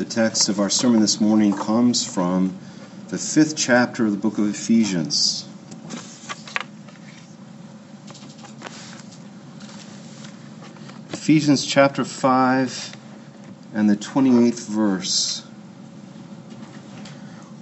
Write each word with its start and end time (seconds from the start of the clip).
The 0.00 0.06
text 0.06 0.48
of 0.48 0.58
our 0.60 0.70
sermon 0.70 1.02
this 1.02 1.20
morning 1.20 1.52
comes 1.52 2.02
from 2.10 2.58
the 3.08 3.18
fifth 3.18 3.54
chapter 3.54 4.06
of 4.06 4.12
the 4.12 4.16
book 4.16 4.38
of 4.38 4.48
Ephesians. 4.48 5.46
Ephesians 11.12 11.66
chapter 11.66 12.06
5 12.06 12.96
and 13.74 13.90
the 13.90 13.96
28th 13.96 14.68
verse. 14.68 15.46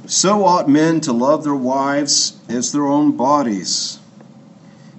So 0.06 0.44
ought 0.44 0.68
men 0.68 1.00
to 1.00 1.12
love 1.12 1.42
their 1.42 1.56
wives 1.56 2.38
as 2.48 2.70
their 2.70 2.86
own 2.86 3.16
bodies. 3.16 3.98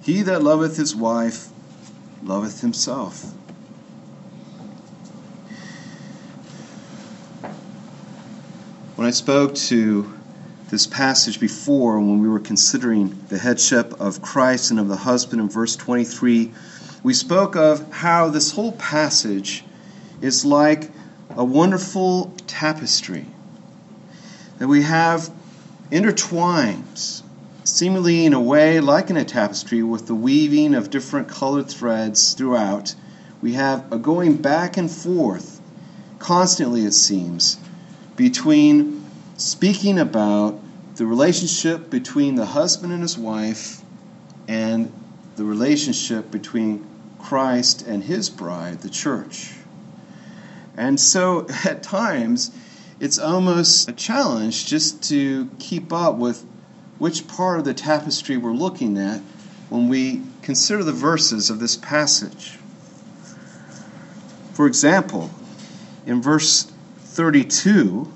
He 0.01 0.23
that 0.23 0.43
loveth 0.43 0.75
his 0.75 0.93
wife 0.93 1.47
loveth 2.21 2.59
himself. 2.59 3.33
I 9.09 9.11
spoke 9.11 9.55
to 9.55 10.13
this 10.69 10.85
passage 10.85 11.39
before, 11.39 11.99
when 11.99 12.19
we 12.19 12.29
were 12.29 12.39
considering 12.39 13.19
the 13.29 13.39
headship 13.39 13.99
of 13.99 14.21
Christ 14.21 14.69
and 14.69 14.79
of 14.79 14.87
the 14.87 14.97
husband 14.97 15.41
in 15.41 15.49
verse 15.49 15.75
23, 15.75 16.51
we 17.01 17.13
spoke 17.15 17.55
of 17.55 17.91
how 17.91 18.29
this 18.29 18.51
whole 18.51 18.73
passage 18.73 19.63
is 20.21 20.45
like 20.45 20.91
a 21.31 21.43
wonderful 21.43 22.35
tapestry 22.45 23.25
that 24.59 24.67
we 24.67 24.83
have 24.83 25.31
intertwined, 25.89 26.99
seemingly 27.63 28.27
in 28.27 28.33
a 28.33 28.39
way 28.39 28.79
like 28.79 29.09
in 29.09 29.17
a 29.17 29.25
tapestry, 29.25 29.81
with 29.81 30.05
the 30.05 30.13
weaving 30.13 30.75
of 30.75 30.91
different 30.91 31.27
colored 31.27 31.67
threads 31.67 32.35
throughout. 32.35 32.93
We 33.41 33.53
have 33.53 33.91
a 33.91 33.97
going 33.97 34.35
back 34.35 34.77
and 34.77 34.91
forth, 34.91 35.59
constantly 36.19 36.85
it 36.85 36.93
seems, 36.93 37.57
between 38.15 38.98
speaking 39.39 39.97
about 39.99 40.59
the 40.95 41.05
relationship 41.05 41.89
between 41.89 42.35
the 42.35 42.45
husband 42.45 42.91
and 42.91 43.01
his 43.01 43.17
wife 43.17 43.81
and 44.49 44.91
the 45.37 45.45
relationship 45.45 46.29
between 46.29 46.85
Christ 47.19 47.87
and 47.87 48.03
his 48.03 48.29
bride, 48.29 48.81
the 48.81 48.89
church. 48.89 49.53
And 50.75 50.99
so 50.99 51.47
at 51.65 51.83
times, 51.83 52.51
it's 52.99 53.17
almost 53.17 53.87
a 53.87 53.93
challenge 53.93 54.65
just 54.65 55.01
to 55.03 55.49
keep 55.57 55.93
up 55.93 56.15
with 56.15 56.45
which 56.97 57.25
part 57.27 57.59
of 57.59 57.65
the 57.65 57.73
tapestry 57.73 58.35
we're 58.35 58.51
looking 58.51 58.97
at 58.97 59.21
when 59.69 59.87
we 59.87 60.21
consider 60.41 60.83
the 60.83 60.91
verses 60.91 61.49
of 61.49 61.59
this 61.59 61.77
passage. 61.77 62.57
For 64.51 64.67
example, 64.67 65.29
in 66.05 66.21
verse 66.21 66.69
32, 66.97 68.11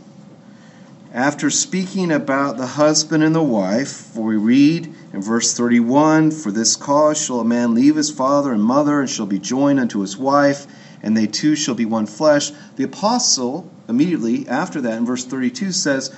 after 1.13 1.51
speaking 1.51 2.11
about 2.11 2.57
the 2.57 2.65
husband 2.65 3.23
and 3.23 3.35
the 3.35 3.43
wife, 3.43 3.91
for 3.91 4.23
we 4.23 4.35
read 4.35 4.91
in 5.13 5.21
verse 5.21 5.53
31 5.53 6.31
For 6.31 6.51
this 6.51 6.75
cause 6.75 7.23
shall 7.23 7.39
a 7.39 7.45
man 7.45 7.75
leave 7.75 7.95
his 7.95 8.09
father 8.09 8.51
and 8.51 8.63
mother, 8.63 8.99
and 8.99 9.09
shall 9.09 9.27
be 9.27 9.37
joined 9.37 9.79
unto 9.79 9.99
his 9.99 10.17
wife, 10.17 10.65
and 11.03 11.15
they 11.15 11.27
two 11.27 11.55
shall 11.55 11.75
be 11.75 11.85
one 11.85 12.07
flesh. 12.07 12.51
The 12.77 12.85
apostle, 12.85 13.69
immediately 13.87 14.47
after 14.47 14.81
that, 14.81 14.97
in 14.97 15.05
verse 15.05 15.23
32, 15.23 15.71
says, 15.71 16.11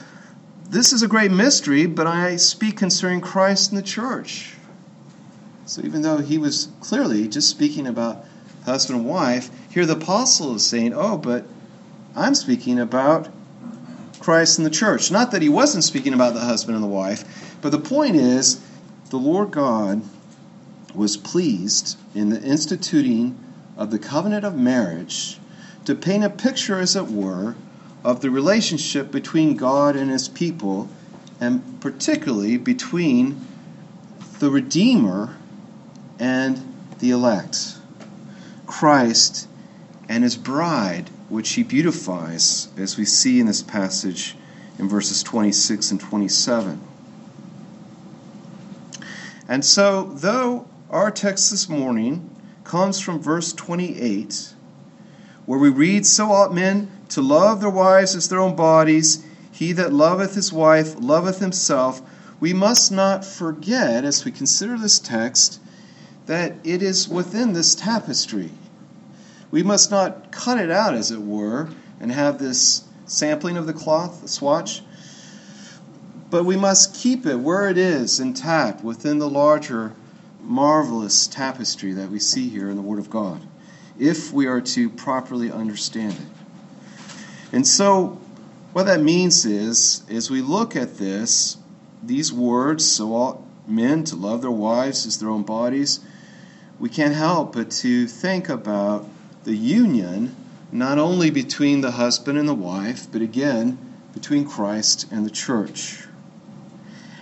This 0.70 0.94
is 0.94 1.04
a 1.04 1.10
great 1.10 1.32
mystery, 1.32 1.88
but 1.88 2.08
I 2.08 2.38
speak 2.38 2.78
concerning 2.78 3.20
Christ 3.20 3.72
and 3.72 3.78
the 3.78 3.86
church. 3.86 4.54
So 5.66 5.82
even 5.84 6.04
though 6.04 6.20
he 6.20 6.38
was 6.38 6.70
clearly 6.80 7.28
just 7.28 7.50
speaking 7.50 7.86
about 7.86 8.24
husband 8.64 9.02
and 9.02 9.10
wife, 9.10 9.50
here 9.70 9.86
the 9.86 9.98
apostle 9.98 10.56
is 10.56 10.66
saying, 10.66 10.94
Oh, 10.96 11.18
but 11.18 11.46
I'm 12.16 12.34
speaking 12.34 12.80
about 12.80 13.28
Christ 14.26 14.58
and 14.58 14.66
the 14.66 14.72
church. 14.72 15.12
Not 15.12 15.30
that 15.30 15.44
he 15.44 15.50
wasn't 15.50 15.84
speaking 15.84 16.12
about 16.12 16.34
the 16.34 16.40
husband 16.40 16.74
and 16.74 16.84
the 16.84 16.88
wife, 16.90 17.56
but 17.62 17.72
the 17.72 17.78
point 17.78 18.16
is 18.16 18.60
the 19.12 19.20
Lord 19.20 19.52
God 19.52 20.02
was 20.96 21.16
pleased 21.16 21.96
in 22.16 22.30
the 22.30 22.42
instituting 22.42 23.38
of 23.78 23.92
the 23.92 24.00
covenant 24.00 24.44
of 24.44 24.56
marriage 24.56 25.38
to 25.86 25.94
paint 25.94 26.24
a 26.24 26.32
picture, 26.32 26.80
as 26.80 26.96
it 26.96 27.06
were, 27.06 27.54
of 28.04 28.22
the 28.22 28.32
relationship 28.32 29.12
between 29.12 29.58
God 29.58 29.96
and 29.96 30.10
his 30.10 30.28
people, 30.28 30.90
and 31.40 31.80
particularly 31.80 32.58
between 32.58 33.46
the 34.40 34.50
Redeemer 34.50 35.38
and 36.18 36.74
the 36.98 37.12
elect, 37.12 37.76
Christ 38.66 39.48
and 40.10 40.24
his 40.24 40.36
bride 40.36 41.12
which 41.30 41.54
he 41.54 41.64
beautifies, 41.64 42.70
as 42.78 42.98
we 42.98 43.06
see 43.06 43.40
in 43.40 43.48
this 43.48 43.64
passage 43.64 44.36
in 44.78 44.88
verses 44.88 45.24
26 45.24 45.92
and 45.92 46.00
27. 46.00 46.82
And 49.48 49.64
so, 49.64 50.04
though 50.04 50.68
our 50.90 51.12
text 51.12 51.52
this 51.52 51.70
morning 51.70 52.30
comes 52.64 53.00
from 53.00 53.20
verse 53.20 53.54
28, 53.54 54.54
where 55.46 55.60
we 55.60 55.70
read, 55.70 56.06
So 56.06 56.32
ought 56.32 56.54
men 56.54 56.90
to 57.10 57.22
love 57.22 57.62
their 57.62 57.70
wives 57.70 58.16
as 58.16 58.30
their 58.30 58.40
own 58.40 58.56
bodies, 58.56 59.24
he 59.52 59.72
that 59.74 59.94
loveth 59.94 60.36
his 60.36 60.52
wife 60.52 60.96
loveth 61.00 61.40
himself, 61.40 62.02
we 62.40 62.54
must 62.54 62.92
not 62.92 63.24
forget, 63.24 64.04
as 64.04 64.26
we 64.26 64.32
consider 64.32 64.78
this 64.78 65.00
text, 65.00 65.60
that 66.26 66.56
it 66.64 66.82
is 66.82 67.08
within 67.08 67.54
this 67.54 67.76
tapestry 67.76 68.52
we 69.56 69.64
must 69.64 69.90
not 69.90 70.34
cut 70.34 70.60
it 70.60 70.70
out, 70.70 70.94
as 70.94 71.12
it 71.12 71.22
were, 71.22 71.70
and 72.02 72.12
have 72.12 72.40
this 72.40 72.84
sampling 73.06 73.56
of 73.56 73.66
the 73.66 73.72
cloth, 73.72 74.22
the 74.22 74.28
swatch, 74.28 74.82
but 76.30 76.44
we 76.44 76.58
must 76.58 76.94
keep 76.94 77.26
it 77.26 77.38
where 77.38 77.70
it 77.70 77.78
is 77.78 78.20
intact 78.20 78.84
within 78.84 79.18
the 79.18 79.30
larger, 79.30 79.94
marvelous 80.42 81.26
tapestry 81.28 81.94
that 81.94 82.10
we 82.10 82.20
see 82.20 82.50
here 82.50 82.70
in 82.70 82.76
the 82.76 82.82
Word 82.82 83.00
of 83.00 83.10
God, 83.10 83.42
if 83.98 84.34
we 84.34 84.46
are 84.46 84.60
to 84.60 84.90
properly 84.90 85.50
understand 85.50 86.12
it. 86.12 87.16
And 87.54 87.66
so, 87.66 88.20
what 88.74 88.88
that 88.88 89.00
means 89.00 89.46
is, 89.46 90.04
as 90.10 90.30
we 90.30 90.42
look 90.42 90.76
at 90.76 90.98
this, 90.98 91.56
these 92.04 92.34
words, 92.34 92.84
so 92.84 93.14
ought 93.14 93.42
men 93.70 94.04
to 94.04 94.18
love 94.18 94.42
their 94.42 94.52
wives 94.52 95.06
as 95.06 95.18
their 95.18 95.30
own 95.30 95.44
bodies, 95.44 96.02
we 96.78 96.90
can't 96.90 97.16
help 97.16 97.54
but 97.54 97.72
to 97.72 98.06
think 98.06 98.50
about 98.50 99.08
the 99.46 99.56
union 99.56 100.36
not 100.72 100.98
only 100.98 101.30
between 101.30 101.82
the 101.82 101.92
husband 101.92 102.38
and 102.38 102.50
the 102.50 102.56
wife, 102.56 103.08
but 103.12 103.22
again 103.22 103.78
between 104.14 104.46
Christ 104.46 105.08
and 105.12 105.26
the 105.26 105.30
church. 105.30 106.04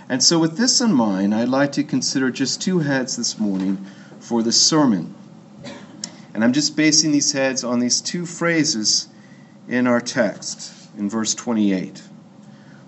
And 0.09 0.23
so, 0.23 0.39
with 0.39 0.57
this 0.57 0.81
in 0.81 0.93
mind, 0.93 1.35
I'd 1.35 1.49
like 1.49 1.73
to 1.73 1.83
consider 1.83 2.31
just 2.31 2.61
two 2.61 2.79
heads 2.79 3.17
this 3.17 3.37
morning 3.37 3.85
for 4.19 4.41
the 4.41 4.51
sermon. 4.51 5.13
And 6.33 6.43
I'm 6.43 6.53
just 6.53 6.75
basing 6.75 7.11
these 7.11 7.31
heads 7.31 7.63
on 7.63 7.79
these 7.79 8.01
two 8.01 8.25
phrases 8.25 9.07
in 9.67 9.85
our 9.85 10.01
text 10.01 10.73
in 10.97 11.09
verse 11.09 11.35
28. 11.35 12.01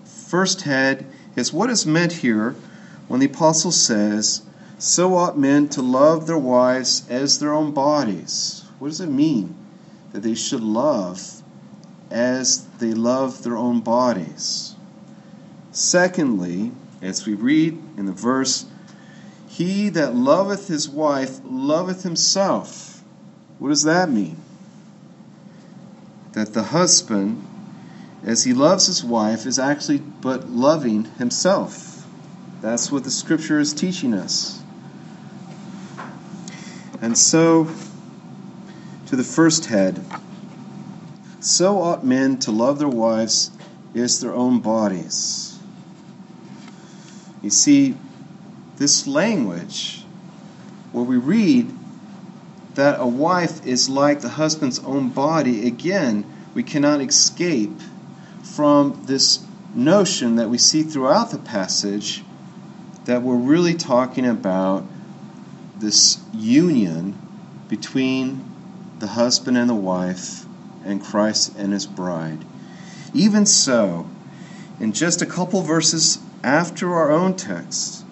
First 0.04 0.62
head 0.62 1.06
is 1.36 1.52
what 1.52 1.70
is 1.70 1.86
meant 1.86 2.12
here 2.12 2.56
when 3.08 3.20
the 3.20 3.26
apostle 3.26 3.72
says, 3.72 4.42
So 4.78 5.14
ought 5.14 5.38
men 5.38 5.68
to 5.70 5.82
love 5.82 6.26
their 6.26 6.38
wives 6.38 7.06
as 7.08 7.38
their 7.38 7.52
own 7.52 7.72
bodies. 7.72 8.65
What 8.78 8.88
does 8.88 9.00
it 9.00 9.08
mean 9.08 9.54
that 10.12 10.20
they 10.20 10.34
should 10.34 10.60
love 10.62 11.42
as 12.10 12.66
they 12.78 12.92
love 12.92 13.42
their 13.42 13.56
own 13.56 13.80
bodies? 13.80 14.74
Secondly, 15.72 16.72
as 17.02 17.26
we 17.26 17.34
read 17.34 17.78
in 17.96 18.06
the 18.06 18.12
verse, 18.12 18.66
he 19.48 19.88
that 19.90 20.14
loveth 20.14 20.68
his 20.68 20.88
wife 20.88 21.40
loveth 21.44 22.02
himself. 22.02 23.02
What 23.58 23.70
does 23.70 23.84
that 23.84 24.10
mean? 24.10 24.36
That 26.32 26.52
the 26.52 26.62
husband, 26.62 27.46
as 28.22 28.44
he 28.44 28.52
loves 28.52 28.86
his 28.86 29.02
wife, 29.02 29.46
is 29.46 29.58
actually 29.58 29.98
but 29.98 30.50
loving 30.50 31.04
himself. 31.18 32.06
That's 32.60 32.92
what 32.92 33.04
the 33.04 33.10
scripture 33.10 33.58
is 33.58 33.72
teaching 33.72 34.12
us. 34.12 34.62
And 37.00 37.16
so, 37.16 37.70
to 39.06 39.16
the 39.16 39.24
first 39.24 39.66
head 39.66 40.04
So 41.40 41.80
ought 41.80 42.04
men 42.04 42.38
to 42.40 42.50
love 42.50 42.78
their 42.80 42.88
wives 42.88 43.52
as 43.94 44.20
their 44.20 44.34
own 44.34 44.58
bodies. 44.60 45.58
You 47.40 47.50
see, 47.50 47.96
this 48.78 49.06
language, 49.06 50.04
where 50.90 51.04
we 51.04 51.16
read 51.16 51.72
that 52.74 52.98
a 52.98 53.06
wife 53.06 53.64
is 53.64 53.88
like 53.88 54.20
the 54.20 54.28
husband's 54.28 54.80
own 54.80 55.10
body, 55.10 55.66
again, 55.66 56.24
we 56.52 56.64
cannot 56.64 57.00
escape 57.00 57.80
from 58.42 59.02
this 59.06 59.44
notion 59.74 60.36
that 60.36 60.50
we 60.50 60.58
see 60.58 60.82
throughout 60.82 61.30
the 61.30 61.38
passage 61.38 62.24
that 63.04 63.22
we're 63.22 63.36
really 63.36 63.74
talking 63.74 64.26
about 64.26 64.84
this 65.78 66.18
union 66.34 67.16
between 67.68 68.55
the 68.98 69.06
husband 69.08 69.56
and 69.56 69.68
the 69.68 69.74
wife, 69.74 70.44
and 70.84 71.02
Christ 71.02 71.54
and 71.56 71.72
his 71.72 71.86
bride. 71.86 72.44
Even 73.12 73.46
so, 73.46 74.08
in 74.80 74.92
just 74.92 75.22
a 75.22 75.26
couple 75.26 75.62
verses 75.62 76.18
after 76.42 76.94
our 76.94 77.10
own 77.10 77.34
text, 77.34 78.04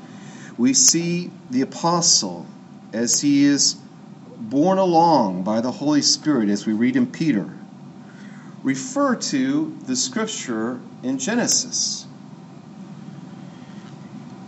we 0.58 0.75
see 0.75 1.31
the 1.50 1.62
apostle 1.62 2.46
as 2.92 3.20
he 3.20 3.44
is 3.44 3.76
borne 4.38 4.78
along 4.78 5.42
by 5.42 5.60
the 5.60 5.72
Holy 5.72 6.02
Spirit, 6.02 6.48
as 6.48 6.66
we 6.66 6.72
read 6.72 6.96
in 6.96 7.06
Peter, 7.06 7.48
refer 8.62 9.14
to 9.14 9.76
the 9.86 9.96
scripture 9.96 10.81
in 11.02 11.19
Genesis. 11.19 12.06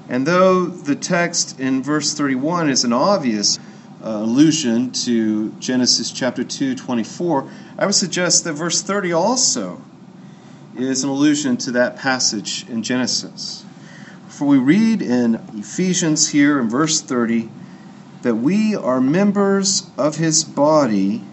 And 0.08 0.26
though 0.26 0.66
the 0.66 0.94
text 0.94 1.58
in 1.58 1.82
verse 1.82 2.14
31 2.14 2.70
is 2.70 2.84
an 2.84 2.92
obvious 2.92 3.58
uh, 4.06 4.22
allusion 4.22 4.92
to 4.92 5.50
Genesis 5.58 6.12
chapter 6.12 6.44
2, 6.44 6.76
24, 6.76 7.50
I 7.76 7.86
would 7.86 7.94
suggest 7.94 8.44
that 8.44 8.52
verse 8.52 8.80
30 8.80 9.12
also 9.12 9.82
is 10.76 11.02
an 11.02 11.10
allusion 11.10 11.56
to 11.56 11.72
that 11.72 11.96
passage 11.96 12.68
in 12.68 12.84
Genesis. 12.84 13.64
For 14.28 14.46
we 14.46 14.58
read 14.58 15.02
in 15.02 15.42
Ephesians 15.54 16.28
here 16.28 16.60
in 16.60 16.68
verse 16.68 17.00
30 17.00 17.48
that 18.22 18.36
we 18.36 18.76
are 18.76 19.00
members 19.00 19.90
of 19.98 20.16
his 20.16 20.44
body, 20.44 21.24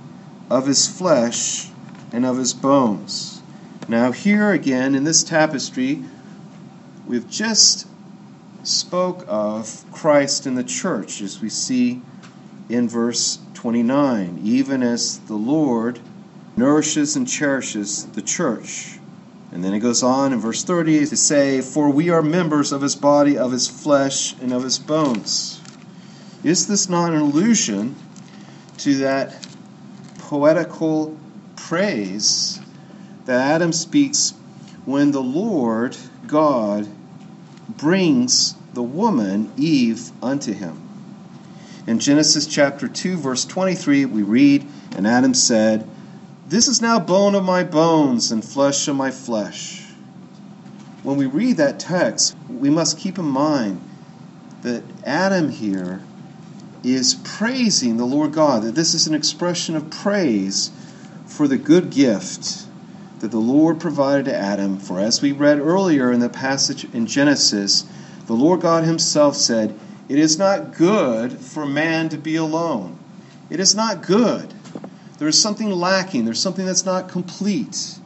of 0.49 0.65
his 0.65 0.87
flesh, 0.87 1.69
and 2.11 2.25
of 2.25 2.37
his 2.37 2.55
bones. 2.55 3.43
Now, 3.87 4.11
here 4.11 4.51
again 4.51 4.95
in 4.95 5.03
this 5.03 5.23
tapestry, 5.23 6.03
we've 7.05 7.29
just 7.29 7.85
spoke 8.63 9.25
of 9.27 9.85
Christ 9.91 10.47
in 10.47 10.55
the 10.55 10.63
church, 10.63 11.21
as 11.21 11.39
we 11.39 11.49
see 11.49 12.01
in 12.73 12.89
verse 12.89 13.37
29, 13.53 14.39
even 14.43 14.81
as 14.81 15.19
the 15.19 15.35
Lord 15.35 15.99
nourishes 16.57 17.15
and 17.15 17.27
cherishes 17.27 18.05
the 18.07 18.21
church. 18.21 18.97
And 19.51 19.63
then 19.63 19.75
it 19.75 19.79
goes 19.79 20.01
on 20.01 20.33
in 20.33 20.39
verse 20.39 20.63
30 20.63 21.05
to 21.05 21.15
say, 21.15 21.61
For 21.61 21.91
we 21.91 22.09
are 22.09 22.23
members 22.23 22.71
of 22.71 22.81
his 22.81 22.95
body, 22.95 23.37
of 23.37 23.51
his 23.51 23.67
flesh, 23.67 24.33
and 24.41 24.51
of 24.51 24.63
his 24.63 24.79
bones. 24.79 25.61
Is 26.43 26.65
this 26.65 26.89
not 26.89 27.13
an 27.13 27.21
allusion 27.21 27.95
to 28.79 28.95
that 28.97 29.47
poetical 30.17 31.15
praise 31.55 32.59
that 33.25 33.39
Adam 33.39 33.71
speaks 33.71 34.33
when 34.85 35.11
the 35.11 35.21
Lord 35.21 35.95
God 36.25 36.87
brings 37.69 38.55
the 38.73 38.83
woman, 38.83 39.51
Eve, 39.57 40.11
unto 40.23 40.53
him? 40.53 40.82
In 41.85 41.99
Genesis 41.99 42.47
chapter 42.47 42.87
2, 42.87 43.17
verse 43.17 43.45
23, 43.45 44.05
we 44.05 44.23
read, 44.23 44.65
And 44.95 45.05
Adam 45.05 45.33
said, 45.33 45.87
this 46.47 46.67
is 46.67 46.81
now 46.81 46.99
bone 46.99 47.35
of 47.35 47.43
my 47.43 47.63
bones 47.63 48.31
and 48.31 48.43
flesh 48.43 48.87
of 48.87 48.95
my 48.95 49.11
flesh. 49.11 49.81
When 51.01 51.17
we 51.17 51.25
read 51.25 51.57
that 51.57 51.79
text, 51.79 52.35
we 52.47 52.69
must 52.69 52.99
keep 52.99 53.17
in 53.17 53.25
mind 53.25 53.81
that 54.61 54.83
Adam 55.03 55.49
here 55.49 56.01
is 56.83 57.15
praising 57.15 57.97
the 57.97 58.05
Lord 58.05 58.33
God, 58.33 58.63
that 58.63 58.75
this 58.75 58.93
is 58.93 59.07
an 59.07 59.15
expression 59.15 59.75
of 59.75 59.89
praise 59.89 60.69
for 61.25 61.47
the 61.47 61.57
good 61.57 61.89
gift 61.89 62.65
that 63.19 63.31
the 63.31 63.39
Lord 63.39 63.79
provided 63.79 64.25
to 64.25 64.35
Adam. 64.35 64.77
For 64.77 64.99
as 64.99 65.21
we 65.21 65.31
read 65.31 65.59
earlier 65.59 66.11
in 66.11 66.19
the 66.19 66.29
passage 66.29 66.85
in 66.93 67.07
Genesis, 67.07 67.85
the 68.27 68.33
Lord 68.33 68.61
God 68.61 68.83
Himself 68.83 69.35
said, 69.35 69.77
It 70.09 70.19
is 70.19 70.37
not 70.37 70.75
good 70.75 71.31
for 71.33 71.65
man 71.65 72.09
to 72.09 72.17
be 72.17 72.35
alone. 72.35 72.99
It 73.49 73.59
is 73.59 73.75
not 73.75 74.01
good. 74.01 74.53
There 75.17 75.27
is 75.27 75.39
something 75.39 75.69
lacking, 75.71 76.25
there's 76.25 76.41
something 76.41 76.65
that's 76.65 76.85
not 76.85 77.09
complete. 77.09 77.97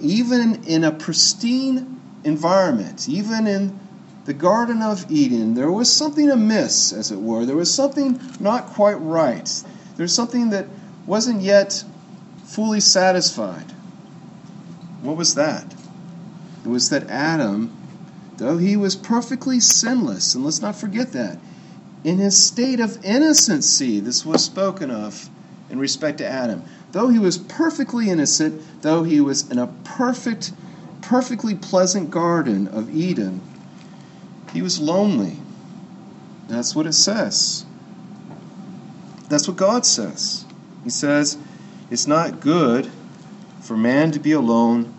Even 0.00 0.64
in 0.64 0.84
a 0.84 0.92
pristine 0.92 2.00
environment, 2.24 3.08
even 3.08 3.46
in 3.46 3.78
the 4.26 4.34
Garden 4.34 4.82
of 4.82 5.10
Eden, 5.10 5.54
there 5.54 5.72
was 5.72 5.92
something 5.92 6.30
amiss, 6.30 6.92
as 6.92 7.10
it 7.10 7.18
were. 7.18 7.44
There 7.44 7.56
was 7.56 7.72
something 7.72 8.20
not 8.38 8.66
quite 8.66 8.94
right. 8.94 9.50
There's 9.96 10.14
something 10.14 10.50
that 10.50 10.66
wasn't 11.06 11.40
yet 11.40 11.84
fully 12.44 12.80
satisfied. 12.80 13.72
What 15.02 15.16
was 15.16 15.34
that? 15.34 15.74
It 16.64 16.68
was 16.68 16.90
that 16.90 17.08
Adam, 17.08 17.76
though 18.40 18.56
he 18.56 18.74
was 18.74 18.96
perfectly 18.96 19.60
sinless, 19.60 20.34
and 20.34 20.42
let's 20.42 20.62
not 20.62 20.74
forget 20.74 21.12
that, 21.12 21.38
in 22.02 22.16
his 22.16 22.42
state 22.42 22.80
of 22.80 23.04
innocency, 23.04 24.00
this 24.00 24.24
was 24.24 24.42
spoken 24.42 24.90
of 24.90 25.28
in 25.68 25.78
respect 25.78 26.18
to 26.18 26.26
Adam. 26.26 26.62
Though 26.92 27.08
he 27.08 27.18
was 27.18 27.36
perfectly 27.36 28.08
innocent, 28.08 28.62
though 28.80 29.02
he 29.02 29.20
was 29.20 29.50
in 29.50 29.58
a 29.58 29.66
perfect, 29.84 30.52
perfectly 31.02 31.54
pleasant 31.54 32.10
garden 32.10 32.66
of 32.68 32.88
Eden, 32.96 33.42
he 34.54 34.62
was 34.62 34.80
lonely. 34.80 35.36
That's 36.48 36.74
what 36.74 36.86
it 36.86 36.94
says. 36.94 37.66
That's 39.28 39.46
what 39.46 39.58
God 39.58 39.84
says. 39.84 40.46
He 40.82 40.90
says, 40.90 41.36
It's 41.90 42.06
not 42.06 42.40
good 42.40 42.90
for 43.60 43.76
man 43.76 44.12
to 44.12 44.18
be 44.18 44.32
alone. 44.32 44.94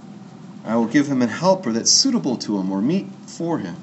I 0.63 0.75
will 0.75 0.85
give 0.85 1.07
him 1.07 1.23
an 1.23 1.29
helper 1.29 1.71
that's 1.71 1.89
suitable 1.89 2.37
to 2.37 2.59
him 2.59 2.71
or 2.71 2.83
meet 2.83 3.07
for 3.31 3.59
him. 3.59 3.75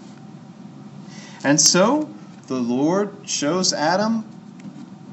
And 1.43 1.61
so 1.61 2.09
the 2.47 2.61
Lord 2.61 3.29
shows 3.29 3.73
Adam 3.73 4.25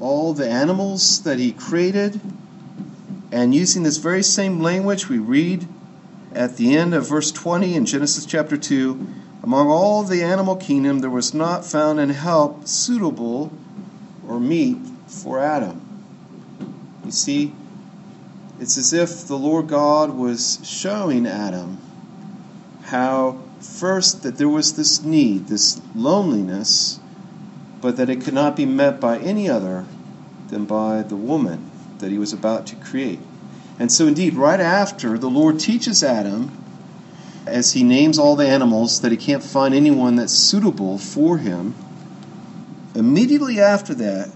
all 0.00 0.34
the 0.34 0.48
animals 0.48 1.22
that 1.22 1.38
he 1.38 1.52
created. 1.52 2.20
And 3.32 3.54
using 3.54 3.82
this 3.82 3.96
very 3.96 4.22
same 4.22 4.60
language, 4.60 5.08
we 5.08 5.18
read 5.18 5.66
at 6.34 6.56
the 6.56 6.76
end 6.76 6.94
of 6.94 7.08
verse 7.08 7.32
20 7.32 7.74
in 7.74 7.86
Genesis 7.86 8.26
chapter 8.26 8.56
2 8.56 9.06
Among 9.42 9.68
all 9.68 10.02
the 10.02 10.24
animal 10.24 10.56
kingdom, 10.56 10.98
there 10.98 11.10
was 11.10 11.32
not 11.32 11.64
found 11.64 12.00
an 12.00 12.10
help 12.10 12.66
suitable 12.66 13.52
or 14.26 14.40
meet 14.40 14.78
for 15.06 15.38
Adam. 15.38 15.80
You 17.04 17.12
see, 17.12 17.52
it's 18.58 18.76
as 18.76 18.92
if 18.92 19.28
the 19.28 19.36
Lord 19.36 19.68
God 19.68 20.10
was 20.10 20.58
showing 20.64 21.26
Adam 21.26 21.78
how, 22.86 23.38
first, 23.60 24.22
that 24.22 24.38
there 24.38 24.48
was 24.48 24.76
this 24.76 25.02
need, 25.02 25.46
this 25.46 25.80
loneliness 25.94 27.00
but 27.80 27.96
that 27.96 28.10
it 28.10 28.20
could 28.20 28.34
not 28.34 28.56
be 28.56 28.66
met 28.66 29.00
by 29.00 29.18
any 29.18 29.48
other 29.48 29.84
than 30.48 30.64
by 30.64 31.02
the 31.02 31.16
woman 31.16 31.70
that 31.98 32.10
he 32.10 32.18
was 32.18 32.32
about 32.32 32.66
to 32.66 32.76
create. 32.76 33.20
And 33.78 33.92
so, 33.92 34.06
indeed, 34.06 34.34
right 34.34 34.60
after 34.60 35.18
the 35.18 35.28
Lord 35.28 35.60
teaches 35.60 36.02
Adam, 36.02 36.50
as 37.46 37.74
he 37.74 37.84
names 37.84 38.18
all 38.18 38.36
the 38.36 38.48
animals, 38.48 39.02
that 39.02 39.12
he 39.12 39.16
can't 39.16 39.42
find 39.42 39.74
anyone 39.74 40.16
that's 40.16 40.32
suitable 40.32 40.98
for 40.98 41.38
him, 41.38 41.74
immediately 42.94 43.60
after 43.60 43.94
that 43.94 44.32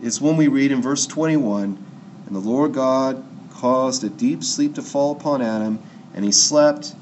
is 0.00 0.20
when 0.20 0.36
we 0.36 0.48
read 0.48 0.70
in 0.70 0.80
verse 0.80 1.06
21 1.06 1.84
And 2.26 2.34
the 2.34 2.40
Lord 2.40 2.72
God 2.72 3.22
caused 3.50 4.04
a 4.04 4.08
deep 4.08 4.44
sleep 4.44 4.74
to 4.76 4.82
fall 4.82 5.12
upon 5.12 5.42
Adam, 5.42 5.80
and 6.14 6.24
he 6.24 6.32
slept 6.32 6.94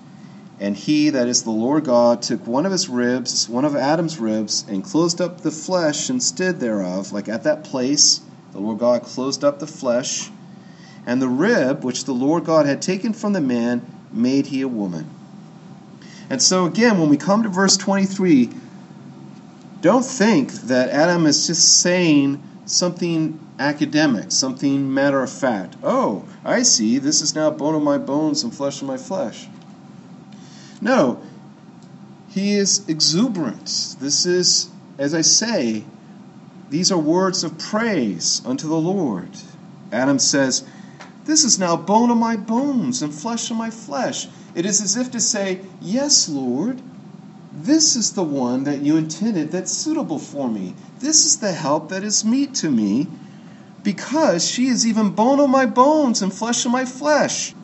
and 0.60 0.76
he, 0.76 1.10
that 1.10 1.26
is 1.26 1.42
the 1.42 1.50
Lord 1.50 1.84
God, 1.84 2.22
took 2.22 2.46
one 2.46 2.64
of 2.64 2.72
his 2.72 2.88
ribs, 2.88 3.48
one 3.48 3.64
of 3.64 3.74
Adam's 3.74 4.18
ribs, 4.18 4.64
and 4.68 4.84
closed 4.84 5.20
up 5.20 5.40
the 5.40 5.50
flesh 5.50 6.08
instead 6.08 6.60
thereof. 6.60 7.12
Like 7.12 7.28
at 7.28 7.42
that 7.42 7.64
place, 7.64 8.20
the 8.52 8.60
Lord 8.60 8.78
God 8.78 9.02
closed 9.02 9.42
up 9.42 9.58
the 9.58 9.66
flesh. 9.66 10.30
And 11.06 11.20
the 11.20 11.28
rib 11.28 11.84
which 11.84 12.04
the 12.04 12.12
Lord 12.12 12.44
God 12.44 12.66
had 12.66 12.80
taken 12.80 13.12
from 13.12 13.32
the 13.32 13.40
man 13.40 13.84
made 14.12 14.46
he 14.46 14.62
a 14.62 14.68
woman. 14.68 15.10
And 16.30 16.40
so, 16.40 16.64
again, 16.64 16.98
when 16.98 17.10
we 17.10 17.16
come 17.16 17.42
to 17.42 17.48
verse 17.48 17.76
23, 17.76 18.48
don't 19.82 20.04
think 20.04 20.52
that 20.52 20.88
Adam 20.90 21.26
is 21.26 21.46
just 21.46 21.80
saying 21.80 22.42
something 22.64 23.38
academic, 23.58 24.32
something 24.32 24.94
matter 24.94 25.22
of 25.22 25.30
fact. 25.30 25.76
Oh, 25.82 26.24
I 26.44 26.62
see, 26.62 26.98
this 26.98 27.20
is 27.20 27.34
now 27.34 27.50
bone 27.50 27.74
of 27.74 27.82
my 27.82 27.98
bones 27.98 28.44
and 28.44 28.54
flesh 28.54 28.80
of 28.80 28.88
my 28.88 28.96
flesh. 28.96 29.46
No, 30.84 31.22
he 32.28 32.52
is 32.52 32.86
exuberant. 32.88 33.96
This 34.00 34.26
is, 34.26 34.68
as 34.98 35.14
I 35.14 35.22
say, 35.22 35.82
these 36.68 36.92
are 36.92 36.98
words 36.98 37.42
of 37.42 37.58
praise 37.58 38.42
unto 38.44 38.68
the 38.68 38.76
Lord. 38.76 39.30
Adam 39.90 40.18
says, 40.18 40.62
This 41.24 41.42
is 41.42 41.58
now 41.58 41.74
bone 41.74 42.10
of 42.10 42.18
my 42.18 42.36
bones 42.36 43.00
and 43.00 43.14
flesh 43.14 43.50
of 43.50 43.56
my 43.56 43.70
flesh. 43.70 44.28
It 44.54 44.66
is 44.66 44.82
as 44.82 44.94
if 44.98 45.10
to 45.12 45.20
say, 45.20 45.60
Yes, 45.80 46.28
Lord, 46.28 46.82
this 47.50 47.96
is 47.96 48.12
the 48.12 48.22
one 48.22 48.64
that 48.64 48.82
you 48.82 48.98
intended 48.98 49.52
that's 49.52 49.72
suitable 49.72 50.18
for 50.18 50.50
me. 50.50 50.74
This 50.98 51.24
is 51.24 51.38
the 51.38 51.52
help 51.52 51.88
that 51.88 52.04
is 52.04 52.26
meet 52.26 52.54
to 52.56 52.70
me, 52.70 53.06
because 53.82 54.46
she 54.46 54.66
is 54.66 54.86
even 54.86 55.10
bone 55.12 55.40
of 55.40 55.48
my 55.48 55.64
bones 55.64 56.20
and 56.20 56.30
flesh 56.30 56.66
of 56.66 56.72
my 56.72 56.84
flesh. 56.84 57.54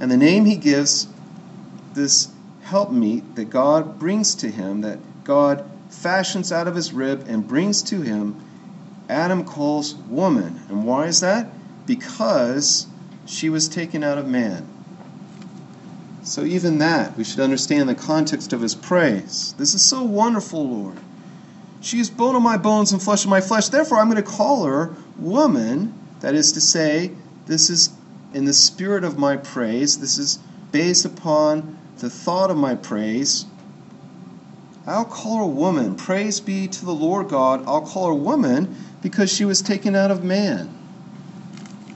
And 0.00 0.10
the 0.10 0.16
name 0.16 0.44
he 0.44 0.56
gives 0.56 1.06
this 2.00 2.28
helpmeet 2.62 3.36
that 3.36 3.50
God 3.50 3.98
brings 3.98 4.34
to 4.36 4.50
him, 4.50 4.80
that 4.80 4.98
God 5.24 5.68
fashions 5.90 6.52
out 6.52 6.66
of 6.66 6.74
his 6.74 6.92
rib 6.92 7.26
and 7.28 7.46
brings 7.46 7.82
to 7.82 8.00
him, 8.00 8.42
Adam 9.08 9.44
calls 9.44 9.94
woman. 9.94 10.60
And 10.68 10.86
why 10.86 11.06
is 11.06 11.20
that? 11.20 11.48
Because 11.86 12.86
she 13.26 13.50
was 13.50 13.68
taken 13.68 14.02
out 14.02 14.18
of 14.18 14.26
man. 14.26 14.66
So, 16.22 16.44
even 16.44 16.78
that, 16.78 17.16
we 17.16 17.24
should 17.24 17.40
understand 17.40 17.88
the 17.88 17.94
context 17.94 18.52
of 18.52 18.60
his 18.60 18.74
praise. 18.74 19.54
This 19.58 19.74
is 19.74 19.82
so 19.82 20.04
wonderful, 20.04 20.68
Lord. 20.68 20.98
She 21.80 21.98
is 21.98 22.10
bone 22.10 22.36
of 22.36 22.42
my 22.42 22.56
bones 22.56 22.92
and 22.92 23.02
flesh 23.02 23.24
of 23.24 23.30
my 23.30 23.40
flesh. 23.40 23.68
Therefore, 23.68 23.98
I'm 23.98 24.10
going 24.10 24.22
to 24.22 24.30
call 24.30 24.64
her 24.64 24.94
woman. 25.18 25.94
That 26.20 26.34
is 26.34 26.52
to 26.52 26.60
say, 26.60 27.12
this 27.46 27.70
is 27.70 27.90
in 28.34 28.44
the 28.44 28.52
spirit 28.52 29.02
of 29.02 29.18
my 29.18 29.38
praise. 29.38 29.98
This 29.98 30.18
is 30.18 30.38
based 30.70 31.04
upon 31.04 31.78
the 32.00 32.10
thought 32.10 32.50
of 32.50 32.56
my 32.56 32.74
praise. 32.74 33.46
I'll 34.86 35.04
call 35.04 35.38
her 35.38 35.52
woman. 35.52 35.94
Praise 35.94 36.40
be 36.40 36.66
to 36.66 36.84
the 36.84 36.94
Lord 36.94 37.28
God. 37.28 37.64
I'll 37.66 37.86
call 37.86 38.08
her 38.08 38.14
woman 38.14 38.74
because 39.02 39.32
she 39.32 39.44
was 39.44 39.62
taken 39.62 39.94
out 39.94 40.10
of 40.10 40.24
man. 40.24 40.76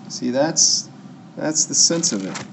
See, 0.09 0.31
that's 0.31 0.89
that's 1.37 1.65
the 1.65 1.75
sense 1.75 2.13
of 2.13 2.25
it. 2.25 2.45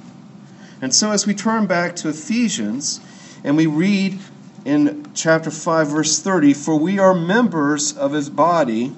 And 0.82 0.94
so 0.96 1.12
as 1.12 1.28
we 1.28 1.36
turn 1.36 1.68
back 1.68 1.96
to 1.98 2.10
Ephesians 2.10 3.00
and 3.44 3.56
we 3.56 3.68
read 3.68 4.18
in 4.66 5.12
chapter 5.14 5.52
5 5.52 5.88
verse 5.90 6.20
30, 6.20 6.54
for 6.54 6.78
we 6.78 6.98
are 6.98 7.14
members 7.14 7.96
of 7.96 8.14
his 8.14 8.30
body, 8.30 8.96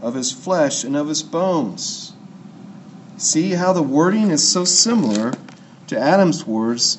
of 0.00 0.14
his 0.14 0.32
flesh 0.32 0.82
and 0.82 0.96
of 0.96 1.08
his 1.08 1.22
bones. 1.22 2.12
See 3.18 3.52
how 3.52 3.72
the 3.72 3.82
wording 3.82 4.30
is 4.30 4.50
so 4.50 4.64
similar 4.64 5.32
to 5.86 5.98
Adam's 5.98 6.44
words 6.46 6.98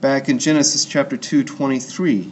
back 0.00 0.30
in 0.30 0.38
Genesis 0.38 0.86
chapter 0.86 1.16
2 1.16 1.44
23. 1.44 2.30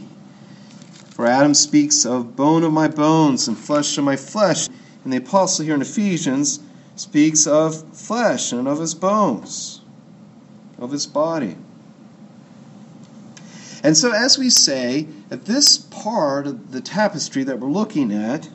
For 1.10 1.26
Adam 1.26 1.52
speaks 1.52 2.06
of 2.06 2.34
bone 2.34 2.64
of 2.64 2.72
my 2.72 2.88
bones 2.88 3.48
and 3.48 3.58
flesh 3.58 3.98
of 3.98 4.04
my 4.04 4.16
flesh. 4.16 4.68
And 5.04 5.12
the 5.12 5.18
apostle 5.18 5.64
here 5.64 5.74
in 5.74 5.82
Ephesians 5.82 6.60
speaks 6.96 7.46
of 7.46 7.96
flesh 7.96 8.52
and 8.52 8.66
of 8.66 8.80
his 8.80 8.94
bones, 8.94 9.80
of 10.78 10.90
his 10.90 11.06
body. 11.06 11.56
And 13.82 13.96
so, 13.96 14.12
as 14.12 14.38
we 14.38 14.50
say, 14.50 15.06
at 15.30 15.44
this 15.44 15.78
part 15.78 16.46
of 16.46 16.72
the 16.72 16.80
tapestry 16.80 17.44
that 17.44 17.60
we're 17.60 17.70
looking 17.70 18.12
at, 18.12 18.48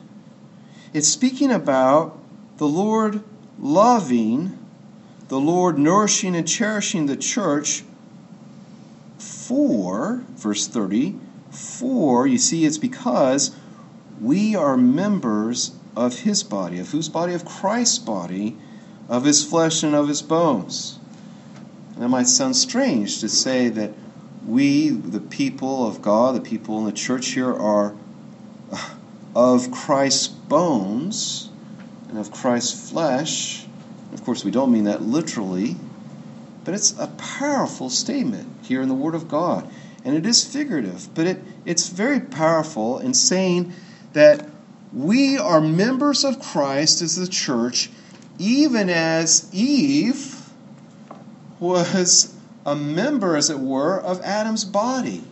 it's 0.93 1.08
speaking 1.08 1.51
about 1.51 2.20
the 2.58 2.67
Lord 2.67 3.24
loving, 3.60 4.58
the 5.27 5.39
Lord 5.39 5.77
nourishing 5.77 6.36
and 6.36 6.48
cherishing 6.48 7.05
the 7.05 7.15
church 7.17 7.84
for, 9.48 10.24
verse 10.36 10.68
30, 10.68 11.16
for, 11.52 12.26
you 12.26 12.38
see, 12.38 12.66
it's 12.66 12.78
because 12.78 13.56
we 14.22 14.56
are 14.56 14.78
members 14.78 15.72
of 15.96 16.20
his 16.20 16.44
body. 16.44 16.80
Of 16.80 16.92
whose 16.92 17.10
body? 17.10 17.34
Of 17.34 17.46
Christ's 17.46 18.00
body, 18.00 18.58
of 19.10 19.26
his 19.26 19.44
flesh 19.44 19.84
and 19.84 19.94
of 19.94 20.08
his 20.08 20.22
bones. 20.22 20.98
And 21.96 22.04
it 22.04 22.08
might 22.08 22.28
sound 22.28 22.56
strange 22.56 23.20
to 23.20 23.30
say 23.30 23.70
that 23.70 23.92
we, 24.48 24.90
the 24.90 25.20
people 25.20 25.88
of 25.88 26.02
God, 26.02 26.36
the 26.36 26.42
people 26.42 26.80
in 26.80 26.86
the 26.86 26.92
church 26.92 27.28
here, 27.30 27.54
are 27.54 27.96
of 29.36 29.72
Christ's 29.72 30.28
bones 30.28 31.50
and 32.10 32.18
of 32.18 32.32
Christ's 32.32 32.90
flesh. 32.90 33.66
Of 34.14 34.24
course, 34.24 34.44
we 34.44 34.52
don't 34.52 34.72
mean 34.72 34.86
that 34.86 35.02
literally, 35.02 35.76
but 36.63 36.74
it's 36.74 36.98
a 36.98 37.08
powerful 37.08 37.89
statement 37.89 38.48
here 38.63 38.82
in 38.82 38.88
the 38.88 38.93
Word 38.93 39.15
of 39.15 39.27
God. 39.27 39.70
And 40.05 40.15
it 40.15 40.25
is 40.25 40.43
figurative, 40.43 41.13
but 41.13 41.27
it, 41.27 41.43
it's 41.65 41.88
very 41.88 42.20
powerful 42.20 43.00
in 43.00 43.13
saying 43.13 43.74
that 44.13 44.48
we 44.91 45.38
are 45.38 45.62
members 45.62 46.24
of 46.24 46.39
Christ 46.39 47.01
as 47.01 47.15
the 47.15 47.27
church, 47.27 47.89
even 48.38 48.89
as 48.89 49.50
Eve 49.53 50.50
was 51.60 52.36
a 52.65 52.75
member, 52.75 53.36
as 53.36 53.50
it 53.50 53.60
were, 53.60 54.00
of 54.00 54.22
Adam's 54.22 54.65
body. 54.65 55.24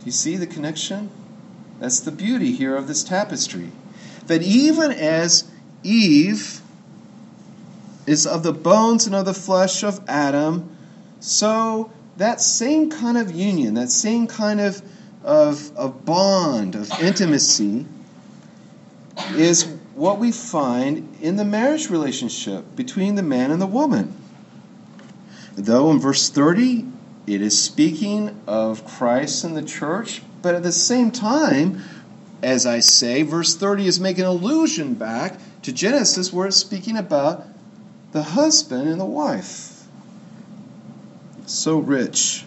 Do 0.00 0.06
you 0.06 0.12
see 0.12 0.36
the 0.36 0.46
connection? 0.46 1.10
That's 1.78 2.00
the 2.00 2.12
beauty 2.12 2.52
here 2.52 2.76
of 2.76 2.88
this 2.88 3.04
tapestry. 3.04 3.70
That 4.26 4.42
even 4.42 4.90
as 4.90 5.48
Eve 5.82 6.60
is 8.06 8.26
of 8.26 8.42
the 8.42 8.52
bones 8.52 9.06
and 9.06 9.14
of 9.14 9.24
the 9.24 9.34
flesh 9.34 9.82
of 9.82 10.00
Adam, 10.08 10.76
so 11.20 11.90
that 12.16 12.40
same 12.40 12.90
kind 12.90 13.18
of 13.18 13.32
union, 13.32 13.74
that 13.74 13.90
same 13.90 14.26
kind 14.26 14.60
of 14.60 14.82
of, 15.26 15.76
of 15.76 16.04
bond, 16.04 16.76
of 16.76 16.88
intimacy, 17.00 17.84
is 19.32 19.64
what 19.94 20.18
we 20.18 20.30
find 20.30 21.16
in 21.20 21.36
the 21.36 21.44
marriage 21.44 21.90
relationship 21.90 22.76
between 22.76 23.16
the 23.16 23.22
man 23.22 23.50
and 23.50 23.60
the 23.60 23.66
woman. 23.66 24.14
Though 25.56 25.90
in 25.90 25.98
verse 25.98 26.30
30, 26.30 26.86
it 27.26 27.42
is 27.42 27.60
speaking 27.60 28.40
of 28.46 28.86
Christ 28.86 29.42
and 29.42 29.56
the 29.56 29.64
church, 29.64 30.22
but 30.42 30.54
at 30.54 30.62
the 30.62 30.70
same 30.70 31.10
time, 31.10 31.82
as 32.42 32.66
I 32.66 32.78
say, 32.78 33.22
verse 33.22 33.56
30 33.56 33.88
is 33.88 33.98
making 33.98 34.24
allusion 34.24 34.94
back 34.94 35.40
to 35.62 35.72
Genesis 35.72 36.32
where 36.32 36.46
it's 36.46 36.56
speaking 36.56 36.96
about 36.96 37.46
the 38.16 38.22
husband 38.22 38.88
and 38.88 38.98
the 38.98 39.04
wife. 39.04 39.84
So 41.44 41.78
rich 41.78 42.46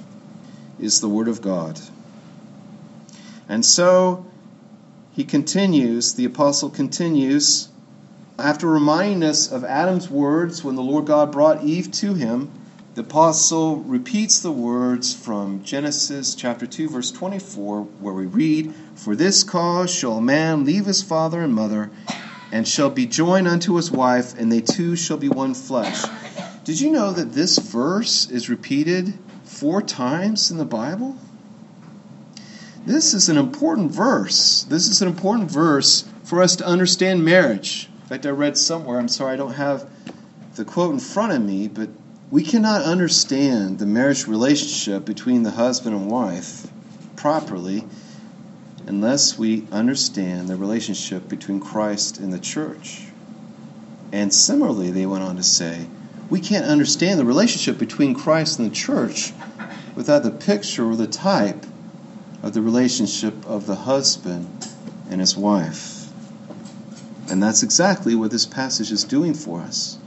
is 0.79 0.99
the 0.99 1.07
Word 1.07 1.27
of 1.27 1.43
God. 1.43 1.79
And 3.47 3.63
so 3.63 4.25
he 5.11 5.23
continues, 5.23 6.15
the 6.15 6.25
apostle 6.25 6.71
continues, 6.71 7.69
after 8.39 8.65
reminding 8.65 9.21
us 9.21 9.51
of 9.51 9.63
Adam's 9.63 10.09
words 10.09 10.63
when 10.63 10.73
the 10.73 10.81
Lord 10.81 11.05
God 11.05 11.31
brought 11.31 11.63
Eve 11.63 11.91
to 11.91 12.15
him, 12.15 12.49
the 12.95 13.01
apostle 13.01 13.75
repeats 13.75 14.39
the 14.39 14.51
words 14.51 15.13
from 15.13 15.63
Genesis 15.63 16.33
chapter 16.33 16.65
2 16.65 16.89
verse 16.89 17.11
24 17.11 17.83
where 17.99 18.13
we 18.15 18.25
read, 18.25 18.73
"For 18.95 19.15
this 19.15 19.43
cause 19.43 19.91
shall 19.91 20.13
a 20.13 20.21
man 20.21 20.65
leave 20.65 20.87
his 20.87 21.03
father 21.03 21.43
and 21.43 21.53
mother 21.53 21.91
and 22.51 22.67
shall 22.67 22.89
be 22.89 23.05
joined 23.05 23.47
unto 23.47 23.75
his 23.75 23.91
wife, 23.91 24.37
and 24.37 24.51
they 24.51 24.61
two 24.61 24.95
shall 24.95 25.17
be 25.17 25.29
one 25.29 25.53
flesh." 25.53 26.03
Did 26.63 26.81
you 26.81 26.91
know 26.91 27.11
that 27.11 27.33
this 27.33 27.57
verse 27.57 28.27
is 28.29 28.49
repeated 28.49 29.13
4 29.43 29.81
times 29.81 30.51
in 30.51 30.57
the 30.57 30.65
Bible? 30.65 31.15
This 32.85 33.13
is 33.13 33.29
an 33.29 33.37
important 33.37 33.91
verse. 33.91 34.65
This 34.69 34.87
is 34.87 35.01
an 35.01 35.07
important 35.07 35.51
verse 35.51 36.05
for 36.23 36.41
us 36.41 36.55
to 36.57 36.65
understand 36.65 37.25
marriage. 37.25 37.89
In 38.03 38.09
fact, 38.09 38.25
I 38.25 38.29
read 38.29 38.57
somewhere, 38.57 38.99
I'm 38.99 39.07
sorry 39.07 39.33
I 39.33 39.37
don't 39.37 39.53
have 39.53 39.85
the 40.55 40.65
quote 40.65 40.93
in 40.93 40.99
front 40.99 41.33
of 41.33 41.41
me, 41.41 41.67
but 41.67 41.89
we 42.31 42.43
cannot 42.43 42.83
understand 42.83 43.79
the 43.79 43.85
marriage 43.85 44.27
relationship 44.27 45.05
between 45.05 45.43
the 45.43 45.51
husband 45.51 45.95
and 45.95 46.09
wife 46.09 46.67
properly 47.15 47.85
unless 48.89 49.37
we 49.37 49.67
understand 49.71 50.47
the 50.47 50.55
relationship 50.55 51.29
between 51.29 51.59
Christ 51.59 52.17
and 52.17 52.33
the 52.33 52.39
church. 52.39 53.03
And 54.11 54.33
similarly, 54.33 54.89
they 54.89 55.05
went 55.05 55.23
on 55.23 55.35
to 55.35 55.43
say, 55.43 55.85
we 56.27 56.41
can't 56.41 56.65
understand 56.65 57.19
the 57.19 57.25
relationship 57.25 57.77
between 57.77 58.15
Christ 58.15 58.57
and 58.57 58.71
the 58.71 58.75
church 58.75 59.31
without 59.95 60.23
the 60.23 60.31
picture 60.31 60.89
or 60.89 60.95
the 60.95 61.05
type 61.05 61.67
of 62.41 62.55
the 62.55 62.63
relationship 62.63 63.45
of 63.45 63.67
the 63.67 63.75
husband 63.75 64.49
and 65.11 65.21
his 65.21 65.37
wife. 65.37 66.07
And 67.29 67.43
that's 67.43 67.61
exactly 67.61 68.15
what 68.15 68.31
this 68.31 68.47
passage 68.47 68.91
is 68.91 69.03
doing 69.03 69.35
for 69.35 69.61
us. 69.61 69.99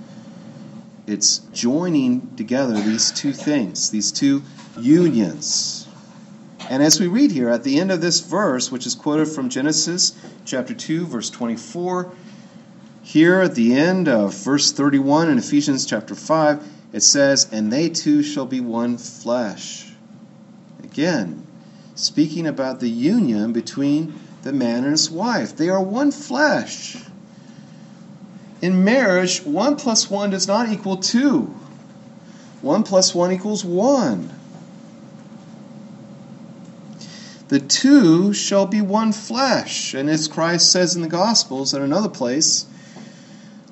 It's 1.07 1.39
joining 1.53 2.35
together 2.35 2.75
these 2.75 3.12
two 3.12 3.33
things, 3.33 3.91
these 3.91 4.11
two 4.11 4.43
unions. 4.77 5.82
And 6.73 6.83
as 6.83 6.99
we 6.99 7.07
read 7.07 7.33
here 7.33 7.50
at 7.50 7.64
the 7.64 7.79
end 7.79 7.93
of 7.93 8.00
this 8.00 8.21
verse, 8.21 8.73
which 8.73 8.87
is 8.87 8.95
quoted 8.95 9.29
from 9.29 9.50
Genesis 9.50 10.14
chapter 10.47 10.73
2, 10.73 11.05
verse 11.07 11.29
24, 11.29 12.11
here 13.02 13.43
at 13.43 13.55
the 13.55 13.75
end 13.75 14.09
of 14.09 14.33
verse 14.33 14.73
31 14.73 15.29
in 15.29 15.37
Ephesians 15.37 15.85
chapter 15.85 16.14
5, 16.14 16.67
it 16.95 17.02
says, 17.02 17.47
And 17.52 17.71
they 17.71 17.91
two 17.91 18.23
shall 18.23 18.47
be 18.47 18.61
one 18.61 18.97
flesh. 18.97 19.93
Again, 20.83 21.47
speaking 21.95 22.47
about 22.47 22.81
the 22.81 22.88
union 22.88 23.52
between 23.52 24.19
the 24.41 24.55
man 24.55 24.85
and 24.85 24.93
his 24.93 25.11
wife. 25.11 25.55
They 25.55 25.69
are 25.69 25.83
one 25.83 26.11
flesh. 26.11 26.97
In 28.62 28.83
marriage, 28.83 29.43
one 29.43 29.76
plus 29.76 30.09
one 30.09 30.31
does 30.31 30.49
not 30.49 30.71
equal 30.71 30.97
two. 30.97 31.55
One 32.62 32.83
plus 32.83 33.14
one 33.14 33.31
equals 33.31 33.62
one. 33.62 34.33
The 37.53 37.61
two 37.61 38.33
shall 38.33 38.65
be 38.65 38.81
one 38.81 39.13
flesh. 39.13 39.93
And 39.93 40.09
as 40.09 40.27
Christ 40.27 40.73
says 40.73 40.97
in 40.97 41.03
the 41.03 41.07
Gospels 41.07 41.75
at 41.75 41.83
another 41.83 42.09
place, 42.09 42.65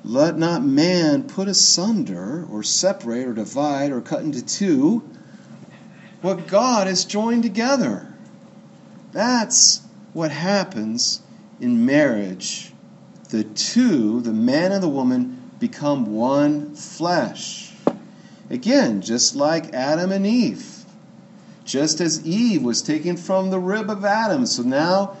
let 0.05 0.37
not 0.37 0.63
man 0.63 1.23
put 1.23 1.47
asunder 1.47 2.45
or 2.51 2.61
separate 2.61 3.27
or 3.27 3.33
divide 3.33 3.91
or 3.91 3.99
cut 3.99 4.21
into 4.21 4.45
two 4.45 5.01
what 6.21 6.45
God 6.45 6.85
has 6.85 7.05
joined 7.05 7.41
together. 7.41 8.13
That's 9.13 9.81
what 10.13 10.29
happens 10.29 11.23
in 11.59 11.83
marriage. 11.83 12.73
The 13.29 13.45
two, 13.45 14.21
the 14.21 14.31
man 14.31 14.73
and 14.73 14.83
the 14.83 14.89
woman, 14.89 15.41
become 15.59 16.13
one 16.13 16.75
flesh. 16.75 17.73
Again, 18.47 19.01
just 19.01 19.35
like 19.35 19.73
Adam 19.73 20.11
and 20.11 20.27
Eve. 20.27 20.80
Just 21.71 22.01
as 22.01 22.25
Eve 22.25 22.63
was 22.63 22.81
taken 22.81 23.15
from 23.15 23.49
the 23.49 23.57
rib 23.57 23.89
of 23.89 24.03
Adam, 24.03 24.45
so 24.45 24.61
now 24.61 25.15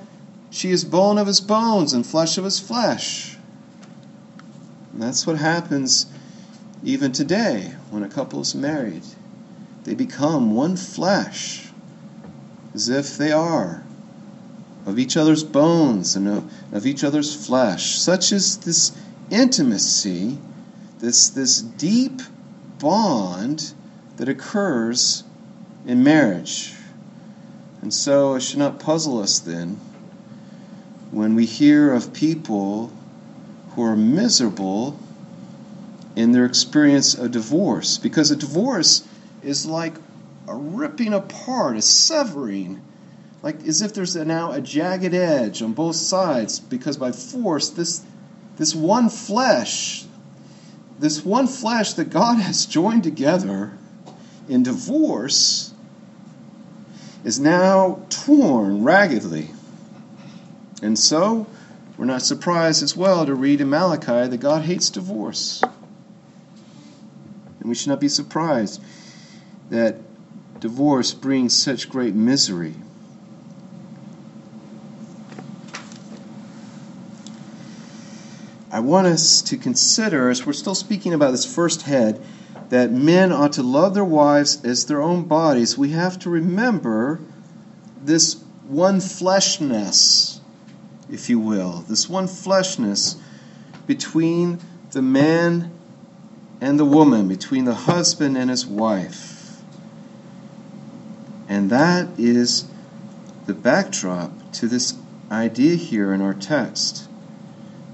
she 0.49 0.69
is 0.69 0.83
bone 0.83 1.17
of 1.17 1.25
his 1.25 1.39
bones 1.39 1.93
and 1.93 2.05
flesh 2.05 2.37
of 2.37 2.43
his 2.43 2.59
flesh. 2.59 3.37
And 4.91 5.01
that's 5.01 5.25
what 5.25 5.37
happens 5.37 6.07
even 6.83 7.13
today 7.13 7.73
when 7.89 8.03
a 8.03 8.09
couple 8.09 8.41
is 8.41 8.53
married. 8.53 9.03
They 9.85 9.95
become 9.95 10.53
one 10.53 10.75
flesh, 10.75 11.69
as 12.73 12.89
if 12.89 13.17
they 13.17 13.31
are 13.31 13.85
of 14.85 14.99
each 14.99 15.15
other's 15.15 15.45
bones 15.45 16.17
and 16.17 16.49
of 16.73 16.85
each 16.85 17.05
other's 17.05 17.33
flesh. 17.33 17.97
Such 17.97 18.33
is 18.33 18.57
this 18.57 18.91
intimacy, 19.29 20.37
this, 20.99 21.29
this 21.29 21.61
deep 21.61 22.19
bond 22.77 23.71
that 24.17 24.27
occurs 24.27 25.23
in 25.85 26.03
marriage. 26.03 26.73
And 27.81 27.93
so 27.93 28.35
it 28.35 28.41
should 28.41 28.59
not 28.59 28.79
puzzle 28.79 29.19
us 29.19 29.39
then 29.39 29.79
when 31.11 31.35
we 31.35 31.45
hear 31.45 31.93
of 31.93 32.13
people 32.13 32.91
who 33.71 33.83
are 33.83 33.95
miserable 33.95 34.97
in 36.15 36.31
their 36.31 36.45
experience 36.45 37.15
of 37.15 37.31
divorce. 37.31 37.97
Because 37.97 38.31
a 38.31 38.35
divorce 38.35 39.07
is 39.41 39.65
like 39.65 39.93
a 40.47 40.55
ripping 40.55 41.13
apart, 41.13 41.77
a 41.77 41.81
severing, 41.81 42.81
like 43.41 43.65
as 43.65 43.81
if 43.81 43.93
there's 43.93 44.15
a, 44.15 44.25
now 44.25 44.51
a 44.51 44.61
jagged 44.61 45.13
edge 45.13 45.61
on 45.61 45.73
both 45.73 45.95
sides, 45.95 46.59
because 46.59 46.97
by 46.97 47.11
force, 47.11 47.69
this, 47.69 48.03
this 48.57 48.75
one 48.75 49.09
flesh, 49.09 50.05
this 50.99 51.25
one 51.25 51.47
flesh 51.47 51.93
that 51.93 52.09
God 52.09 52.37
has 52.37 52.65
joined 52.65 53.03
together 53.03 53.73
in 54.47 54.63
divorce 54.63 55.70
is 57.23 57.39
now 57.39 58.03
torn 58.09 58.83
raggedly. 58.83 59.49
And 60.81 60.97
so, 60.97 61.47
we're 61.97 62.05
not 62.05 62.23
surprised 62.23 62.81
as 62.81 62.95
well 62.97 63.25
to 63.25 63.35
read 63.35 63.61
in 63.61 63.69
Malachi 63.69 64.27
that 64.27 64.39
God 64.39 64.63
hates 64.63 64.89
divorce. 64.89 65.61
And 67.59 67.69
we 67.69 67.75
should 67.75 67.89
not 67.89 67.99
be 67.99 68.07
surprised 68.07 68.81
that 69.69 69.97
divorce 70.59 71.13
brings 71.13 71.55
such 71.57 71.89
great 71.89 72.15
misery. 72.15 72.75
I 78.71 78.79
want 78.79 79.05
us 79.05 79.41
to 79.43 79.57
consider, 79.57 80.29
as 80.29 80.45
we're 80.45 80.53
still 80.53 80.75
speaking 80.75 81.13
about 81.13 81.31
this 81.31 81.45
first 81.45 81.83
head, 81.83 82.21
that 82.71 82.89
men 82.89 83.33
ought 83.33 83.51
to 83.51 83.61
love 83.61 83.93
their 83.93 84.03
wives 84.03 84.63
as 84.63 84.85
their 84.85 85.01
own 85.01 85.25
bodies. 85.25 85.77
We 85.77 85.89
have 85.89 86.17
to 86.19 86.29
remember 86.29 87.19
this 88.01 88.41
one 88.65 89.01
fleshness, 89.01 90.39
if 91.11 91.29
you 91.29 91.37
will, 91.37 91.83
this 91.89 92.09
one 92.09 92.27
fleshness 92.27 93.17
between 93.87 94.59
the 94.91 95.01
man 95.01 95.69
and 96.61 96.79
the 96.79 96.85
woman, 96.85 97.27
between 97.27 97.65
the 97.65 97.75
husband 97.75 98.37
and 98.37 98.49
his 98.49 98.65
wife. 98.65 99.61
And 101.49 101.69
that 101.71 102.07
is 102.17 102.69
the 103.47 103.53
backdrop 103.53 104.31
to 104.53 104.69
this 104.69 104.93
idea 105.29 105.75
here 105.75 106.13
in 106.13 106.21
our 106.21 106.33
text 106.33 107.09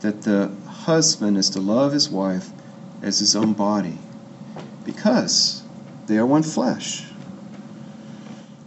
that 0.02 0.22
the 0.22 0.52
husband 0.68 1.36
is 1.36 1.50
to 1.50 1.60
love 1.60 1.94
his 1.94 2.10
wife 2.12 2.52
as 3.02 3.18
his 3.18 3.36
own 3.36 3.54
body 3.54 3.98
because 4.88 5.64
they 6.08 6.18
are 6.18 6.26
one 6.26 6.42
flesh. 6.42 7.04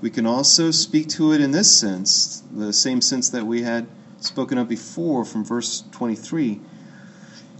We 0.03 0.11
can 0.11 0.27
also 0.27 0.71
speak 0.71 1.09
to 1.09 1.33
it 1.33 1.41
in 1.41 1.51
this 1.51 1.75
sense, 1.75 2.43
the 2.53 2.73
same 2.73 3.01
sense 3.01 3.31
that 3.31 3.47
we 3.47 3.63
had 3.63 3.87
spoken 4.21 4.59
of 4.59 4.69
before 4.69 5.25
from 5.25 5.45
verse 5.45 5.83
23, 5.93 6.61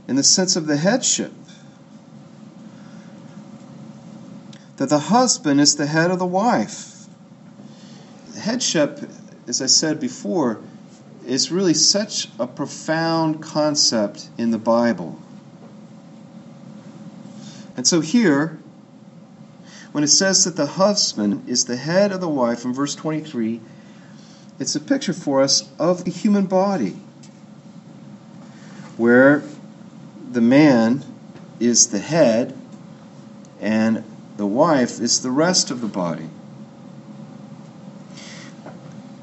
in 0.07 0.17
the 0.17 0.23
sense 0.23 0.57
of 0.57 0.67
the 0.67 0.77
headship. 0.77 1.33
That 4.77 4.91
the 4.91 4.99
husband 4.99 5.61
is 5.61 5.77
the 5.77 5.87
head 5.87 6.11
of 6.11 6.19
the 6.19 6.27
wife. 6.27 7.07
Headship, 8.39 9.11
as 9.49 9.63
I 9.63 9.67
said 9.67 10.01
before, 10.01 10.61
is 11.27 11.51
really 11.51 11.75
such 11.75 12.29
a 12.39 12.47
profound 12.47 13.43
concept 13.43 14.29
in 14.37 14.51
the 14.51 14.59
Bible. 14.59 15.19
And 17.81 17.87
so 17.87 18.03
here, 18.03 18.59
when 19.93 20.05
it 20.05 20.09
says 20.09 20.45
that 20.45 20.55
the 20.55 20.67
husband 20.67 21.49
is 21.49 21.65
the 21.65 21.77
head 21.79 22.13
of 22.13 22.21
the 22.21 22.29
wife 22.29 22.67
in 22.67 22.75
verse 22.75 22.95
23, 22.95 23.59
it's 24.59 24.75
a 24.75 24.81
picture 24.81 25.15
for 25.15 25.41
us 25.41 25.67
of 25.79 26.05
the 26.05 26.11
human 26.11 26.45
body, 26.45 26.95
where 28.99 29.43
the 30.31 30.43
man 30.43 31.03
is 31.59 31.87
the 31.87 32.01
head 32.01 32.55
and 33.63 34.05
the 34.37 34.45
wife 34.45 35.01
is 35.01 35.23
the 35.23 35.31
rest 35.31 35.71
of 35.71 35.81
the 35.81 35.87
body. 35.87 36.29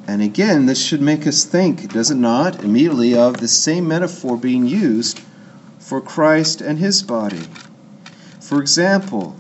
And 0.07 0.19
again, 0.19 0.65
this 0.65 0.83
should 0.83 1.01
make 1.01 1.27
us 1.27 1.45
think, 1.45 1.93
does 1.93 2.09
it 2.09 2.15
not, 2.15 2.63
immediately 2.63 3.15
of 3.15 3.37
the 3.37 3.47
same 3.47 3.87
metaphor 3.87 4.35
being 4.35 4.65
used 4.65 5.21
for 5.77 6.01
Christ 6.01 6.59
and 6.59 6.79
his 6.79 7.03
body. 7.03 7.43
For 8.47 8.62
example, 8.62 9.36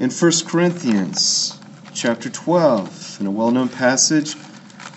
in 0.00 0.10
1 0.10 0.32
Corinthians 0.44 1.56
chapter 1.94 2.28
12, 2.28 3.18
in 3.20 3.28
a 3.28 3.30
well 3.30 3.52
known 3.52 3.68
passage 3.68 4.34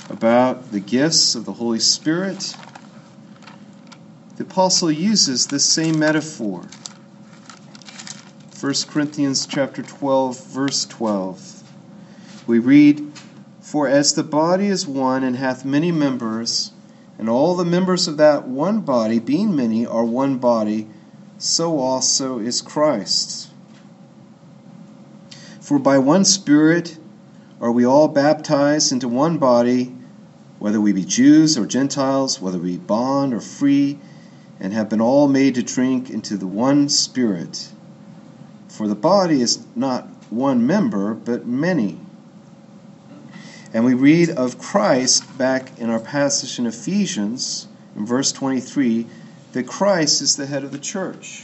about 0.09 0.71
the 0.71 0.79
gifts 0.79 1.35
of 1.35 1.45
the 1.45 1.53
Holy 1.53 1.77
Spirit, 1.77 2.55
the 4.37 4.43
apostle 4.43 4.91
uses 4.91 5.45
this 5.45 5.63
same 5.63 5.99
metaphor. 5.99 6.63
1 8.59 8.73
Corinthians 8.89 9.45
chapter 9.45 9.83
12 9.83 10.47
verse 10.47 10.83
12. 10.85 11.61
We 12.47 12.57
read 12.57 13.11
for 13.61 13.87
as 13.87 14.15
the 14.15 14.23
body 14.23 14.65
is 14.65 14.87
one 14.87 15.23
and 15.23 15.35
hath 15.35 15.63
many 15.63 15.91
members, 15.91 16.71
and 17.19 17.29
all 17.29 17.55
the 17.55 17.63
members 17.63 18.07
of 18.07 18.17
that 18.17 18.47
one 18.47 18.79
body, 18.79 19.19
being 19.19 19.55
many, 19.55 19.85
are 19.85 20.03
one 20.03 20.39
body, 20.39 20.87
so 21.37 21.79
also 21.79 22.39
is 22.39 22.61
Christ. 22.61 23.49
For 25.59 25.79
by 25.79 25.97
one 25.97 26.25
Spirit 26.25 26.97
are 27.61 27.71
we 27.71 27.85
all 27.85 28.07
baptized 28.07 28.91
into 28.91 29.07
one 29.07 29.37
body, 29.37 29.95
whether 30.59 30.81
we 30.81 30.91
be 30.91 31.05
Jews 31.05 31.57
or 31.57 31.65
Gentiles, 31.65 32.41
whether 32.41 32.57
we 32.57 32.73
be 32.73 32.77
bond 32.77 33.33
or 33.33 33.39
free, 33.39 33.99
and 34.59 34.73
have 34.73 34.89
been 34.89 35.01
all 35.01 35.27
made 35.27 35.55
to 35.55 35.63
drink 35.63 36.09
into 36.09 36.37
the 36.37 36.47
one 36.47 36.89
Spirit. 36.89 37.69
For 38.67 38.87
the 38.87 38.95
body 38.95 39.41
is 39.41 39.65
not 39.75 40.07
one 40.29 40.65
member, 40.65 41.13
but 41.13 41.45
many. 41.45 41.99
And 43.73 43.85
we 43.85 43.93
read 43.93 44.29
of 44.29 44.59
Christ 44.59 45.37
back 45.37 45.79
in 45.79 45.89
our 45.89 45.99
passage 45.99 46.59
in 46.59 46.65
Ephesians, 46.65 47.67
in 47.95 48.05
verse 48.05 48.31
23, 48.31 49.07
that 49.53 49.67
Christ 49.67 50.21
is 50.21 50.35
the 50.35 50.45
head 50.45 50.63
of 50.63 50.71
the 50.71 50.79
church. 50.79 51.43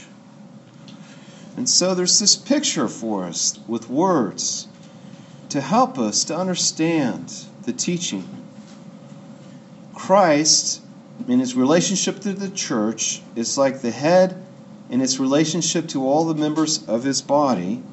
And 1.55 1.69
so 1.69 1.95
there's 1.95 2.19
this 2.19 2.35
picture 2.35 2.87
for 2.87 3.23
us 3.25 3.59
with 3.67 3.89
words 3.89 4.67
to 5.49 5.61
help 5.61 5.97
us 5.97 6.23
to 6.25 6.35
understand 6.35 7.33
the 7.63 7.73
teaching. 7.73 8.27
Christ, 9.93 10.81
in 11.27 11.39
his 11.39 11.55
relationship 11.55 12.19
to 12.21 12.33
the 12.33 12.49
church, 12.49 13.21
is 13.35 13.57
like 13.57 13.81
the 13.81 13.91
head 13.91 14.43
in 14.89 15.01
its 15.01 15.19
relationship 15.19 15.87
to 15.89 16.05
all 16.05 16.25
the 16.25 16.39
members 16.39 16.87
of 16.87 17.03
his 17.03 17.21
body. 17.21 17.83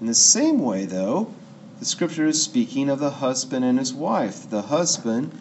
In 0.00 0.06
the 0.06 0.14
same 0.14 0.60
way, 0.60 0.84
though, 0.84 1.32
the 1.78 1.84
scripture 1.84 2.26
is 2.26 2.42
speaking 2.42 2.88
of 2.88 3.00
the 3.00 3.10
husband 3.10 3.64
and 3.64 3.78
his 3.78 3.92
wife. 3.92 4.48
The 4.48 4.62
husband 4.62 5.32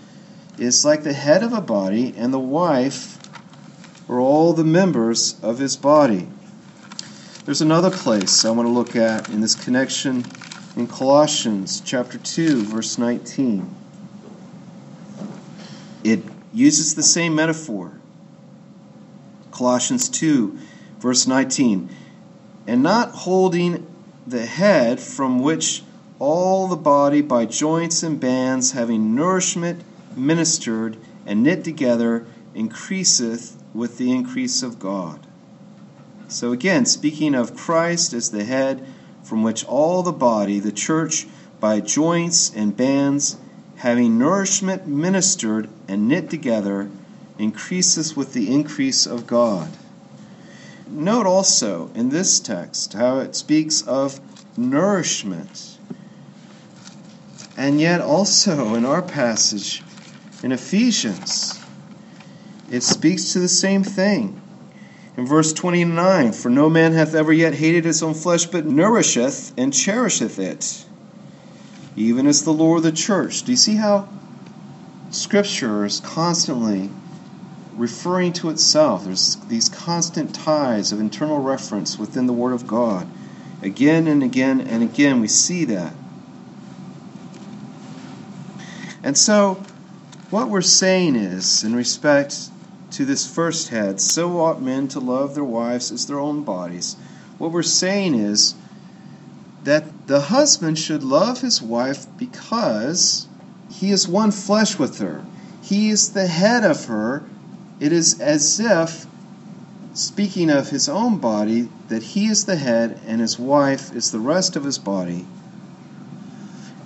is 0.58 0.86
like 0.86 1.04
the 1.04 1.13
head 1.13 1.43
of 1.43 1.54
a 1.54 1.62
body, 1.62 2.13
and 2.17 2.34
the 2.34 2.39
wife 2.39 3.17
are 4.10 4.19
all 4.19 4.54
the 4.54 4.63
members 4.63 5.39
of 5.43 5.60
his 5.60 5.78
body. 5.78 6.28
There's 7.45 7.62
another 7.62 7.91
place 7.91 8.43
I 8.43 8.50
want 8.50 8.67
to 8.67 8.72
look 8.72 8.95
at 8.95 9.30
in 9.30 9.41
this 9.41 9.56
connection 9.56 10.26
in 10.76 10.88
Colossians 10.88 11.82
chapter 11.82 12.17
2 12.17 12.63
verse 12.63 12.98
19. 12.98 13.76
It 16.04 16.24
uses 16.54 16.95
the 16.95 17.04
same 17.04 17.36
metaphor. 17.36 17.93
Colossians 19.52 20.10
2 20.10 20.58
verse 21.00 21.28
19. 21.28 21.89
And 22.65 22.82
not 22.82 23.12
holding 23.12 23.86
the 24.26 24.45
head 24.45 25.00
from 25.00 25.39
which 25.39 25.84
all 26.17 26.67
the 26.67 26.76
body 26.76 27.22
by 27.22 27.45
joints 27.45 28.04
and 28.04 28.19
bands, 28.19 28.72
having 28.72 29.15
nourishment 29.15 29.84
ministered 30.15 30.98
and 31.26 31.43
knit 31.43 31.63
together, 31.63 32.26
increaseth 32.54 33.59
with 33.73 33.97
the 33.97 34.12
increase 34.12 34.63
of 34.63 34.79
God. 34.79 35.25
So 36.27 36.51
again, 36.51 36.86
speaking 36.86 37.36
of 37.36 37.55
Christ 37.55 38.13
as 38.13 38.32
the 38.32 38.43
head, 38.43 38.86
from 39.23 39.43
which 39.43 39.65
all 39.65 40.03
the 40.03 40.12
body, 40.12 40.60
the 40.60 40.71
church, 40.71 41.27
by 41.60 41.82
joints 41.82 42.53
and 42.55 42.75
bands, 42.75 43.38
having 43.77 44.17
nourishment 44.17 44.88
ministered 44.88 45.69
and 45.88 46.08
knit 46.08 46.29
together, 46.29 46.89
increases 47.38 48.15
with 48.15 48.34
the 48.34 48.53
increase 48.53 49.05
of 49.05 49.25
God. 49.25 49.69
Note 50.88 51.25
also 51.25 51.91
in 51.93 52.10
this 52.10 52.39
text 52.39 52.93
how 52.93 53.19
it 53.19 53.36
speaks 53.36 53.82
of 53.84 54.19
nourishment. 54.58 55.77
And 57.55 57.79
yet, 57.79 58.01
also 58.01 58.75
in 58.75 58.86
our 58.86 59.01
passage 59.01 59.84
in 60.41 60.51
Ephesians, 60.51 61.59
it 62.71 62.84
speaks 62.84 63.34
to 63.34 63.39
the 63.39 63.47
same 63.47 63.84
thing. 63.84 64.39
In 65.17 65.25
verse 65.25 65.51
29, 65.53 66.32
For 66.32 66.49
no 66.49 66.69
man 66.69 66.93
hath 66.93 67.13
ever 67.13 67.34
yet 67.34 67.55
hated 67.55 67.84
his 67.84 68.01
own 68.03 68.13
flesh, 68.13 68.45
but 68.45 68.65
nourisheth 68.65 69.53
and 69.58 69.73
cherisheth 69.73 70.39
it, 70.39 70.86
even 71.95 72.27
as 72.27 72.43
the 72.43 72.53
Lord 72.53 72.77
of 72.77 72.84
the 72.84 72.91
church. 72.91 73.43
Do 73.43 73.51
you 73.51 73.58
see 73.58 73.75
how 73.75 74.08
Scripture 75.12 75.84
is 75.84 75.99
constantly 75.99 76.89
referring 77.75 78.34
to 78.34 78.49
itself? 78.49 79.05
There's 79.05 79.36
these 79.47 79.67
constant 79.67 80.34
ties 80.34 80.91
of 80.91 80.99
internal 80.99 81.41
reference 81.41 81.97
within 81.97 82.27
the 82.27 82.34
Word 82.34 82.53
of 82.53 82.67
God. 82.67 83.08
Again 83.62 84.08
and 84.08 84.23
again 84.23 84.62
and 84.62 84.84
again, 84.84 85.19
we 85.19 85.27
see 85.27 85.65
that. 85.65 85.93
And 89.03 89.17
so, 89.17 89.62
what 90.29 90.49
we're 90.49 90.62
saying 90.62 91.15
is, 91.15 91.63
in 91.63 91.75
respect 91.75 92.51
to 92.91 93.06
this 93.06 93.25
first 93.25 93.69
head, 93.69 94.02
so 94.02 94.39
ought 94.39 94.62
men 94.62 94.88
to 94.89 94.99
love 94.99 95.36
their 95.36 95.43
wives 95.43 95.91
as 95.91 96.08
their 96.08 96.19
own 96.19 96.43
bodies. 96.43 96.95
What 97.38 97.52
we're 97.52 97.63
saying 97.63 98.15
is 98.15 98.56
that 99.63 100.08
the 100.08 100.21
husband 100.21 100.80
should 100.80 101.04
love 101.04 101.41
his 101.41 101.62
wife 101.62 102.06
because 102.17 103.28
he 103.69 103.91
is 103.91 104.08
one 104.08 104.32
flesh 104.32 104.80
with 104.80 104.99
her. 104.99 105.23
He 105.62 105.89
is 105.89 106.13
the 106.13 106.28
head 106.28 106.63
of 106.63 106.86
her. 106.86 107.23
It 107.80 107.93
is 107.93 108.19
as 108.19 108.60
if, 108.60 109.06
speaking 109.93 110.49
of 110.49 110.69
his 110.69 110.89
own 110.89 111.17
body, 111.17 111.69
that 111.89 112.04
he 112.04 112.28
is 112.28 112.45
the 112.45 112.56
head 112.56 112.99
and 113.06 113.21
his 113.21 113.38
wife 113.38 113.93
is 113.93 114.12
the 114.12 114.19
rest 114.19 114.56
of 114.56 114.63
his 114.63 114.78
body. 114.78 115.25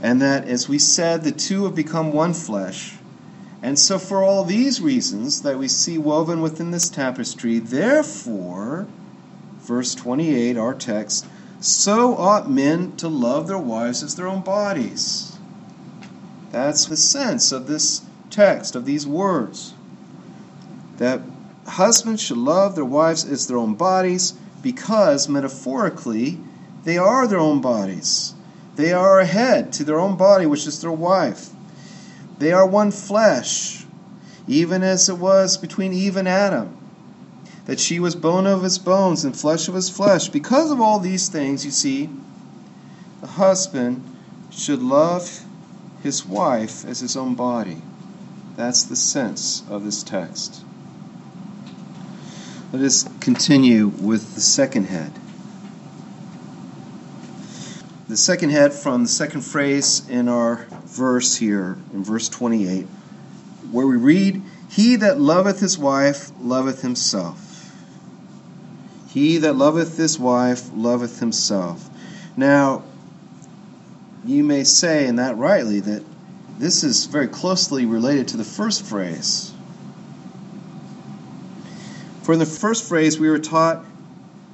And 0.01 0.21
that, 0.21 0.47
as 0.47 0.67
we 0.67 0.79
said, 0.79 1.23
the 1.23 1.31
two 1.31 1.63
have 1.63 1.75
become 1.75 2.11
one 2.11 2.33
flesh. 2.33 2.95
And 3.63 3.79
so, 3.79 3.97
for 3.97 4.21
all 4.21 4.43
these 4.43 4.81
reasons 4.81 5.43
that 5.43 5.57
we 5.57 5.69
see 5.69 5.97
woven 5.97 6.41
within 6.41 6.71
this 6.71 6.89
tapestry, 6.89 7.59
therefore, 7.59 8.87
verse 9.61 9.95
28, 9.95 10.57
our 10.57 10.73
text, 10.73 11.25
so 11.61 12.17
ought 12.17 12.51
men 12.51 12.97
to 12.97 13.07
love 13.07 13.47
their 13.47 13.57
wives 13.57 14.03
as 14.03 14.15
their 14.17 14.27
own 14.27 14.41
bodies. 14.41 15.37
That's 16.51 16.87
the 16.87 16.97
sense 16.97 17.53
of 17.53 17.67
this 17.67 18.01
text, 18.29 18.75
of 18.75 18.83
these 18.83 19.07
words. 19.07 19.73
That 20.97 21.21
husbands 21.65 22.21
should 22.21 22.37
love 22.37 22.75
their 22.75 22.83
wives 22.83 23.23
as 23.23 23.47
their 23.47 23.57
own 23.57 23.75
bodies 23.75 24.33
because, 24.61 25.29
metaphorically, 25.29 26.37
they 26.83 26.97
are 26.97 27.27
their 27.27 27.39
own 27.39 27.61
bodies. 27.61 28.33
They 28.75 28.91
are 28.91 29.21
a 29.21 29.25
head 29.25 29.71
to 29.73 29.85
their 29.85 30.01
own 30.01 30.17
body, 30.17 30.45
which 30.45 30.67
is 30.67 30.81
their 30.81 30.91
wife. 30.91 31.52
They 32.39 32.51
are 32.51 32.65
one 32.65 32.91
flesh, 32.91 33.85
even 34.47 34.83
as 34.83 35.09
it 35.09 35.17
was 35.17 35.57
between 35.57 35.93
Eve 35.93 36.17
and 36.17 36.27
Adam, 36.27 36.77
that 37.65 37.79
she 37.79 37.99
was 37.99 38.15
bone 38.15 38.45
of 38.45 38.63
his 38.63 38.77
bones 38.77 39.23
and 39.23 39.37
flesh 39.37 39.67
of 39.67 39.75
his 39.75 39.89
flesh. 39.89 40.29
Because 40.29 40.71
of 40.71 40.81
all 40.81 40.99
these 40.99 41.29
things, 41.29 41.63
you 41.65 41.71
see, 41.71 42.09
the 43.21 43.27
husband 43.27 44.03
should 44.51 44.81
love 44.81 45.45
his 46.01 46.25
wife 46.25 46.85
as 46.85 46.99
his 46.99 47.15
own 47.15 47.35
body. 47.35 47.81
That's 48.55 48.83
the 48.83 48.95
sense 48.95 49.63
of 49.69 49.83
this 49.85 50.03
text. 50.03 50.63
Let 52.73 52.81
us 52.83 53.07
continue 53.19 53.87
with 53.87 54.35
the 54.35 54.41
second 54.41 54.85
head. 54.85 55.13
The 58.09 58.17
second 58.17 58.49
head 58.49 58.73
from 58.73 59.03
the 59.03 59.09
second 59.09 59.41
phrase 59.41 60.07
in 60.09 60.27
our 60.27 60.67
verse 60.93 61.35
here, 61.35 61.77
in 61.93 62.03
verse 62.03 62.29
28, 62.29 62.85
where 63.71 63.87
we 63.87 63.97
read, 63.97 64.41
He 64.69 64.97
that 64.97 65.19
loveth 65.19 65.59
his 65.59 65.77
wife 65.77 66.31
loveth 66.39 66.81
himself. 66.81 67.39
He 69.09 69.39
that 69.39 69.55
loveth 69.55 69.97
his 69.97 70.17
wife 70.19 70.69
loveth 70.73 71.19
himself. 71.19 71.89
Now, 72.37 72.83
you 74.25 74.43
may 74.43 74.63
say, 74.63 75.07
and 75.07 75.19
that 75.19 75.37
rightly, 75.37 75.79
that 75.81 76.03
this 76.57 76.83
is 76.83 77.05
very 77.05 77.27
closely 77.27 77.85
related 77.85 78.29
to 78.29 78.37
the 78.37 78.43
first 78.43 78.85
phrase. 78.85 79.53
For 82.21 82.33
in 82.33 82.39
the 82.39 82.45
first 82.45 82.87
phrase, 82.87 83.19
we 83.19 83.29
were 83.29 83.39
taught 83.39 83.83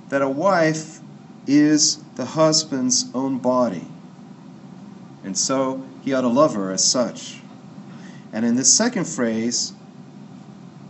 that 0.09 0.21
a 0.21 0.29
wife 0.29 0.99
is 1.45 1.97
the 2.15 2.25
husband's 2.25 3.05
own 3.13 3.37
body. 3.37 3.85
And 5.23 5.37
so 5.37 5.85
he 6.09 6.13
ought 6.15 6.21
to 6.21 6.27
love 6.27 6.55
her 6.55 6.71
as 6.71 6.83
such. 6.83 7.39
And 8.33 8.43
in 8.43 8.55
this 8.55 8.73
second 8.73 9.05
phrase, 9.05 9.73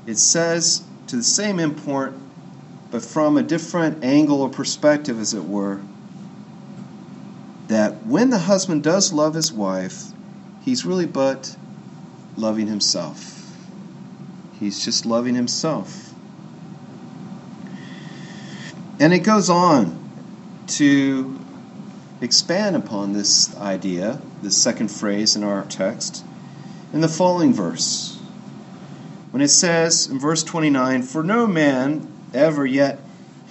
it 0.08 0.18
says 0.18 0.82
to 1.08 1.18
the 1.18 1.24
same 1.24 1.60
import, 1.60 2.14
but 2.90 3.04
from 3.04 3.38
a 3.38 3.44
different 3.44 4.04
angle 4.04 4.42
or 4.42 4.50
perspective, 4.50 5.20
as 5.20 5.34
it 5.34 5.44
were, 5.44 5.82
that 7.68 8.06
when 8.06 8.30
the 8.30 8.40
husband 8.40 8.82
does 8.82 9.12
love 9.12 9.34
his 9.34 9.52
wife, 9.52 10.06
he's 10.62 10.86
really 10.86 11.06
but 11.06 11.54
loving 12.38 12.68
himself. 12.68 13.46
He's 14.58 14.84
just 14.84 15.06
loving 15.06 15.36
himself. 15.36 16.14
And 19.02 19.14
it 19.14 19.20
goes 19.20 19.50
on 19.50 19.98
to 20.68 21.39
expand 22.22 22.76
upon 22.76 23.14
this 23.14 23.56
idea, 23.58 24.22
this 24.42 24.58
second 24.58 24.90
phrase 24.90 25.36
in 25.36 25.44
our 25.44 25.64
text, 25.66 26.24
in 26.94 27.02
the 27.02 27.08
following 27.08 27.54
verse. 27.54 28.18
When 29.32 29.42
it 29.42 29.50
says 29.50 30.08
in 30.08 30.20
verse 30.20 30.44
29, 30.44 31.04
For 31.04 31.24
no 31.24 31.48
man 31.48 32.08
ever 32.34 32.66
yet 32.66 33.00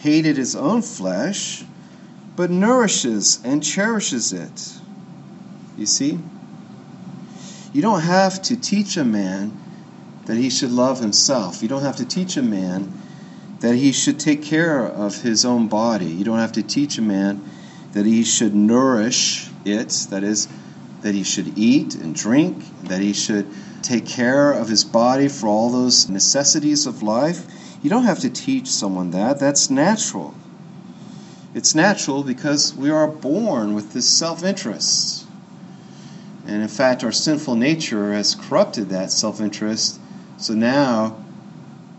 hated 0.00 0.36
his 0.36 0.56
own 0.56 0.82
flesh, 0.82 1.64
but 2.36 2.50
nourishes 2.50 3.40
and 3.44 3.62
cherishes 3.62 4.32
it. 4.32 4.74
You 5.76 5.86
see? 5.86 6.18
You 7.72 7.82
don't 7.82 8.00
have 8.00 8.42
to 8.42 8.56
teach 8.56 8.96
a 8.96 9.04
man 9.04 9.56
that 10.26 10.36
he 10.36 10.50
should 10.50 10.72
love 10.72 11.00
himself. 11.00 11.62
You 11.62 11.68
don't 11.68 11.82
have 11.82 11.96
to 11.96 12.04
teach 12.04 12.36
a 12.36 12.42
man 12.42 12.92
that 13.60 13.74
he 13.74 13.92
should 13.92 14.20
take 14.20 14.42
care 14.42 14.84
of 14.84 15.22
his 15.22 15.44
own 15.44 15.68
body. 15.68 16.06
You 16.06 16.24
don't 16.24 16.38
have 16.38 16.52
to 16.52 16.62
teach 16.62 16.98
a 16.98 17.02
man 17.02 17.42
that 17.92 18.06
he 18.06 18.24
should 18.24 18.54
nourish 18.54 19.50
it, 19.64 19.88
that 20.10 20.22
is, 20.22 20.48
that 21.02 21.14
he 21.14 21.24
should 21.24 21.56
eat 21.58 21.94
and 21.94 22.14
drink, 22.14 22.64
that 22.84 23.00
he 23.00 23.12
should 23.12 23.46
take 23.82 24.06
care 24.06 24.52
of 24.52 24.68
his 24.68 24.84
body 24.84 25.28
for 25.28 25.46
all 25.46 25.70
those 25.70 26.08
necessities 26.08 26.86
of 26.86 27.02
life. 27.02 27.46
You 27.82 27.90
don't 27.90 28.04
have 28.04 28.20
to 28.20 28.30
teach 28.30 28.68
someone 28.68 29.12
that. 29.12 29.38
That's 29.38 29.70
natural. 29.70 30.34
It's 31.54 31.74
natural 31.74 32.22
because 32.22 32.74
we 32.74 32.90
are 32.90 33.08
born 33.08 33.74
with 33.74 33.92
this 33.92 34.08
self 34.08 34.44
interest. 34.44 35.26
And 36.46 36.62
in 36.62 36.68
fact, 36.68 37.04
our 37.04 37.12
sinful 37.12 37.56
nature 37.56 38.12
has 38.12 38.34
corrupted 38.34 38.88
that 38.90 39.12
self 39.12 39.40
interest. 39.40 40.00
So 40.38 40.54
now 40.54 41.16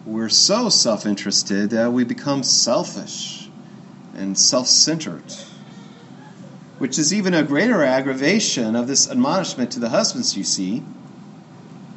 we're 0.06 0.30
so 0.30 0.70
self 0.70 1.06
interested 1.06 1.72
that 1.72 1.92
we 1.94 2.04
become 2.04 2.44
selfish 2.44 3.50
and 4.16 4.38
self 4.38 4.68
centered, 4.68 5.24
which 6.80 6.98
is 6.98 7.14
even 7.14 7.34
a 7.34 7.44
greater 7.44 7.84
aggravation 7.84 8.76
of 8.76 8.88
this 8.88 9.12
admonishment 9.12 9.72
to 9.72 9.80
the 9.80 9.90
husbands, 9.90 10.36
you 10.36 10.44
see. 10.44 10.82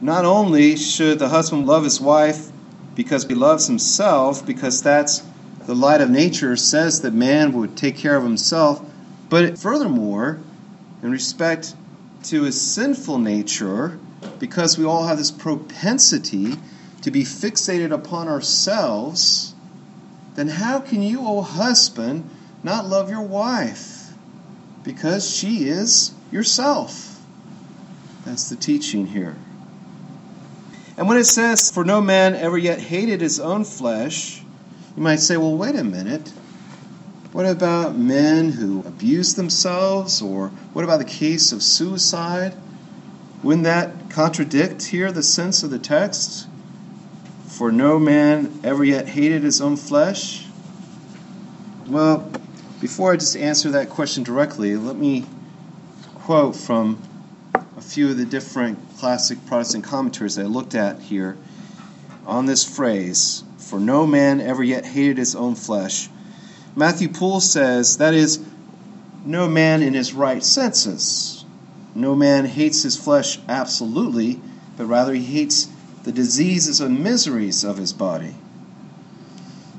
Not 0.01 0.25
only 0.25 0.77
should 0.77 1.21
the 1.21 1.29
husband 1.29 1.67
love 1.67 1.85
his 1.85 2.01
wife 2.01 2.51
because 2.97 3.25
he 3.25 3.35
loves 3.35 3.69
himself, 3.69 4.45
because 4.45 4.83
that's 4.83 5.23
the 5.67 5.75
light 5.75 6.01
of 6.01 6.11
nature 6.11 6.57
says 6.57 7.03
that 7.03 7.15
man 7.15 7.53
would 7.53 7.77
take 7.77 7.97
care 7.97 8.17
of 8.17 8.25
himself, 8.25 8.85
but 9.29 9.57
furthermore, 9.57 10.41
in 11.03 11.13
respect 11.13 11.75
to 12.25 12.43
his 12.43 12.61
sinful 12.61 13.19
nature, 13.19 13.99
because 14.41 14.77
we 14.77 14.85
all 14.85 15.07
have 15.07 15.19
this 15.19 15.31
propensity 15.31 16.55
to 17.03 17.11
be 17.13 17.23
fixated 17.23 17.93
upon 17.93 18.27
ourselves, 18.27 19.55
then 20.35 20.49
how 20.49 20.81
can 20.81 21.03
you, 21.03 21.21
O 21.21 21.43
husband, 21.43 22.29
not 22.65 22.89
love 22.89 23.09
your 23.09 23.23
wife? 23.23 24.02
Because 24.85 25.29
she 25.29 25.69
is 25.69 26.13
yourself. 26.31 27.21
That's 28.25 28.49
the 28.49 28.57
teaching 28.57 29.07
here. 29.07 29.37
And 30.97 31.09
when 31.09 31.19
it 31.19 31.25
says, 31.25 31.71
For 31.71 31.85
no 31.85 32.01
man 32.01 32.35
ever 32.35 32.59
yet 32.59 32.79
hated 32.79 33.21
his 33.21 33.41
own 33.41 33.65
flesh, 33.65 34.43
you 34.97 35.03
might 35.03 35.21
say, 35.21 35.37
Well, 35.37 35.57
wait 35.57 35.75
a 35.75 35.85
minute. 35.85 36.33
What 37.33 37.47
about 37.47 37.97
men 37.97 38.51
who 38.53 38.81
abuse 38.81 39.35
themselves? 39.35 40.21
Or 40.21 40.49
what 40.75 40.85
about 40.85 40.99
the 40.99 41.05
case 41.05 41.51
of 41.53 41.63
suicide? 41.63 42.55
Wouldn't 43.43 43.65
that 43.65 44.11
contradict 44.11 44.85
here 44.85 45.11
the 45.11 45.23
sense 45.23 45.63
of 45.63 45.71
the 45.71 45.79
text? 45.79 46.47
For 47.47 47.73
no 47.73 47.99
man 47.99 48.61
ever 48.63 48.85
yet 48.85 49.09
hated 49.09 49.43
his 49.43 49.61
own 49.61 49.77
flesh? 49.77 50.47
Well, 51.87 52.31
before 52.83 53.13
I 53.13 53.17
just 53.17 53.37
answer 53.37 53.71
that 53.71 53.91
question 53.91 54.25
directly, 54.25 54.77
let 54.77 54.97
me 54.97 55.25
quote 56.17 56.57
from 56.57 57.01
a 57.55 57.81
few 57.81 58.11
of 58.11 58.17
the 58.17 58.25
different 58.25 58.77
classic 58.99 59.39
Protestant 59.47 59.85
commentaries 59.85 60.35
that 60.35 60.47
I 60.47 60.49
looked 60.49 60.75
at 60.75 60.99
here 60.99 61.37
on 62.27 62.47
this 62.47 62.65
phrase, 62.65 63.45
for 63.57 63.79
no 63.79 64.05
man 64.05 64.41
ever 64.41 64.65
yet 64.65 64.85
hated 64.85 65.17
his 65.17 65.37
own 65.37 65.55
flesh. 65.55 66.11
Matthew 66.75 67.09
Poole 67.09 67.41
says 67.41 67.99
that 67.99 68.15
is, 68.15 68.45
no 69.25 69.49
man 69.49 69.81
in 69.81 69.95
his 69.95 70.13
right 70.13 70.43
senses. 70.43 71.45
No 71.95 72.17
man 72.17 72.47
hates 72.47 72.83
his 72.83 72.97
flesh 72.97 73.39
absolutely, 73.49 74.41
but 74.77 74.87
rather 74.87 75.15
he 75.15 75.23
hates 75.23 75.69
the 76.03 76.11
diseases 76.11 76.81
and 76.81 77.05
miseries 77.05 77.63
of 77.63 77.77
his 77.77 77.93
body. 77.93 78.35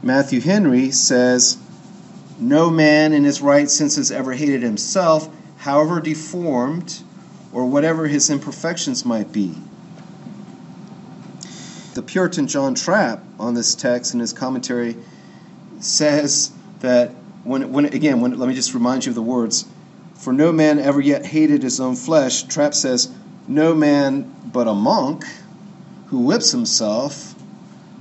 Matthew 0.02 0.40
Henry 0.40 0.92
says, 0.92 1.58
No 2.40 2.70
man 2.70 3.14
in 3.14 3.24
his 3.24 3.42
right 3.42 3.70
senses 3.70 4.12
ever 4.12 4.34
hated 4.34 4.64
himself, 4.64 5.30
however 5.58 6.02
deformed 6.02 7.02
or 7.52 7.66
whatever 7.66 8.08
his 8.08 8.30
imperfections 8.30 9.06
might 9.06 9.32
be. 9.32 9.56
The 11.94 12.02
Puritan 12.02 12.48
John 12.48 12.74
Trapp 12.74 13.24
on 13.40 13.54
this 13.54 13.76
text 13.76 14.14
in 14.14 14.20
his 14.20 14.34
commentary 14.34 14.98
says 15.80 16.52
that 16.80 17.12
when, 17.44 17.72
when 17.72 17.86
again, 17.86 18.20
when, 18.20 18.40
let 18.40 18.50
me 18.50 18.56
just 18.56 18.74
remind 18.74 19.06
you 19.06 19.12
of 19.12 19.16
the 19.16 19.22
words. 19.22 19.66
For 20.16 20.34
no 20.34 20.52
man 20.52 20.80
ever 20.80 21.02
yet 21.02 21.26
hated 21.26 21.62
his 21.62 21.80
own 21.80 21.96
flesh. 21.96 22.44
Trapp 22.44 22.74
says, 22.74 23.12
no 23.48 23.76
man 23.76 24.34
but 24.52 24.68
a 24.68 24.74
monk 24.74 25.26
who 26.08 26.20
whips 26.20 26.52
himself 26.52 27.36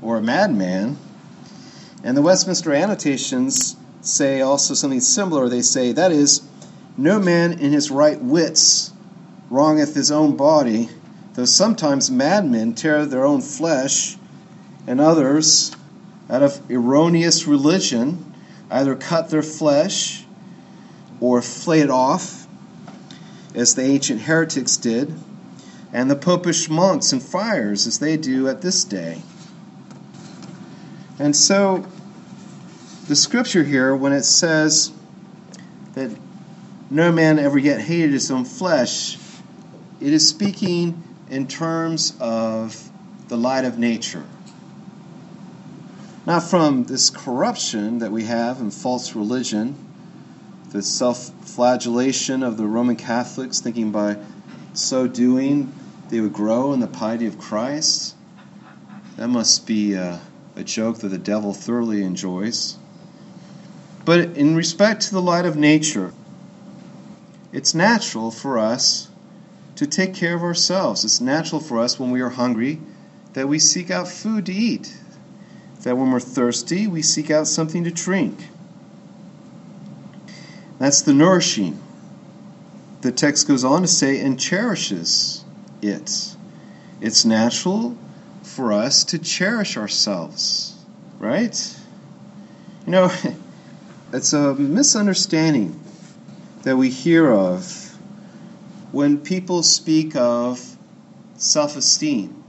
or 0.01 0.17
a 0.17 0.23
madman. 0.23 0.97
And 2.03 2.17
the 2.17 2.23
Westminster 2.23 2.73
annotations 2.73 3.77
say 4.03 4.41
also 4.41 4.75
something 4.75 5.01
similar. 5.01 5.49
They 5.49 5.63
say, 5.63 5.93
that 5.93 6.13
is, 6.13 6.43
no 6.97 7.19
man 7.19 7.59
in 7.59 7.73
his 7.73 7.91
right 7.91 8.21
wits 8.21 8.93
wrongeth 9.49 9.95
his 9.95 10.11
own 10.11 10.37
body 10.37 10.89
though 11.35 11.45
sometimes 11.45 12.11
madmen 12.11 12.75
tear 12.75 13.07
their 13.07 13.25
own 13.25 13.41
flesh, 13.41 14.17
and 14.87 15.01
others, 15.01 15.73
out 16.29 16.43
of 16.43 16.71
erroneous 16.71 17.47
religion, 17.47 18.35
either 18.71 18.95
cut 18.95 19.31
their 19.31 19.43
flesh 19.43 20.25
or 21.21 21.41
flay 21.41 21.81
it 21.81 21.91
off, 21.91 22.47
as 23.55 23.75
the 23.75 23.83
ancient 23.83 24.23
heretics 24.23 24.77
did, 24.77 25.15
and 25.93 26.11
the 26.11 26.17
popish 26.17 26.69
monks 26.69 27.13
and 27.13 27.23
friars, 27.23 27.87
as 27.87 27.99
they 27.99 28.17
do 28.17 28.49
at 28.49 28.61
this 28.61 28.85
day. 28.85 29.23
And 31.19 31.37
so, 31.37 31.87
the 33.09 33.17
scripture 33.17 33.65
here, 33.65 33.97
when 33.97 34.13
it 34.13 34.23
says 34.23 34.93
that 35.95 36.11
no 36.91 37.11
man 37.11 37.39
ever 37.39 37.59
yet 37.59 37.81
hated 37.81 38.13
his 38.13 38.31
own 38.31 38.45
flesh, 38.45 39.19
it 40.01 40.13
is 40.13 40.29
speaking 40.29 41.03
in 41.29 41.49
terms 41.49 42.15
of 42.21 42.91
the 43.29 43.37
light 43.37 43.65
of 43.65 43.79
nature. 43.79 44.25
Not 46.27 46.45
from 46.45 46.85
this 46.85 47.11
corruption 47.11 47.99
that 47.99 48.13
we 48.13 48.25
have 48.25 48.61
in 48.61 48.71
false 48.71 49.17
religion, 49.17 49.75
the 50.71 50.83
self 50.83 51.31
flagellation 51.45 52.43
of 52.43 52.57
the 52.57 52.67
Roman 52.67 52.97
Catholics, 52.97 53.61
thinking 53.61 53.91
by 53.91 54.17
so 54.75 55.09
doing 55.09 55.73
they 56.09 56.21
would 56.21 56.33
grow 56.33 56.73
in 56.73 56.81
the 56.81 56.87
piety 56.87 57.27
of 57.27 57.39
Christ. 57.39 58.15
That 59.17 59.29
must 59.29 59.67
be 59.67 59.95
a, 59.95 60.21
a 60.55 60.63
joke 60.63 60.99
that 60.99 61.09
the 61.09 61.19
devil 61.19 61.53
thoroughly 61.53 62.03
enjoys. 62.03 62.79
But 64.05 64.37
in 64.37 64.57
respect 64.57 65.03
to 65.03 65.13
the 65.13 65.23
light 65.23 65.45
of 65.45 65.57
nature, 65.57 66.13
it's 67.53 67.75
natural 67.75 68.31
for 68.31 68.59
us 68.59 69.09
to 69.77 69.87
take 69.87 70.15
care 70.15 70.35
of 70.35 70.43
ourselves. 70.43 71.05
It's 71.05 71.21
natural 71.21 71.61
for 71.61 71.79
us 71.79 71.99
when 71.99 72.11
we 72.11 72.21
are 72.21 72.31
hungry 72.31 72.81
that 73.35 73.49
we 73.49 73.59
seek 73.59 73.91
out 73.91 74.09
food 74.09 74.47
to 74.47 74.53
eat, 74.53 74.95
that 75.83 75.97
when 75.97 76.11
we're 76.11 76.21
thirsty, 76.21 76.87
we 76.87 77.03
seek 77.03 77.31
out 77.31 77.47
something 77.47 77.85
to 77.85 77.91
drink. 77.91 78.49
That's 80.79 81.03
the 81.03 81.15
nourishing. 81.15 81.81
The 83.03 83.13
text 83.13 83.49
goes 83.49 83.65
on 83.65 83.83
to 83.83 83.89
say, 83.89 84.21
and 84.21 84.39
cherishes 84.39 85.45
it. 85.81 86.37
It's 87.01 87.25
natural 87.25 87.97
for 88.43 88.73
us 88.73 89.05
to 89.05 89.19
cherish 89.19 89.77
ourselves, 89.77 90.77
right? 91.19 91.77
You 92.87 92.93
know, 92.93 93.13
it's 94.13 94.33
a 94.33 94.55
misunderstanding 94.55 95.81
that 96.65 96.77
we 96.77 96.91
hear 96.91 97.31
of 97.31 97.97
when 98.93 99.19
people 99.19 99.63
speak 99.63 100.15
of 100.15 100.77
self 101.37 101.77
esteem 101.77 102.43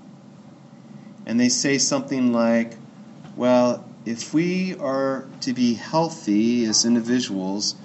and 1.26 1.40
they 1.40 1.50
say 1.50 1.78
something 1.78 2.34
like, 2.34 2.76
well, 3.38 3.86
if 4.06 4.34
we 4.34 4.76
are 4.76 5.26
to 5.42 5.54
be 5.54 5.74
healthy 5.76 6.66
as 6.66 6.84
individuals, 6.84 7.76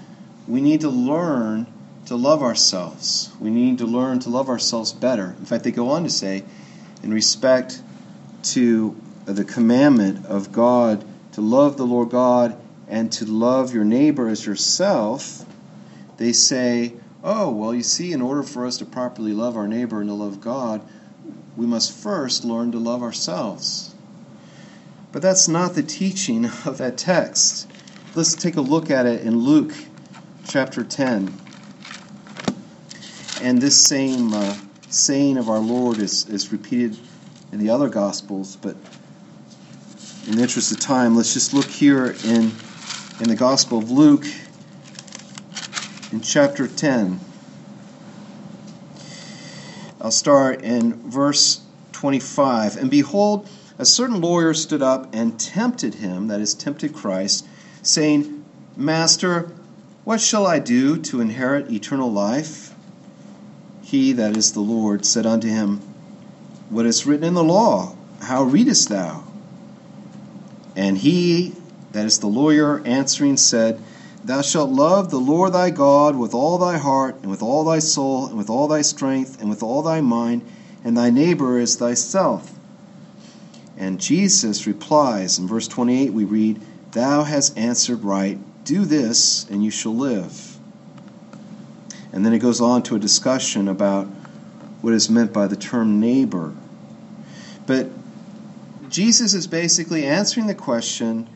we 0.49 0.61
need 0.61 0.81
to 0.81 0.89
learn 0.89 1.67
to 2.07 2.17
love 2.17 2.43
ourselves. 2.43 3.31
We 3.39 3.51
need 3.51 3.79
to 3.79 3.87
learn 3.87 4.19
to 4.21 4.31
love 4.31 4.49
ourselves 4.49 4.93
better. 4.93 5.37
In 5.39 5.45
fact, 5.45 5.63
they 5.63 5.71
go 5.71 5.91
on 5.91 6.03
to 6.03 6.11
say, 6.11 6.43
in 7.05 7.15
respect 7.15 7.81
to 8.43 9.01
the 9.25 9.45
commandment 9.45 10.27
of 10.27 10.51
God 10.51 11.05
to 11.33 11.41
love 11.41 11.77
the 11.77 11.87
Lord 11.87 12.11
God 12.11 12.59
and 12.89 13.13
to 13.13 13.25
love 13.27 13.75
your 13.75 13.85
neighbor 13.85 14.29
as 14.29 14.45
yourself, 14.47 15.45
they 16.17 16.33
say, 16.33 16.95
oh, 17.23 17.51
well, 17.51 17.75
you 17.75 17.83
see, 17.83 18.13
in 18.13 18.23
order 18.23 18.43
for 18.43 18.67
us 18.67 18.79
to 18.79 18.85
properly 18.85 19.33
love 19.33 19.57
our 19.57 19.69
neighbor 19.69 20.01
and 20.01 20.09
to 20.09 20.15
love 20.15 20.41
God, 20.41 20.83
we 21.57 21.67
must 21.67 21.93
first 21.93 22.45
learn 22.45 22.73
to 22.73 22.79
love 22.79 23.03
ourselves. 23.03 23.95
But 25.13 25.23
that's 25.23 25.49
not 25.49 25.75
the 25.75 25.83
teaching 25.83 26.45
of 26.65 26.79
that 26.79 26.97
text. 26.97 27.71
Let's 28.15 28.35
take 28.35 28.57
a 28.57 28.61
look 28.61 28.91
at 28.91 29.07
it 29.07 29.23
in 29.23 29.39
Luke 29.39 29.75
chapter 30.47 30.83
10. 30.83 31.33
And 33.41 33.61
this 33.61 33.81
same 33.85 34.33
uh, 34.33 34.57
saying 34.89 35.37
of 35.37 35.49
our 35.49 35.61
Lord 35.61 35.99
is, 35.99 36.29
is 36.29 36.51
repeated 36.51 36.99
in 37.53 37.59
the 37.59 37.71
other 37.71 37.89
Gospels, 37.89 38.57
but 38.57 38.77
in 40.27 40.37
the 40.37 40.43
interest 40.43 40.73
of 40.73 40.81
time, 40.81 41.17
let's 41.17 41.33
just 41.33 41.55
look 41.55 41.67
here 41.67 42.17
in, 42.25 42.53
in 43.21 43.29
the 43.29 43.35
Gospel 43.35 43.79
of 43.79 43.91
Luke 43.91 44.25
in 46.13 46.21
chapter 46.21 46.69
10. 46.69 47.19
I'll 50.01 50.13
start 50.13 50.63
in 50.63 51.11
verse 51.11 51.61
25. 51.93 52.77
And 52.77 52.89
behold, 52.89 53.49
a 53.77 53.85
certain 53.85 54.21
lawyer 54.21 54.55
stood 54.55 54.83
up 54.83 55.13
and 55.13 55.39
tempted 55.39 55.95
him, 55.95 56.29
that 56.29 56.41
is, 56.41 56.55
tempted 56.55 56.95
Christ, 56.95 57.45
saying, 57.83 58.45
Master, 58.77 59.51
what 60.05 60.21
shall 60.21 60.47
I 60.47 60.61
do 60.61 60.97
to 60.99 61.21
inherit 61.21 61.73
eternal 61.73 62.13
life? 62.13 62.75
He, 63.83 64.13
that 64.13 64.37
is 64.37 64.53
the 64.53 64.61
Lord, 64.61 65.05
said 65.05 65.27
unto 65.27 65.49
him, 65.49 65.81
What 66.71 66.87
is 66.87 67.05
written 67.05 67.25
in 67.25 67.35
the 67.35 67.43
law? 67.43 67.97
How 68.21 68.45
readest 68.45 68.89
thou? 68.89 69.25
And 70.77 70.99
he, 70.99 71.55
that 71.99 72.07
is 72.07 72.21
the 72.21 72.29
lawyer, 72.29 72.81
answering, 72.85 73.37
said, 73.37 73.83
Thou 74.25 74.41
shalt 74.41 74.71
love 74.71 75.11
the 75.11 75.19
Lord 75.19 75.53
thy 75.53 75.71
God 75.71 76.15
with 76.15 76.33
all 76.33 76.57
thy 76.57 76.79
heart, 76.79 77.17
and 77.23 77.31
with 77.31 77.43
all 77.43 77.65
thy 77.65 77.81
soul, 77.81 78.27
and 78.27 78.39
with 78.39 78.49
all 78.49 78.69
thy 78.69 78.83
strength, 78.83 79.41
and 79.41 79.51
with 79.51 79.65
all 79.65 79.83
thy 79.83 80.01
mind, 80.01 80.49
and 80.85 80.97
thy 80.97 81.11
neighbor 81.11 81.59
as 81.59 81.75
thyself. 81.75 82.53
And 83.77 84.01
Jesus 84.01 84.65
replies, 84.65 85.41
in 85.41 85.49
verse 85.49 85.67
28 85.67 86.13
we 86.13 86.25
read, 86.25 86.61
Thou 86.93 87.25
hast 87.25 87.59
answered 87.59 88.05
right, 88.05 88.39
do 88.65 88.85
this, 88.85 89.45
and 89.51 89.65
you 89.65 89.73
shall 89.73 89.97
live. 89.97 90.57
And 92.13 92.25
then 92.25 92.33
it 92.33 92.39
goes 92.39 92.61
on 92.61 92.85
to 92.85 92.95
a 92.95 93.01
discussion 93.01 93.67
about 93.67 94.07
what 94.83 94.93
is 94.93 95.11
meant 95.11 95.33
by 95.33 95.49
the 95.49 95.57
term 95.57 95.99
neighbor. 95.99 96.55
But 97.67 97.89
Jesus 98.89 99.35
is 99.35 99.49
basically 99.49 100.05
answering 100.07 100.47
the 100.47 100.55
question 100.55 101.29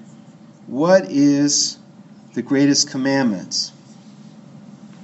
what 0.72 1.10
is 1.10 1.76
the 2.32 2.40
greatest 2.40 2.88
commandments. 2.90 3.72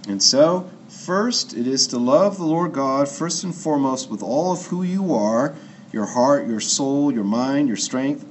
And 0.08 0.22
so, 0.22 0.70
first, 0.88 1.52
it 1.52 1.66
is 1.66 1.88
to 1.88 1.98
love 1.98 2.38
the 2.38 2.46
Lord 2.46 2.72
God 2.72 3.06
first 3.06 3.44
and 3.44 3.54
foremost 3.54 4.10
with 4.10 4.22
all 4.22 4.52
of 4.52 4.64
who 4.68 4.82
you 4.82 5.14
are 5.14 5.54
your 5.92 6.06
heart, 6.06 6.46
your 6.46 6.60
soul, 6.60 7.12
your 7.12 7.24
mind, 7.24 7.68
your 7.68 7.76
strength, 7.76 8.24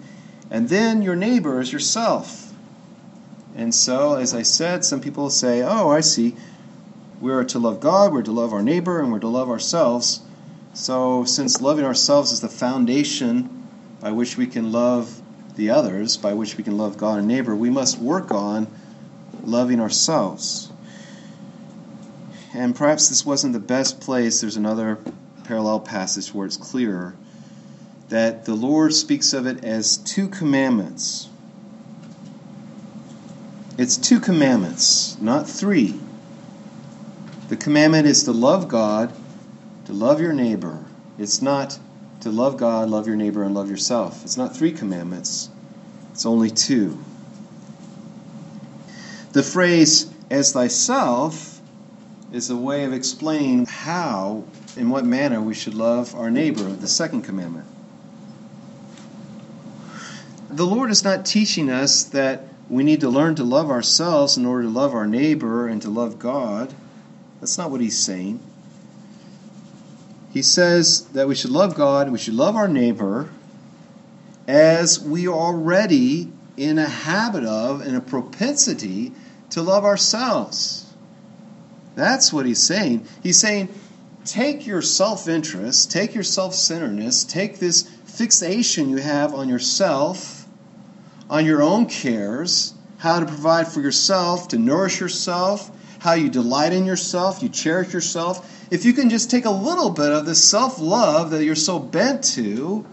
and 0.49 0.67
then 0.69 1.03
your 1.03 1.15
neighbor 1.15 1.59
as 1.59 1.71
yourself. 1.71 2.51
And 3.55 3.73
so, 3.73 4.15
as 4.15 4.33
I 4.33 4.41
said, 4.41 4.83
some 4.83 4.99
people 4.99 5.29
say, 5.29 5.61
oh, 5.61 5.89
I 5.91 6.01
see. 6.01 6.35
We 7.21 7.31
are 7.31 7.43
to 7.45 7.59
love 7.59 7.79
God, 7.79 8.13
we're 8.13 8.23
to 8.23 8.31
love 8.31 8.51
our 8.51 8.63
neighbor, 8.63 8.99
and 8.99 9.11
we're 9.11 9.19
to 9.19 9.27
love 9.27 9.49
ourselves. 9.49 10.21
So, 10.73 11.23
since 11.23 11.61
loving 11.61 11.85
ourselves 11.85 12.31
is 12.31 12.41
the 12.41 12.49
foundation 12.49 13.67
by 14.01 14.11
which 14.11 14.37
we 14.37 14.47
can 14.47 14.71
love 14.71 15.21
the 15.57 15.71
others, 15.71 16.15
by 16.15 16.33
which 16.33 16.55
we 16.55 16.63
can 16.63 16.77
love 16.77 16.97
God 16.97 17.19
and 17.19 17.27
neighbor, 17.27 17.55
we 17.55 17.69
must 17.69 17.97
work 17.99 18.31
on 18.31 18.67
loving 19.43 19.81
ourselves. 19.81 20.71
And 22.53 22.75
perhaps 22.75 23.09
this 23.09 23.25
wasn't 23.25 23.53
the 23.53 23.59
best 23.59 23.99
place. 23.99 24.41
There's 24.41 24.55
another 24.55 24.97
parallel 25.43 25.81
passage 25.81 26.33
where 26.33 26.45
it's 26.45 26.57
clearer 26.57 27.15
that 28.09 28.45
the 28.45 28.55
Lord 28.55 28.93
speaks 28.93 29.33
of 29.33 29.45
it 29.45 29.63
as 29.63 29.97
two 29.97 30.29
commandments. 30.29 31.27
It's 33.77 33.97
two 33.97 34.19
commandments, 34.19 35.19
not 35.19 35.47
three. 35.47 35.99
The 37.49 37.57
commandment 37.57 38.07
is 38.07 38.23
to 38.23 38.31
love 38.31 38.67
God, 38.67 39.13
to 39.85 39.93
love 39.93 40.19
your 40.21 40.33
neighbor. 40.33 40.83
It's 41.17 41.41
not 41.41 41.77
to 42.21 42.29
love 42.29 42.57
God, 42.57 42.89
love 42.89 43.07
your 43.07 43.15
neighbor, 43.15 43.43
and 43.43 43.53
love 43.53 43.69
yourself. 43.69 44.23
It's 44.23 44.37
not 44.37 44.55
three 44.55 44.71
commandments, 44.71 45.49
it's 46.11 46.25
only 46.25 46.49
two. 46.49 46.97
The 49.33 49.43
phrase, 49.43 50.11
as 50.31 50.53
thyself, 50.53 51.61
is 52.31 52.49
a 52.49 52.55
way 52.55 52.85
of 52.85 52.93
explaining 52.93 53.65
how, 53.65 54.43
in 54.75 54.89
what 54.89 55.05
manner, 55.05 55.41
we 55.41 55.53
should 55.53 55.75
love 55.75 56.15
our 56.15 56.31
neighbor, 56.31 56.63
the 56.63 56.87
second 56.87 57.21
commandment. 57.21 57.65
The 60.49 60.65
Lord 60.65 60.89
is 60.89 61.03
not 61.03 61.25
teaching 61.25 61.69
us 61.69 62.03
that 62.05 62.43
we 62.69 62.83
need 62.83 63.01
to 63.01 63.09
learn 63.09 63.35
to 63.35 63.43
love 63.43 63.69
ourselves 63.69 64.37
in 64.37 64.45
order 64.45 64.63
to 64.63 64.69
love 64.69 64.93
our 64.93 65.07
neighbor 65.07 65.67
and 65.67 65.81
to 65.83 65.89
love 65.89 66.19
God. 66.19 66.73
That's 67.39 67.57
not 67.57 67.69
what 67.69 67.79
He's 67.79 67.97
saying. 67.97 68.39
He 70.31 70.41
says 70.41 71.05
that 71.09 71.27
we 71.27 71.35
should 71.35 71.51
love 71.51 71.75
God, 71.75 72.11
we 72.11 72.17
should 72.17 72.33
love 72.33 72.55
our 72.55 72.67
neighbor 72.67 73.29
as 74.47 74.99
we 74.99 75.27
are 75.27 75.33
already 75.33 76.31
in 76.55 76.79
a 76.79 76.87
habit 76.87 77.43
of 77.43 77.81
and 77.81 77.95
a 77.95 78.01
propensity 78.01 79.11
to 79.51 79.61
love 79.61 79.85
ourselves. 79.85 80.85
That's 81.95 82.31
what 82.31 82.45
he's 82.45 82.61
saying. 82.61 83.07
He's 83.23 83.39
saying, 83.39 83.69
take 84.25 84.67
your 84.67 84.81
self 84.81 85.27
interest, 85.27 85.91
take 85.91 86.13
your 86.13 86.23
self 86.23 86.53
centeredness, 86.53 87.23
take 87.23 87.59
this 87.59 87.83
fixation 88.05 88.89
you 88.89 88.97
have 88.97 89.33
on 89.33 89.49
yourself, 89.49 90.47
on 91.29 91.45
your 91.45 91.61
own 91.61 91.87
cares, 91.87 92.73
how 92.97 93.19
to 93.19 93.25
provide 93.25 93.67
for 93.67 93.81
yourself, 93.81 94.49
to 94.49 94.57
nourish 94.57 94.99
yourself, 94.99 95.71
how 95.99 96.13
you 96.13 96.29
delight 96.29 96.73
in 96.73 96.85
yourself, 96.85 97.41
you 97.43 97.49
cherish 97.49 97.93
yourself. 97.93 98.56
If 98.69 98.83
you 98.83 98.93
can 98.93 99.09
just 99.09 99.31
take 99.31 99.45
a 99.45 99.51
little 99.51 99.89
bit 99.89 100.11
of 100.11 100.25
this 100.25 100.43
self 100.43 100.79
love 100.79 101.31
that 101.31 101.43
you're 101.43 101.55
so 101.55 101.79
bent 101.79 102.23
to 102.35 102.85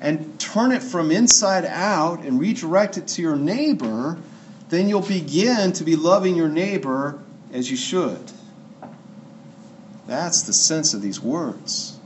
and 0.00 0.38
turn 0.40 0.72
it 0.72 0.82
from 0.82 1.12
inside 1.12 1.64
out 1.64 2.20
and 2.24 2.40
redirect 2.40 2.98
it 2.98 3.06
to 3.08 3.22
your 3.22 3.36
neighbor, 3.36 4.18
then 4.68 4.88
you'll 4.88 5.00
begin 5.00 5.72
to 5.74 5.84
be 5.84 5.94
loving 5.94 6.34
your 6.34 6.48
neighbor 6.48 7.20
as 7.52 7.70
you 7.70 7.76
should. 7.76 8.32
That's 10.06 10.42
the 10.42 10.52
sense 10.52 10.94
of 10.94 11.02
these 11.02 11.20
words. 11.20 11.96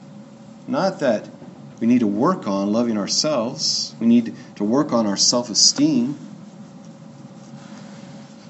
Not 0.68 1.00
that 1.00 1.28
we 1.80 1.86
need 1.86 2.00
to 2.00 2.06
work 2.06 2.46
on 2.46 2.72
loving 2.72 2.98
ourselves, 2.98 3.94
we 3.98 4.06
need 4.06 4.34
to 4.56 4.64
work 4.64 4.92
on 4.92 5.06
our 5.06 5.16
self 5.16 5.48
esteem. 5.48 6.18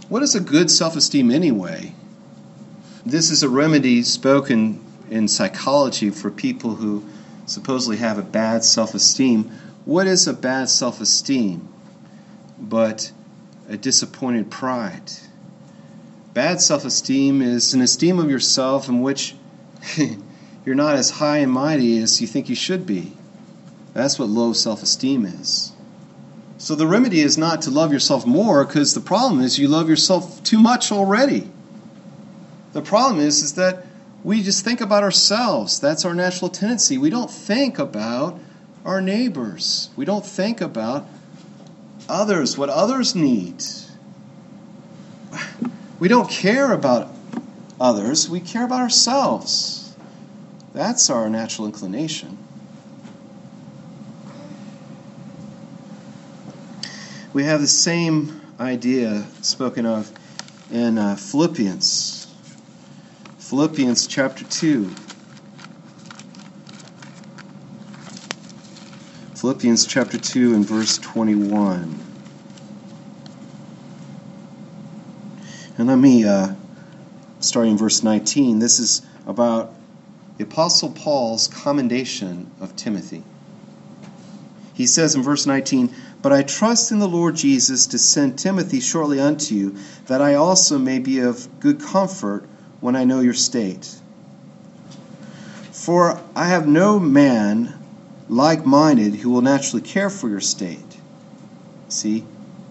What 0.09 0.23
is 0.23 0.35
a 0.35 0.41
good 0.41 0.71
self 0.71 0.97
esteem 0.97 1.31
anyway? 1.31 1.95
This 3.07 3.31
is 3.31 3.45
a 3.45 3.49
remedy 3.49 4.03
spoken 4.03 4.85
in 5.09 5.29
psychology 5.29 6.11
for 6.11 6.29
people 6.29 6.75
who 6.75 7.05
supposedly 7.47 7.99
have 7.99 8.19
a 8.19 8.23
bad 8.23 8.65
self 8.65 8.97
esteem. 8.97 9.45
What 9.85 10.09
is 10.09 10.27
a 10.27 10.33
bad 10.33 10.69
self 10.69 11.01
esteem? 11.01 11.69
But 12.59 13.13
a 13.69 13.77
disappointed 13.77 14.51
pride. 14.51 15.13
Bad 16.35 16.61
self 16.61 16.85
esteem 16.85 17.43
is 17.43 17.75
an 17.75 17.81
esteem 17.81 18.19
of 18.19 18.29
yourself 18.29 18.89
in 18.89 19.03
which 19.03 19.37
you're 20.65 20.75
not 20.75 20.97
as 20.97 21.11
high 21.11 21.39
and 21.39 21.53
mighty 21.53 22.01
as 22.01 22.21
you 22.21 22.27
think 22.27 22.49
you 22.49 22.57
should 22.57 22.87
be. 22.87 23.13
That's 23.95 24.19
what 24.19 24.29
low 24.29 24.53
self 24.53 24.83
esteem 24.83 25.27
is. 25.27 25.71
So 26.59 26.75
the 26.75 26.89
remedy 26.89 27.21
is 27.21 27.39
not 27.39 27.63
to 27.63 27.71
love 27.71 27.93
yourself 27.93 28.27
more 28.27 28.65
because 28.65 28.95
the 28.95 29.01
problem 29.01 29.43
is 29.43 29.61
you 29.61 29.69
love 29.69 29.89
yourself 29.89 30.43
too 30.43 30.59
much 30.59 30.91
already. 30.91 31.53
The 32.77 32.83
problem 32.83 33.23
is, 33.23 33.43
is 33.43 33.55
that 33.55 33.87
we 34.23 34.43
just 34.43 34.63
think 34.63 34.83
about 34.83 35.03
ourselves. 35.03 35.81
That's 35.81 36.05
our 36.05 36.15
natural 36.15 36.51
tendency. 36.51 36.99
We 36.99 37.09
don't 37.09 37.31
think 37.31 37.79
about 37.79 38.39
our 38.85 39.01
neighbors. 39.01 39.89
We 39.97 40.05
don't 40.05 40.27
think 40.27 40.61
about 40.61 41.09
others, 42.07 42.59
what 42.59 42.69
others 42.69 43.15
need. 43.15 43.65
We 45.99 46.09
don't 46.09 46.29
care 46.29 46.71
about 46.71 47.11
others, 47.81 48.29
we 48.29 48.41
care 48.41 48.67
about 48.67 48.81
ourselves. 48.81 49.97
That's 50.75 51.09
our 51.09 51.31
natural 51.31 51.67
inclination. 51.69 52.37
We 57.33 57.45
have 57.45 57.63
the 57.63 57.67
same 57.67 58.43
idea 58.61 59.25
spoken 59.41 59.87
of 59.87 60.13
in 60.71 60.99
uh, 60.99 61.17
Philippians. 61.17 62.16
Philippians 63.49 64.09
chapter 64.09 64.45
2. 64.45 64.91
Philippians 69.37 69.87
chapter 69.87 70.19
2 70.19 70.53
and 70.53 70.67
verse 70.67 70.99
21. 70.99 71.97
And 75.79 75.87
let 75.87 75.95
me, 75.95 76.25
uh, 76.25 76.55
starting 77.39 77.71
in 77.75 77.79
verse 77.79 78.03
19, 78.03 78.59
this 78.59 78.81
is 78.81 79.03
about 79.29 79.73
the 80.39 80.43
Apostle 80.43 80.91
Paul's 80.91 81.47
commendation 81.47 82.51
of 82.61 82.75
Timothy. 82.75 83.23
He 84.75 84.89
says 84.89 85.15
in 85.15 85.23
verse 85.23 85.47
19, 85.47 85.95
But 86.21 86.33
I 86.33 86.43
trust 86.43 86.91
in 86.91 86.99
the 86.99 87.07
Lord 87.07 87.37
Jesus 87.37 87.87
to 87.87 87.99
send 87.99 88.41
Timothy 88.41 88.81
shortly 88.81 89.21
unto 89.21 89.55
you, 89.55 89.77
that 90.07 90.21
I 90.21 90.35
also 90.35 90.79
may 90.79 90.99
be 90.99 91.21
of 91.21 91.61
good 91.61 91.81
comfort 91.81 92.49
when 92.81 92.97
I 92.97 93.05
know 93.05 93.21
your 93.21 93.35
state. 93.35 93.97
For 95.73 96.21
I 96.35 96.49
have 96.49 96.67
no 96.67 96.99
man 96.99 97.75
like 98.29 98.67
minded 98.67 99.17
who 99.17 99.31
will 99.31 99.43
naturally 99.43 99.83
care 99.83 100.11
for 100.11 100.29
your 100.29 100.41
state. 100.41 100.99
See, 101.89 102.25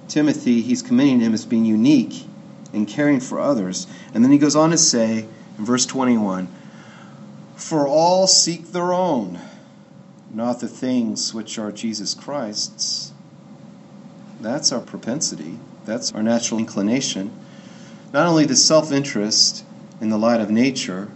Timothy, 0.07 0.61
he's 0.61 0.81
commending 0.81 1.21
him 1.21 1.33
as 1.33 1.45
being 1.45 1.65
unique 1.65 2.25
in 2.73 2.85
caring 2.85 3.19
for 3.19 3.39
others. 3.39 3.87
And 4.13 4.23
then 4.23 4.31
he 4.31 4.37
goes 4.37 4.55
on 4.55 4.71
to 4.71 4.77
say 4.77 5.25
in 5.57 5.65
verse 5.65 5.85
21 5.85 6.47
For 7.55 7.87
all 7.87 8.27
seek 8.27 8.71
their 8.71 8.93
own, 8.93 9.39
not 10.33 10.59
the 10.59 10.67
things 10.67 11.33
which 11.33 11.57
are 11.57 11.71
Jesus 11.71 12.13
Christ's. 12.13 13.13
That's 14.41 14.71
our 14.71 14.81
propensity, 14.81 15.57
that's 15.85 16.11
our 16.13 16.21
natural 16.21 16.59
inclination. 16.59 17.31
Not 18.13 18.27
only 18.27 18.45
the 18.45 18.55
self 18.55 18.91
interest 18.91 19.64
in 20.01 20.09
the 20.09 20.17
light 20.17 20.41
of 20.41 20.49
nature, 20.49 21.09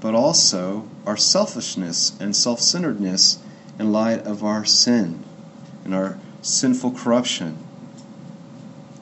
but 0.00 0.14
also 0.14 0.88
our 1.06 1.16
selfishness 1.16 2.18
and 2.20 2.34
self 2.34 2.60
centeredness 2.60 3.38
in 3.78 3.92
light 3.92 4.20
of 4.26 4.44
our 4.44 4.64
sin 4.64 5.24
and 5.84 5.94
our 5.94 6.18
sinful 6.42 6.92
corruption. 6.92 7.56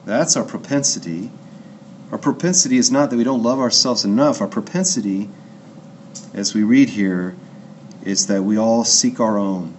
That's 0.05 0.37
our 0.37 0.43
propensity. 0.43 1.31
Our 2.11 2.17
propensity 2.17 2.77
is 2.77 2.89
not 2.89 3.09
that 3.09 3.17
we 3.17 3.23
don't 3.23 3.43
love 3.43 3.59
ourselves 3.59 4.05
enough. 4.05 4.39
Our 4.39 4.47
propensity, 4.47 5.29
as 6.33 6.53
we 6.53 6.63
read 6.63 6.89
here, 6.89 7.35
is 8.05 8.27
that 8.27 8.43
we 8.43 8.57
all 8.57 8.85
seek 8.85 9.19
our 9.19 9.37
own. 9.37 9.75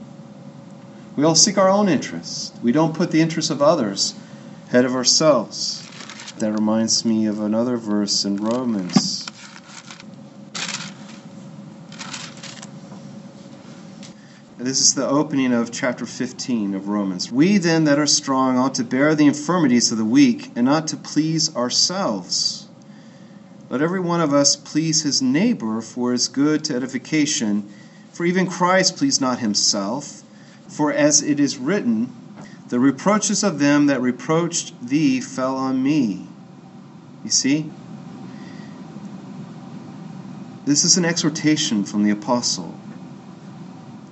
We 1.16 1.24
all 1.24 1.34
seek 1.34 1.57
our 1.57 1.70
own 1.70 1.89
interests. 1.89 2.53
We 2.62 2.72
don't 2.72 2.95
put 2.95 3.11
the 3.11 3.20
interests 3.20 3.51
of 3.51 3.62
others 3.62 4.14
ahead 4.68 4.84
of 4.84 4.95
ourselves. 4.95 5.84
That 6.39 6.53
reminds 6.53 7.05
me 7.05 7.26
of 7.26 7.41
another 7.41 7.76
verse 7.76 8.24
in 8.24 8.36
Romans 8.36 9.18
This 14.59 14.81
is 14.81 14.95
the 14.95 15.07
opening 15.07 15.53
of 15.53 15.71
chapter 15.71 16.05
15 16.05 16.75
of 16.75 16.89
Romans. 16.89 17.31
We 17.31 17.59
then 17.59 17.85
that 17.85 18.01
are 18.01 18.09
strong 18.09 18.59
ought 18.59 18.75
to 18.75 18.83
bear 18.83 19.15
the 19.15 19.27
infirmities 19.27 19.93
of 19.93 19.99
the 19.99 20.05
weak 20.05 20.51
and 20.57 20.67
not 20.67 20.89
to 20.89 20.97
please 20.97 21.55
ourselves. 21.55 22.67
Let 23.71 23.83
every 23.83 24.01
one 24.01 24.21
of 24.21 24.35
us 24.35 24.57
please 24.57 25.05
his 25.05 25.23
neighbor 25.23 25.81
for 25.81 26.11
his 26.11 26.27
good 26.27 26.65
to 26.65 26.75
edification. 26.75 27.73
For 28.13 28.27
even 28.27 28.49
Christ 28.49 28.97
pleased 28.97 29.21
not 29.21 29.39
himself. 29.39 30.25
For 30.67 30.93
as 30.93 31.23
it 31.23 31.39
is 31.39 31.57
written, 31.57 32.13
The 32.69 32.81
reproaches 32.81 33.45
of 33.45 33.61
them 33.61 33.87
that 33.87 34.03
reproached 34.03 34.75
thee 34.89 35.21
fell 35.21 35.57
on 35.57 35.85
me. 35.85 36.27
You 37.23 37.31
see? 37.31 37.71
This 40.67 40.83
is 40.83 40.97
an 40.97 41.05
exhortation 41.05 41.85
from 41.85 42.03
the 42.03 42.11
apostle 42.11 42.78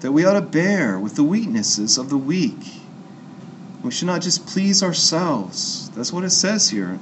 that 0.01 0.13
we 0.13 0.25
ought 0.25 0.35
to 0.35 0.41
bear 0.41 0.99
with 0.99 1.17
the 1.17 1.25
weaknesses 1.25 1.99
of 1.99 2.11
the 2.11 2.19
weak. 2.19 2.59
We 3.83 3.91
should 3.91 4.07
not 4.07 4.23
just 4.23 4.47
please 4.47 4.83
ourselves. 4.83 5.91
That's 5.91 6.13
what 6.13 6.25
it 6.25 6.31
says 6.31 6.71
here 6.71 6.99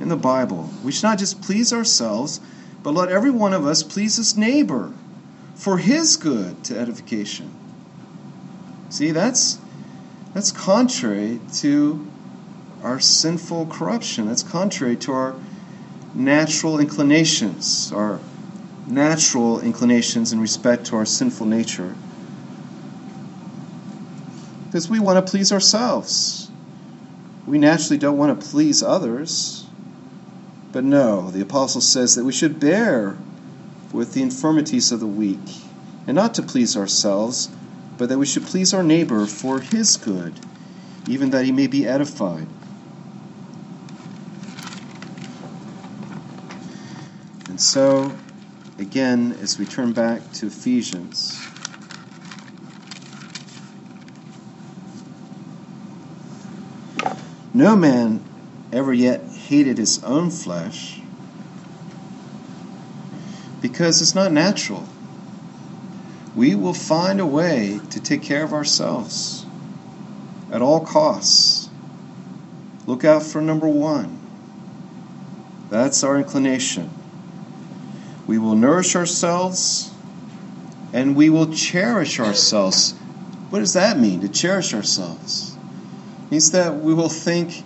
in 0.00 0.08
the 0.08 0.16
Bible. 0.16 0.70
We 0.84 0.92
should 0.92 1.04
not 1.04 1.18
just 1.18 1.42
please 1.42 1.72
ourselves, 1.72 2.40
but 2.82 2.94
let 2.94 3.10
every 3.10 3.30
one 3.30 3.52
of 3.52 3.66
us 3.66 3.82
please 3.82 4.16
his 4.16 4.36
neighbor 4.36 4.92
for 5.54 5.78
his 5.78 6.16
good 6.16 6.62
to 6.64 6.78
edification. 6.78 7.52
See, 8.90 9.10
that's 9.10 9.58
that's 10.32 10.52
contrary 10.52 11.40
to 11.54 12.06
our 12.82 13.00
sinful 13.00 13.66
corruption. 13.66 14.26
That's 14.26 14.42
contrary 14.42 14.96
to 14.96 15.12
our 15.12 15.34
natural 16.14 16.78
inclinations, 16.78 17.92
our 17.92 18.20
natural 18.86 19.60
inclinations 19.60 20.32
in 20.32 20.40
respect 20.40 20.86
to 20.86 20.96
our 20.96 21.04
sinful 21.04 21.46
nature. 21.46 21.94
Because 24.78 24.90
we 24.90 25.00
want 25.00 25.26
to 25.26 25.28
please 25.28 25.50
ourselves. 25.50 26.48
We 27.48 27.58
naturally 27.58 27.98
don't 27.98 28.16
want 28.16 28.40
to 28.40 28.46
please 28.46 28.80
others. 28.80 29.66
But 30.70 30.84
no, 30.84 31.32
the 31.32 31.40
apostle 31.40 31.80
says 31.80 32.14
that 32.14 32.22
we 32.22 32.30
should 32.30 32.60
bear 32.60 33.18
with 33.92 34.12
the 34.12 34.22
infirmities 34.22 34.92
of 34.92 35.00
the 35.00 35.06
weak, 35.08 35.40
and 36.06 36.14
not 36.14 36.32
to 36.34 36.44
please 36.44 36.76
ourselves, 36.76 37.48
but 37.96 38.08
that 38.08 38.18
we 38.18 38.26
should 38.26 38.44
please 38.44 38.72
our 38.72 38.84
neighbor 38.84 39.26
for 39.26 39.58
his 39.58 39.96
good, 39.96 40.38
even 41.08 41.30
that 41.30 41.44
he 41.44 41.50
may 41.50 41.66
be 41.66 41.84
edified. 41.84 42.46
And 47.48 47.60
so, 47.60 48.12
again, 48.78 49.36
as 49.42 49.58
we 49.58 49.66
turn 49.66 49.92
back 49.92 50.30
to 50.34 50.46
Ephesians, 50.46 51.47
no 57.58 57.74
man 57.74 58.24
ever 58.72 58.92
yet 58.92 59.20
hated 59.24 59.78
his 59.78 60.02
own 60.04 60.30
flesh 60.30 61.00
because 63.60 64.00
it's 64.00 64.14
not 64.14 64.30
natural. 64.30 64.88
We 66.36 66.54
will 66.54 66.72
find 66.72 67.18
a 67.20 67.26
way 67.26 67.80
to 67.90 68.00
take 68.00 68.22
care 68.22 68.44
of 68.44 68.52
ourselves 68.52 69.44
at 70.52 70.62
all 70.62 70.86
costs. 70.86 71.68
Look 72.86 73.04
out 73.04 73.24
for 73.24 73.42
number 73.42 73.66
one. 73.66 74.16
That's 75.68 76.04
our 76.04 76.16
inclination. 76.16 76.88
We 78.28 78.38
will 78.38 78.54
nourish 78.54 78.94
ourselves 78.94 79.90
and 80.92 81.16
we 81.16 81.28
will 81.28 81.52
cherish 81.52 82.20
ourselves. 82.20 82.92
What 83.50 83.58
does 83.58 83.72
that 83.72 83.98
mean, 83.98 84.20
to 84.20 84.28
cherish 84.28 84.74
ourselves? 84.74 85.47
Means 86.30 86.50
that 86.50 86.76
we 86.76 86.92
will 86.92 87.08
think 87.08 87.64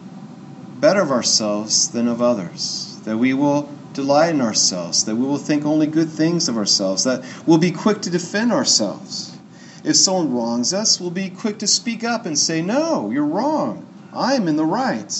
better 0.80 1.00
of 1.00 1.10
ourselves 1.10 1.88
than 1.88 2.08
of 2.08 2.22
others, 2.22 3.00
that 3.04 3.16
we 3.16 3.34
will 3.34 3.68
delight 3.92 4.34
in 4.34 4.40
ourselves, 4.40 5.04
that 5.04 5.16
we 5.16 5.26
will 5.26 5.38
think 5.38 5.64
only 5.64 5.86
good 5.86 6.08
things 6.08 6.48
of 6.48 6.56
ourselves, 6.56 7.04
that 7.04 7.24
we'll 7.46 7.58
be 7.58 7.72
quick 7.72 8.02
to 8.02 8.10
defend 8.10 8.52
ourselves. 8.52 9.36
If 9.84 9.96
someone 9.96 10.32
wrongs 10.32 10.72
us, 10.72 11.00
we'll 11.00 11.10
be 11.10 11.28
quick 11.28 11.58
to 11.58 11.66
speak 11.66 12.04
up 12.04 12.24
and 12.24 12.38
say, 12.38 12.62
No, 12.62 13.10
you're 13.10 13.24
wrong. 13.24 13.86
I'm 14.12 14.46
in 14.46 14.56
the 14.56 14.64
right. 14.64 15.12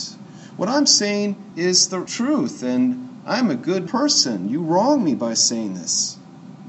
What 0.56 0.68
I'm 0.68 0.86
saying 0.86 1.36
is 1.56 1.88
the 1.88 2.04
truth, 2.04 2.62
and 2.62 3.20
I'm 3.26 3.50
a 3.50 3.56
good 3.56 3.88
person. 3.88 4.48
You 4.48 4.62
wrong 4.62 5.02
me 5.02 5.14
by 5.14 5.34
saying 5.34 5.74
this. 5.74 6.18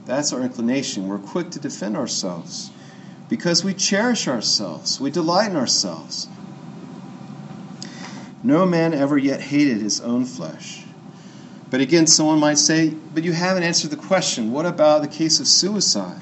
That's 0.05 0.33
our 0.33 0.41
inclination. 0.41 1.07
We're 1.07 1.17
quick 1.19 1.51
to 1.51 1.59
defend 1.59 1.95
ourselves 1.95 2.71
because 3.29 3.63
we 3.63 3.73
cherish 3.73 4.27
ourselves, 4.27 4.99
we 4.99 5.09
delight 5.09 5.49
in 5.49 5.57
ourselves. 5.57 6.27
No 8.43 8.65
man 8.65 8.93
ever 8.93 9.17
yet 9.17 9.39
hated 9.39 9.77
his 9.77 10.01
own 10.01 10.25
flesh. 10.25 10.83
But 11.69 11.81
again, 11.81 12.05
someone 12.05 12.39
might 12.39 12.57
say, 12.57 12.89
but 12.89 13.23
you 13.23 13.31
haven't 13.31 13.63
answered 13.63 13.89
the 13.89 13.97
question. 13.97 14.51
What 14.51 14.65
about 14.65 15.01
the 15.01 15.07
case 15.07 15.39
of 15.39 15.47
suicide? 15.47 16.21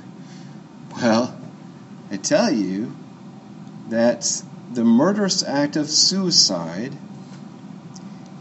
well, 0.96 1.36
I 2.10 2.18
tell 2.18 2.52
you 2.52 2.94
that 3.88 4.42
the 4.72 4.84
murderous 4.84 5.42
act 5.42 5.76
of 5.76 5.88
suicide 5.88 6.94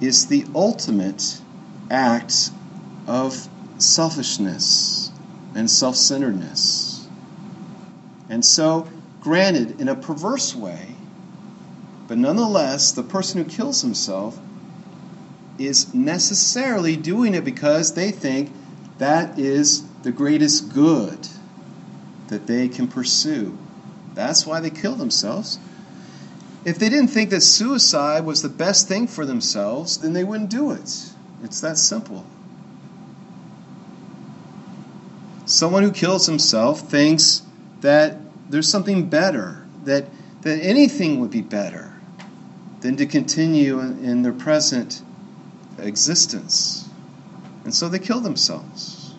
is 0.01 0.27
the 0.27 0.45
ultimate 0.53 1.39
act 1.89 2.51
of 3.07 3.47
selfishness 3.77 5.11
and 5.55 5.69
self 5.69 5.95
centeredness. 5.95 7.07
And 8.29 8.43
so, 8.43 8.87
granted, 9.21 9.79
in 9.79 9.87
a 9.87 9.95
perverse 9.95 10.55
way, 10.55 10.92
but 12.13 12.19
nonetheless, 12.19 12.91
the 12.91 13.01
person 13.01 13.43
who 13.43 13.49
kills 13.49 13.81
himself 13.81 14.37
is 15.57 15.95
necessarily 15.95 16.95
doing 16.95 17.33
it 17.33 17.43
because 17.43 17.95
they 17.95 18.11
think 18.11 18.51
that 18.99 19.39
is 19.39 19.83
the 20.03 20.11
greatest 20.11 20.71
good 20.71 21.27
that 22.27 22.45
they 22.45 22.67
can 22.67 22.87
pursue. 22.87 23.57
That's 24.13 24.45
why 24.45 24.59
they 24.59 24.69
kill 24.69 24.93
themselves. 24.93 25.57
If 26.63 26.77
they 26.77 26.87
didn't 26.87 27.07
think 27.07 27.31
that 27.31 27.41
suicide 27.41 28.25
was 28.25 28.43
the 28.43 28.49
best 28.49 28.87
thing 28.87 29.07
for 29.07 29.25
themselves, 29.25 29.97
then 29.97 30.13
they 30.13 30.23
wouldn't 30.23 30.51
do 30.51 30.69
it. 30.69 31.13
It's 31.43 31.61
that 31.61 31.79
simple. 31.79 32.27
Someone 35.47 35.81
who 35.81 35.91
kills 35.91 36.27
himself 36.27 36.81
thinks 36.91 37.41
that 37.81 38.19
there's 38.51 38.69
something 38.69 39.09
better, 39.09 39.65
that, 39.85 40.05
that 40.43 40.59
anything 40.59 41.19
would 41.19 41.31
be 41.31 41.41
better 41.41 41.92
than 42.83 42.97
to 42.97 43.05
continue 43.05 43.79
in 43.79 44.23
their 44.23 44.33
present 44.33 45.01
existence. 45.79 46.87
And 47.63 47.73
so 47.73 47.87
they 47.87 47.97
kill 47.97 48.19
themselves. 48.19 49.15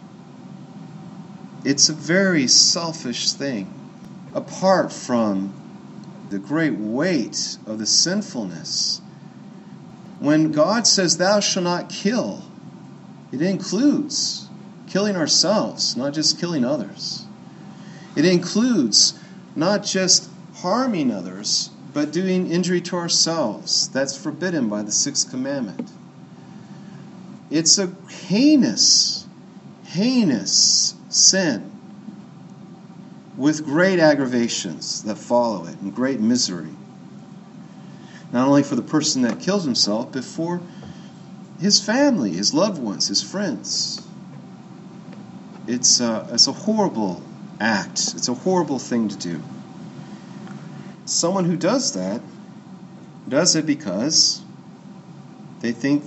It's 1.65 1.89
a 1.89 1.95
very 1.95 2.47
selfish 2.47 3.33
thing. 3.33 3.73
Apart 4.35 4.93
from 4.93 5.55
the 6.29 6.39
great 6.39 6.75
weight 6.75 7.57
of 7.67 7.79
the 7.79 7.87
sinfulness, 7.87 9.01
when 10.21 10.53
God 10.53 10.87
says, 10.87 11.17
Thou 11.17 11.41
shalt 11.41 11.65
not 11.65 11.89
kill, 11.89 12.43
it 13.33 13.41
includes 13.41 14.47
killing 14.89 15.17
ourselves, 15.17 15.97
not 15.97 16.13
just 16.13 16.39
killing 16.39 16.67
others. 16.67 17.25
It 18.15 18.27
includes 18.27 19.19
not 19.57 19.85
just 19.85 20.29
harming 20.57 21.11
others, 21.11 21.71
but 21.95 22.11
doing 22.11 22.51
injury 22.51 22.81
to 22.83 22.97
ourselves. 22.97 23.89
That's 23.89 24.19
forbidden 24.19 24.69
by 24.69 24.83
the 24.83 24.93
sixth 24.93 25.31
commandment. 25.31 25.91
It's 27.51 27.79
a 27.79 27.87
heinous, 28.11 29.27
heinous 29.85 30.95
sin 31.09 31.71
with 33.37 33.65
great 33.65 34.01
aggravations 34.01 35.05
that 35.05 35.17
follow 35.17 35.67
it 35.67 35.81
and 35.81 35.95
great 35.95 36.21
misery. 36.21 36.75
Not 38.33 38.49
only 38.49 38.65
for 38.65 38.75
the 38.75 38.83
person 38.83 39.23
that 39.23 39.39
kills 39.41 39.65
himself, 39.65 40.13
but 40.13 40.25
for 40.25 40.61
his 41.61 41.81
family, 41.81 42.33
his 42.33 42.53
loved 42.53 42.83
ones, 42.83 43.07
his 43.07 43.23
friends. 43.23 44.05
It's 45.69 46.01
a, 46.01 46.29
it's 46.33 46.49
a 46.49 46.53
horrible 46.53 47.23
act, 47.61 48.15
it's 48.17 48.27
a 48.27 48.35
horrible 48.35 48.81
thing 48.81 49.09
to 49.09 49.17
do 49.17 49.43
someone 51.05 51.45
who 51.45 51.57
does 51.57 51.93
that 51.93 52.21
does 53.29 53.57
it 53.57 53.67
because 53.67 54.43
they 55.61 55.73
think 55.73 56.05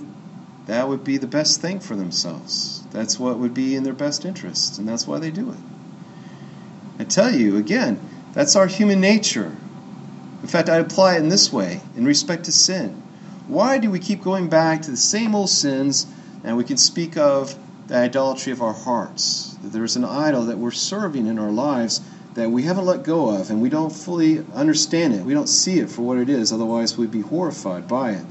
that 0.66 0.88
would 0.88 1.02
be 1.02 1.16
the 1.16 1.26
best 1.26 1.60
thing 1.60 1.80
for 1.80 1.96
themselves. 1.96 2.84
That's 2.92 3.18
what 3.18 3.38
would 3.38 3.54
be 3.54 3.74
in 3.74 3.82
their 3.82 3.94
best 3.94 4.24
interest, 4.24 4.78
and 4.78 4.88
that's 4.88 5.06
why 5.06 5.18
they 5.18 5.30
do 5.30 5.50
it. 5.50 5.58
I 6.98 7.04
tell 7.04 7.34
you, 7.34 7.56
again, 7.56 8.00
that's 8.34 8.54
our 8.56 8.66
human 8.66 9.00
nature. 9.00 9.56
In 10.42 10.48
fact, 10.48 10.68
I 10.68 10.76
apply 10.76 11.16
it 11.16 11.20
in 11.20 11.28
this 11.28 11.52
way 11.52 11.80
in 11.96 12.04
respect 12.04 12.44
to 12.44 12.52
sin. 12.52 13.02
Why 13.46 13.78
do 13.78 13.90
we 13.90 13.98
keep 13.98 14.22
going 14.22 14.48
back 14.48 14.82
to 14.82 14.90
the 14.90 14.96
same 14.96 15.34
old 15.34 15.50
sins 15.50 16.06
and 16.44 16.56
we 16.56 16.64
can 16.64 16.76
speak 16.76 17.16
of 17.16 17.58
the 17.88 17.96
idolatry 17.96 18.52
of 18.52 18.62
our 18.62 18.74
hearts? 18.74 19.56
That 19.62 19.72
there's 19.72 19.96
an 19.96 20.04
idol 20.04 20.44
that 20.44 20.58
we're 20.58 20.70
serving 20.70 21.26
in 21.26 21.38
our 21.38 21.50
lives 21.50 22.00
that 22.38 22.52
we 22.52 22.62
haven't 22.62 22.86
let 22.86 23.02
go 23.02 23.30
of 23.30 23.50
and 23.50 23.60
we 23.60 23.68
don't 23.68 23.90
fully 23.90 24.44
understand 24.54 25.12
it. 25.12 25.24
We 25.24 25.34
don't 25.34 25.48
see 25.48 25.80
it 25.80 25.90
for 25.90 26.02
what 26.02 26.18
it 26.18 26.28
is, 26.28 26.52
otherwise, 26.52 26.96
we'd 26.96 27.10
be 27.10 27.20
horrified 27.20 27.88
by 27.88 28.12
it. 28.12 28.24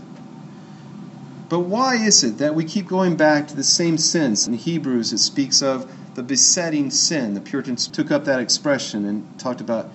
But 1.49 1.59
why 1.59 1.95
is 1.95 2.23
it 2.23 2.37
that 2.37 2.55
we 2.55 2.63
keep 2.63 2.87
going 2.87 3.17
back 3.17 3.49
to 3.49 3.55
the 3.55 3.65
same 3.65 3.97
sins? 3.97 4.47
In 4.47 4.53
Hebrews, 4.53 5.11
it 5.11 5.17
speaks 5.17 5.61
of 5.61 5.91
the 6.15 6.23
besetting 6.23 6.89
sin. 6.89 7.33
The 7.33 7.41
Puritans 7.41 7.85
took 7.87 8.09
up 8.09 8.23
that 8.25 8.39
expression 8.39 9.03
and 9.03 9.37
talked 9.37 9.59
about 9.59 9.89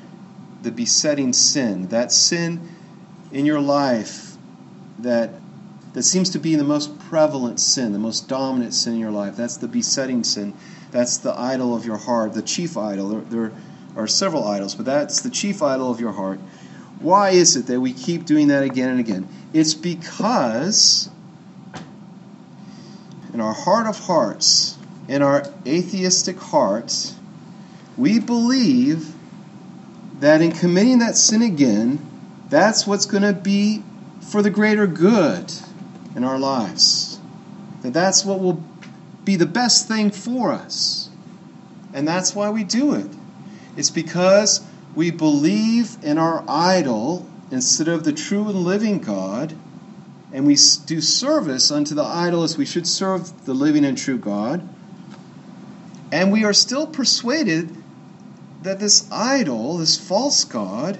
the 0.61 0.71
besetting 0.71 1.33
sin, 1.33 1.89
that 1.89 2.13
sin 2.13 2.69
in 3.33 3.47
your 3.47 3.61
life 3.61 4.37
that 4.99 5.31
that 5.95 6.03
seems 6.03 6.31
to 6.31 6.39
be 6.39 6.55
the 6.55 6.65
most 6.65 6.99
prevalent 6.99 7.61
sin, 7.61 7.93
the 7.93 7.99
most 7.99 8.29
dominant 8.29 8.75
sin 8.75 8.95
in 8.95 8.99
your 8.99 9.11
life. 9.11 9.37
That's 9.37 9.57
the 9.57 9.69
besetting 9.69 10.23
sin. 10.25 10.55
That's 10.91 11.19
the 11.19 11.39
idol 11.39 11.75
of 11.75 11.87
your 11.87 11.99
heart, 11.99 12.35
the 12.35 12.43
chief 12.43 12.79
idol. 12.79 13.09
There, 13.11 13.21
there 13.21 13.53
are 13.97 14.07
several 14.07 14.47
idols, 14.47 14.75
but 14.75 14.87
that's 14.87 15.21
the 15.21 15.31
chief 15.31 15.63
idol 15.63 15.91
of 15.91 16.01
your 16.01 16.13
heart. 16.13 16.41
Why 17.01 17.31
is 17.31 17.57
it 17.57 17.67
that 17.67 17.81
we 17.81 17.93
keep 17.93 18.25
doing 18.25 18.49
that 18.49 18.63
again 18.63 18.91
and 18.91 19.01
again? 19.01 19.29
It's 19.53 19.75
because 19.75 21.11
in 23.33 23.41
our 23.41 23.53
heart 23.53 23.87
of 23.87 23.99
hearts, 23.99 24.79
in 25.09 25.23
our 25.23 25.45
atheistic 25.67 26.39
hearts, 26.39 27.15
we 27.97 28.21
believe 28.21 29.15
that 30.21 30.41
in 30.41 30.53
committing 30.53 31.01
that 31.01 31.17
sin 31.17 31.43
again, 31.43 31.99
that's 32.49 32.87
what's 32.87 33.07
going 33.07 33.23
to 33.23 33.33
be 33.33 33.83
for 34.21 34.43
the 34.43 34.51
greater 34.51 34.87
good 34.87 35.53
in 36.15 36.25
our 36.25 36.39
lives. 36.39 37.19
That 37.83 37.93
that's 37.93 38.25
what 38.25 38.41
will 38.41 38.63
be 39.25 39.37
the 39.37 39.47
best 39.47 39.89
thing 39.89 40.11
for 40.11 40.53
us. 40.53 41.09
And 41.93 42.07
that's 42.07 42.35
why 42.35 42.51
we 42.51 42.65
do 42.65 42.95
it. 42.95 43.11
It's 43.77 43.91
because 43.91 44.65
we 44.95 45.11
believe 45.11 45.97
in 46.03 46.19
our 46.19 46.45
idol 46.47 47.27
instead 47.51 47.89
of 47.89 48.05
the 48.05 48.13
true 48.13 48.49
and 48.49 48.65
living 48.65 48.99
God, 48.99 49.57
and 50.33 50.47
we 50.47 50.57
do 50.87 51.01
service 51.01 51.71
unto 51.71 51.95
the 51.95 52.05
idol 52.05 52.43
as 52.43 52.57
we 52.57 52.65
should 52.65 52.87
serve 52.87 53.45
the 53.45 53.55
living 53.55 53.85
and 53.85 53.97
true 53.97 54.19
God. 54.19 54.67
And 56.11 56.33
we 56.33 56.45
are 56.45 56.53
still 56.53 56.87
persuaded 56.87 57.75
that 58.63 58.79
this 58.79 59.11
idol, 59.11 59.79
this 59.79 59.99
false 59.99 60.45
God, 60.45 60.99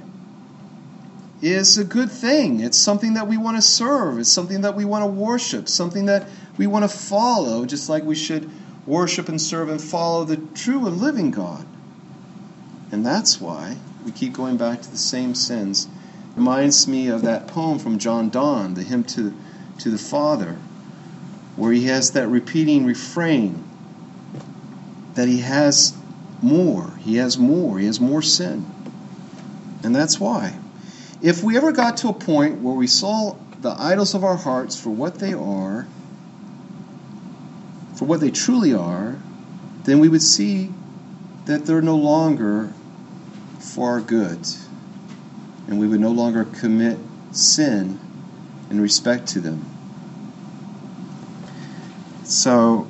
is 1.41 1.77
a 1.77 1.85
good 1.85 2.11
thing. 2.11 2.61
It's 2.61 2.79
something 2.79 3.15
that 3.15 3.27
we 3.27 3.37
want 3.37 3.57
to 3.57 3.63
serve. 3.63 4.19
It's 4.19 4.31
something 4.31 4.63
that 4.63 4.75
we 4.75 4.85
want 4.85 5.03
to 5.03 5.09
worship, 5.09 5.69
something 5.69 6.07
that 6.07 6.29
we 6.57 6.67
want 6.67 6.85
to 6.85 6.89
follow, 6.89 7.65
just 7.65 7.89
like 7.89 8.05
we 8.05 8.15
should 8.15 8.51
worship 8.87 9.29
and 9.29 9.41
serve 9.41 9.69
and 9.69 9.81
follow 9.81 10.25
the 10.25 10.37
true 10.55 10.87
and 10.87 10.99
living 10.99 11.31
God. 11.31 11.67
And 12.93 13.05
that's 13.05 13.41
why 13.41 13.79
we 14.05 14.13
keep 14.13 14.35
going 14.35 14.59
back 14.59 14.83
to 14.83 14.91
the 14.91 14.99
same 14.99 15.35
sins. 15.35 15.89
Reminds 16.37 16.87
me 16.87 17.09
of 17.09 17.23
that 17.23 17.47
poem 17.49 17.79
from 17.79 17.99
John 17.99 18.29
Donne, 18.29 18.75
the 18.75 18.83
hymn 18.83 19.05
to, 19.05 19.35
to 19.79 19.91
the 19.91 19.99
Father, 19.99 20.59
where 21.57 21.73
he 21.73 21.87
has 21.87 22.13
that 22.13 22.29
repeating 22.29 22.85
refrain 22.85 23.65
that 25.15 25.27
he 25.27 25.41
has 25.41 25.97
more. 26.43 26.91
He 26.99 27.17
has 27.17 27.39
more. 27.39 27.79
He 27.79 27.87
has 27.87 27.99
more 27.99 28.21
sin. 28.21 28.67
And 29.83 29.97
that's 29.97 30.21
why. 30.21 30.59
If 31.23 31.43
we 31.43 31.57
ever 31.57 31.73
got 31.73 31.99
to 31.99 32.09
a 32.09 32.13
point 32.13 32.61
where 32.61 32.75
we 32.75 32.87
saw 32.87 33.37
the 33.61 33.75
idols 33.79 34.15
of 34.15 34.23
our 34.23 34.37
hearts 34.37 34.79
for 34.79 34.91
what 34.91 35.17
they 35.17 35.33
are, 35.33 35.87
for 37.95 38.05
what 38.05 38.21
they 38.21 38.31
truly 38.31 38.75
are, 38.75 39.17
then 39.85 39.99
we 39.99 40.09
would 40.09 40.23
see 40.23 40.73
that 41.47 41.65
they're 41.65 41.83
no 41.83 41.97
longer 41.97 42.73
for 43.63 43.91
our 43.91 44.01
good. 44.01 44.47
And 45.69 45.79
we 45.79 45.87
would 45.87 46.01
no 46.01 46.11
longer 46.11 46.45
commit 46.45 46.99
sin 47.31 47.99
in 48.71 48.81
respect 48.81 49.29
to 49.29 49.41
them. 49.41 49.65
So, 52.25 52.87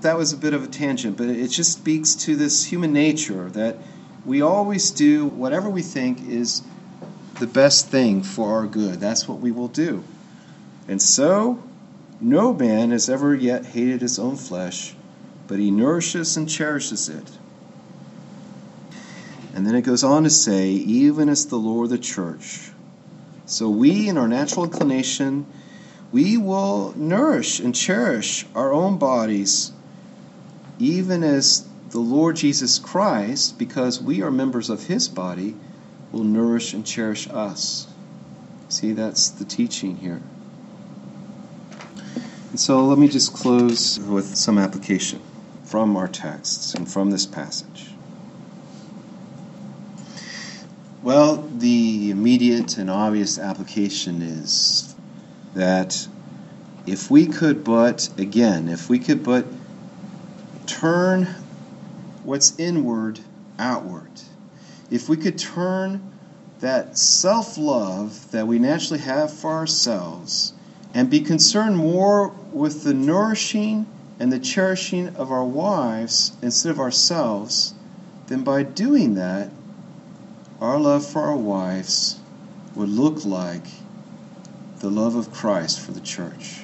that 0.00 0.16
was 0.16 0.32
a 0.32 0.36
bit 0.36 0.54
of 0.54 0.64
a 0.64 0.66
tangent, 0.66 1.16
but 1.16 1.28
it 1.28 1.48
just 1.48 1.72
speaks 1.72 2.14
to 2.14 2.36
this 2.36 2.64
human 2.64 2.92
nature 2.92 3.50
that 3.50 3.76
we 4.24 4.40
always 4.40 4.90
do 4.90 5.26
whatever 5.26 5.68
we 5.68 5.82
think 5.82 6.26
is 6.28 6.62
the 7.38 7.46
best 7.46 7.88
thing 7.88 8.22
for 8.22 8.54
our 8.54 8.66
good. 8.66 9.00
That's 9.00 9.28
what 9.28 9.40
we 9.40 9.50
will 9.50 9.68
do. 9.68 10.04
And 10.88 11.00
so, 11.00 11.62
no 12.20 12.52
man 12.52 12.90
has 12.90 13.08
ever 13.08 13.34
yet 13.34 13.66
hated 13.66 14.00
his 14.00 14.18
own 14.18 14.36
flesh, 14.36 14.94
but 15.46 15.58
he 15.58 15.70
nourishes 15.70 16.36
and 16.36 16.48
cherishes 16.48 17.08
it. 17.08 17.30
And 19.54 19.66
then 19.66 19.74
it 19.74 19.82
goes 19.82 20.04
on 20.04 20.24
to 20.24 20.30
say, 20.30 20.68
even 20.68 21.28
as 21.28 21.46
the 21.46 21.56
Lord 21.56 21.90
the 21.90 21.98
church. 21.98 22.70
So 23.46 23.68
we, 23.68 24.08
in 24.08 24.16
our 24.16 24.28
natural 24.28 24.64
inclination, 24.64 25.46
we 26.12 26.36
will 26.36 26.94
nourish 26.96 27.60
and 27.60 27.74
cherish 27.74 28.46
our 28.54 28.72
own 28.72 28.98
bodies 28.98 29.72
even 30.80 31.22
as 31.22 31.66
the 31.90 31.98
Lord 31.98 32.36
Jesus 32.36 32.78
Christ, 32.78 33.58
because 33.58 34.00
we 34.00 34.22
are 34.22 34.30
members 34.30 34.70
of 34.70 34.86
his 34.86 35.08
body, 35.08 35.54
will 36.10 36.24
nourish 36.24 36.72
and 36.72 36.86
cherish 36.86 37.28
us. 37.28 37.86
See, 38.68 38.92
that's 38.92 39.28
the 39.28 39.44
teaching 39.44 39.96
here. 39.96 40.22
And 42.50 42.58
so 42.58 42.86
let 42.86 42.98
me 42.98 43.08
just 43.08 43.34
close 43.34 43.98
with 43.98 44.36
some 44.36 44.58
application 44.58 45.20
from 45.64 45.96
our 45.96 46.08
texts 46.08 46.74
and 46.74 46.90
from 46.90 47.10
this 47.10 47.26
passage. 47.26 47.89
Well, 51.02 51.48
the 51.56 52.10
immediate 52.10 52.76
and 52.76 52.90
obvious 52.90 53.38
application 53.38 54.20
is 54.20 54.94
that 55.54 56.06
if 56.86 57.10
we 57.10 57.26
could 57.26 57.64
but, 57.64 58.10
again, 58.18 58.68
if 58.68 58.90
we 58.90 58.98
could 58.98 59.22
but 59.22 59.46
turn 60.66 61.26
what's 62.22 62.58
inward 62.58 63.18
outward, 63.58 64.10
if 64.90 65.08
we 65.08 65.16
could 65.16 65.38
turn 65.38 66.02
that 66.60 66.98
self 66.98 67.56
love 67.56 68.30
that 68.32 68.46
we 68.46 68.58
naturally 68.58 69.00
have 69.00 69.32
for 69.32 69.52
ourselves 69.52 70.52
and 70.92 71.08
be 71.08 71.20
concerned 71.20 71.78
more 71.78 72.28
with 72.52 72.84
the 72.84 72.92
nourishing 72.92 73.86
and 74.18 74.30
the 74.30 74.38
cherishing 74.38 75.08
of 75.16 75.32
our 75.32 75.44
wives 75.44 76.32
instead 76.42 76.70
of 76.70 76.78
ourselves, 76.78 77.72
then 78.26 78.42
by 78.44 78.62
doing 78.62 79.14
that, 79.14 79.48
our 80.60 80.78
love 80.78 81.06
for 81.06 81.22
our 81.22 81.36
wives 81.36 82.18
would 82.74 82.88
look 82.88 83.24
like 83.24 83.66
the 84.80 84.90
love 84.90 85.14
of 85.14 85.32
Christ 85.32 85.80
for 85.80 85.92
the 85.92 86.00
church. 86.00 86.62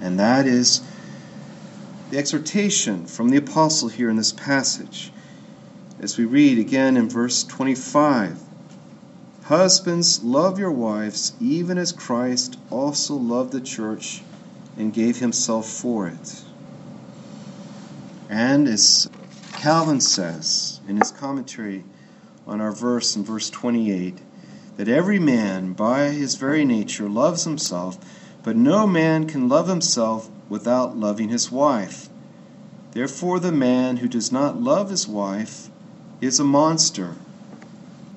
And 0.00 0.18
that 0.18 0.46
is 0.46 0.82
the 2.10 2.18
exhortation 2.18 3.06
from 3.06 3.30
the 3.30 3.38
apostle 3.38 3.88
here 3.88 4.10
in 4.10 4.16
this 4.16 4.32
passage. 4.32 5.10
As 6.00 6.18
we 6.18 6.24
read 6.24 6.58
again 6.58 6.96
in 6.96 7.08
verse 7.08 7.42
25 7.44 8.40
Husbands, 9.44 10.24
love 10.24 10.58
your 10.58 10.72
wives, 10.72 11.32
even 11.40 11.78
as 11.78 11.92
Christ 11.92 12.58
also 12.68 13.14
loved 13.14 13.52
the 13.52 13.60
church 13.60 14.22
and 14.76 14.92
gave 14.92 15.18
himself 15.18 15.68
for 15.68 16.08
it. 16.08 16.42
And 18.28 18.66
as 18.66 19.08
Calvin 19.52 20.00
says 20.00 20.80
in 20.88 20.96
his 20.96 21.12
commentary 21.12 21.84
on 22.46 22.60
our 22.60 22.72
verse 22.72 23.16
in 23.16 23.24
verse 23.24 23.50
28, 23.50 24.18
that 24.76 24.88
every 24.88 25.18
man 25.18 25.72
by 25.72 26.10
his 26.10 26.36
very 26.36 26.64
nature 26.64 27.08
loves 27.08 27.44
himself, 27.44 27.98
but 28.42 28.56
no 28.56 28.86
man 28.86 29.26
can 29.26 29.48
love 29.48 29.68
himself 29.68 30.30
without 30.48 30.96
loving 30.96 31.28
his 31.28 31.50
wife. 31.50 32.08
Therefore, 32.92 33.40
the 33.40 33.52
man 33.52 33.98
who 33.98 34.08
does 34.08 34.30
not 34.30 34.60
love 34.60 34.90
his 34.90 35.06
wife 35.08 35.68
is 36.20 36.40
a 36.40 36.44
monster. 36.44 37.16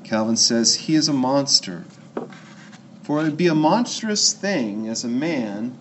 Calvin 0.04 0.38
says 0.38 0.76
he 0.76 0.96
is 0.96 1.08
a 1.08 1.14
monster. 1.14 1.86
For 3.04 3.20
it 3.20 3.24
would 3.24 3.38
be 3.38 3.48
a 3.48 3.56
monstrous 3.56 4.34
thing 4.34 4.88
as 4.88 5.04
a 5.04 5.08
man 5.08 5.78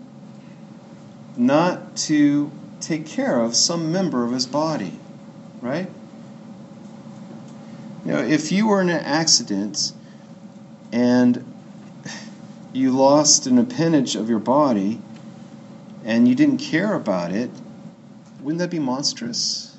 not 1.37 1.97
to 1.97 2.51
take 2.81 3.07
care 3.07 3.41
of 3.41 3.55
some 3.55 3.93
member 3.93 4.25
of 4.25 4.33
his 4.33 4.47
body, 4.47 4.99
right? 5.61 5.89
You 8.05 8.13
know, 8.13 8.21
if 8.21 8.53
you 8.53 8.67
were 8.67 8.81
in 8.81 8.89
an 8.89 9.05
accident 9.05 9.93
and 10.93 11.45
you 12.73 12.93
lost 12.93 13.47
an 13.47 13.59
appendage 13.59 14.17
of 14.17 14.29
your 14.29 14.39
body, 14.39 15.01
and 16.05 16.27
you 16.27 16.35
didn't 16.35 16.59
care 16.59 16.95
about 16.95 17.33
it, 17.33 17.51
wouldn't 18.41 18.61
that 18.61 18.71
be 18.71 18.79
monstrous? 18.79 19.77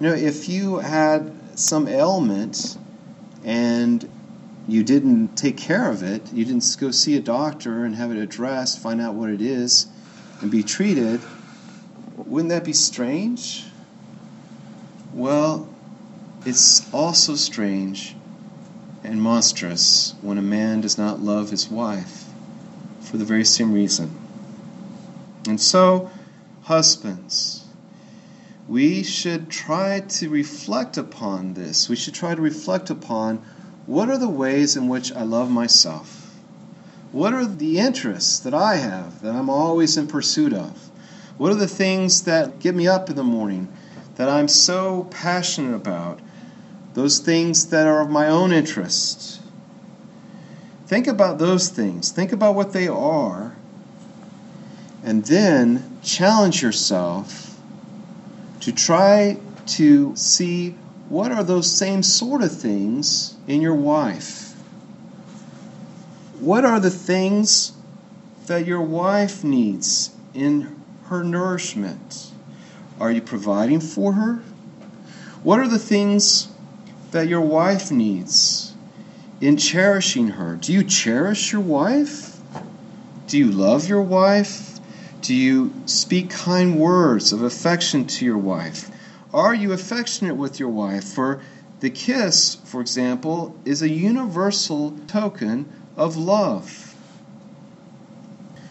You 0.00 0.08
know, 0.08 0.14
if 0.14 0.48
you 0.48 0.78
had 0.78 1.32
some 1.58 1.88
ailment 1.88 2.78
and 3.44 4.08
you 4.66 4.82
didn't 4.82 5.36
take 5.36 5.56
care 5.56 5.90
of 5.90 6.02
it, 6.02 6.32
you 6.32 6.44
didn't 6.44 6.76
go 6.80 6.90
see 6.90 7.16
a 7.16 7.20
doctor 7.20 7.84
and 7.84 7.96
have 7.96 8.10
it 8.12 8.16
addressed, 8.16 8.78
find 8.78 9.00
out 9.00 9.14
what 9.14 9.28
it 9.28 9.42
is, 9.42 9.88
and 10.40 10.50
be 10.50 10.62
treated, 10.62 11.20
wouldn't 12.16 12.50
that 12.50 12.64
be 12.64 12.72
strange? 12.72 13.64
Well, 15.12 15.68
it's 16.44 16.92
also 16.92 17.36
strange 17.36 18.16
and 19.04 19.20
monstrous 19.20 20.14
when 20.22 20.38
a 20.38 20.42
man 20.42 20.80
does 20.80 20.98
not 20.98 21.20
love 21.20 21.50
his 21.50 21.68
wife 21.68 22.24
for 23.00 23.16
the 23.16 23.24
very 23.24 23.44
same 23.44 23.72
reason. 23.72 24.10
And 25.46 25.60
so, 25.60 26.10
husbands, 26.62 27.64
we 28.68 29.02
should 29.02 29.50
try 29.50 30.00
to 30.00 30.28
reflect 30.28 30.96
upon 30.96 31.54
this. 31.54 31.88
We 31.88 31.96
should 31.96 32.14
try 32.14 32.34
to 32.34 32.40
reflect 32.40 32.90
upon 32.90 33.44
what 33.86 34.08
are 34.08 34.18
the 34.18 34.28
ways 34.28 34.76
in 34.76 34.88
which 34.88 35.12
I 35.12 35.22
love 35.22 35.50
myself? 35.50 36.36
What 37.10 37.34
are 37.34 37.44
the 37.44 37.78
interests 37.78 38.38
that 38.40 38.54
I 38.54 38.76
have 38.76 39.22
that 39.22 39.34
I'm 39.34 39.50
always 39.50 39.96
in 39.96 40.06
pursuit 40.06 40.52
of? 40.52 40.90
What 41.36 41.52
are 41.52 41.56
the 41.56 41.68
things 41.68 42.22
that 42.22 42.60
get 42.60 42.74
me 42.74 42.86
up 42.86 43.10
in 43.10 43.16
the 43.16 43.24
morning 43.24 43.68
that 44.16 44.28
I'm 44.28 44.48
so 44.48 45.08
passionate 45.10 45.74
about? 45.74 46.20
Those 46.94 47.18
things 47.18 47.66
that 47.68 47.86
are 47.86 48.00
of 48.00 48.10
my 48.10 48.28
own 48.28 48.52
interest. 48.52 49.40
Think 50.86 51.06
about 51.06 51.38
those 51.38 51.68
things. 51.68 52.10
Think 52.10 52.32
about 52.32 52.54
what 52.54 52.72
they 52.72 52.86
are. 52.86 53.56
And 55.02 55.24
then 55.24 55.98
challenge 56.02 56.62
yourself 56.62 57.58
to 58.60 58.72
try 58.72 59.38
to 59.66 60.14
see 60.16 60.70
what 61.08 61.32
are 61.32 61.42
those 61.42 61.70
same 61.70 62.02
sort 62.02 62.42
of 62.42 62.52
things 62.52 63.36
in 63.46 63.60
your 63.60 63.74
wife. 63.74 64.52
What 66.40 66.64
are 66.64 66.78
the 66.78 66.90
things 66.90 67.72
that 68.46 68.66
your 68.66 68.82
wife 68.82 69.42
needs 69.42 70.10
in 70.34 70.80
her 71.04 71.24
nourishment? 71.24 72.30
Are 73.00 73.10
you 73.10 73.22
providing 73.22 73.80
for 73.80 74.12
her? 74.12 74.42
What 75.42 75.58
are 75.58 75.68
the 75.68 75.78
things 75.78 76.51
that 77.12 77.28
your 77.28 77.40
wife 77.40 77.90
needs 77.90 78.74
in 79.40 79.56
cherishing 79.56 80.28
her? 80.28 80.56
Do 80.56 80.72
you 80.72 80.82
cherish 80.82 81.52
your 81.52 81.60
wife? 81.60 82.38
Do 83.26 83.38
you 83.38 83.50
love 83.50 83.88
your 83.88 84.02
wife? 84.02 84.80
Do 85.20 85.34
you 85.34 85.72
speak 85.86 86.30
kind 86.30 86.78
words 86.78 87.32
of 87.32 87.42
affection 87.42 88.06
to 88.06 88.24
your 88.24 88.38
wife? 88.38 88.90
Are 89.32 89.54
you 89.54 89.72
affectionate 89.72 90.34
with 90.34 90.58
your 90.58 90.68
wife? 90.68 91.04
For 91.04 91.40
the 91.80 91.90
kiss, 91.90 92.56
for 92.64 92.80
example, 92.80 93.56
is 93.64 93.82
a 93.82 93.88
universal 93.88 94.96
token 95.06 95.70
of 95.96 96.16
love. 96.16 96.94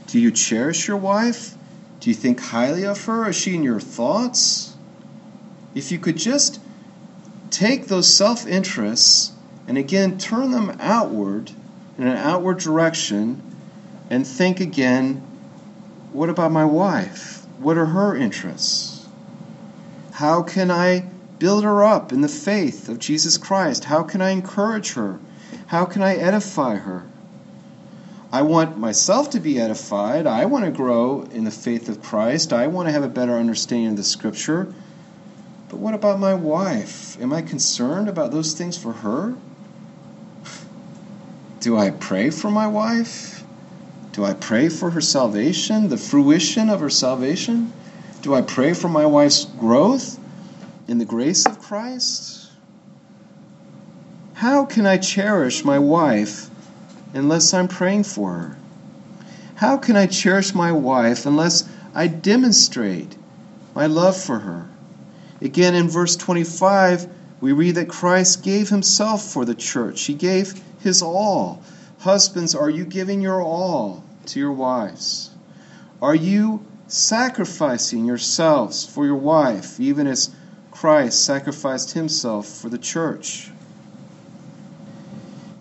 Do 0.07 0.19
you 0.19 0.31
cherish 0.31 0.87
your 0.87 0.97
wife? 0.97 1.55
Do 1.99 2.09
you 2.09 2.15
think 2.15 2.39
highly 2.39 2.85
of 2.85 3.03
her? 3.05 3.29
Is 3.29 3.35
she 3.35 3.55
in 3.55 3.63
your 3.63 3.79
thoughts? 3.79 4.75
If 5.73 5.91
you 5.91 5.99
could 5.99 6.17
just 6.17 6.60
take 7.61 7.85
those 7.85 8.11
self 8.11 8.47
interests 8.47 9.33
and 9.67 9.77
again 9.77 10.17
turn 10.17 10.49
them 10.49 10.75
outward 10.79 11.51
in 11.95 12.07
an 12.07 12.17
outward 12.17 12.57
direction 12.57 13.39
and 14.09 14.25
think 14.25 14.59
again 14.59 15.17
what 16.11 16.27
about 16.27 16.51
my 16.51 16.65
wife? 16.65 17.45
What 17.59 17.77
are 17.77 17.85
her 17.85 18.17
interests? 18.17 19.07
How 20.13 20.41
can 20.41 20.71
I 20.71 21.05
build 21.37 21.63
her 21.63 21.83
up 21.83 22.11
in 22.11 22.21
the 22.21 22.27
faith 22.27 22.89
of 22.89 22.97
Jesus 22.97 23.37
Christ? 23.37 23.83
How 23.85 24.01
can 24.01 24.23
I 24.23 24.31
encourage 24.31 24.93
her? 24.93 25.19
How 25.67 25.85
can 25.85 26.01
I 26.01 26.15
edify 26.15 26.77
her? 26.77 27.03
I 28.31 28.41
want 28.41 28.79
myself 28.79 29.29
to 29.31 29.39
be 29.39 29.59
edified. 29.59 30.25
I 30.25 30.45
want 30.45 30.65
to 30.65 30.71
grow 30.71 31.27
in 31.31 31.43
the 31.43 31.51
faith 31.51 31.89
of 31.89 32.01
Christ. 32.01 32.53
I 32.53 32.65
want 32.67 32.87
to 32.87 32.91
have 32.91 33.03
a 33.03 33.07
better 33.07 33.33
understanding 33.33 33.91
of 33.91 33.97
the 33.97 34.03
Scripture. 34.03 34.73
But 35.71 35.79
what 35.79 35.93
about 35.93 36.19
my 36.19 36.33
wife? 36.33 37.17
Am 37.21 37.31
I 37.31 37.41
concerned 37.41 38.09
about 38.09 38.31
those 38.31 38.53
things 38.53 38.77
for 38.77 38.91
her? 38.91 39.35
Do 41.61 41.77
I 41.77 41.91
pray 41.91 42.29
for 42.29 42.51
my 42.51 42.67
wife? 42.67 43.45
Do 44.11 44.25
I 44.25 44.33
pray 44.33 44.67
for 44.67 44.89
her 44.89 44.99
salvation, 44.99 45.87
the 45.87 45.95
fruition 45.95 46.69
of 46.69 46.81
her 46.81 46.89
salvation? 46.89 47.71
Do 48.21 48.33
I 48.33 48.41
pray 48.41 48.73
for 48.73 48.89
my 48.89 49.05
wife's 49.05 49.45
growth 49.45 50.19
in 50.89 50.97
the 50.97 51.05
grace 51.05 51.45
of 51.45 51.61
Christ? 51.61 52.49
How 54.33 54.65
can 54.65 54.85
I 54.85 54.97
cherish 54.97 55.63
my 55.63 55.79
wife 55.79 56.49
unless 57.13 57.53
I'm 57.53 57.69
praying 57.69 58.03
for 58.03 58.33
her? 58.33 58.57
How 59.55 59.77
can 59.77 59.95
I 59.95 60.07
cherish 60.07 60.53
my 60.53 60.73
wife 60.73 61.25
unless 61.25 61.63
I 61.95 62.07
demonstrate 62.07 63.15
my 63.73 63.85
love 63.85 64.17
for 64.17 64.39
her? 64.39 64.67
Again, 65.41 65.73
in 65.73 65.89
verse 65.89 66.15
25, 66.15 67.07
we 67.41 67.51
read 67.51 67.75
that 67.75 67.89
Christ 67.89 68.43
gave 68.43 68.69
himself 68.69 69.23
for 69.23 69.43
the 69.43 69.55
church, 69.55 70.03
he 70.03 70.13
gave 70.13 70.61
his 70.79 71.01
all. 71.01 71.63
Husbands, 71.99 72.55
are 72.55 72.69
you 72.69 72.85
giving 72.85 73.21
your 73.21 73.41
all 73.41 74.03
to 74.27 74.39
your 74.39 74.51
wives? 74.51 75.31
Are 76.01 76.15
you 76.15 76.65
sacrificing 76.87 78.05
yourselves 78.05 78.85
for 78.85 79.05
your 79.05 79.15
wife, 79.15 79.79
even 79.79 80.07
as 80.07 80.33
Christ 80.71 81.23
sacrificed 81.23 81.91
himself 81.91 82.47
for 82.47 82.69
the 82.69 82.77
church? 82.77 83.49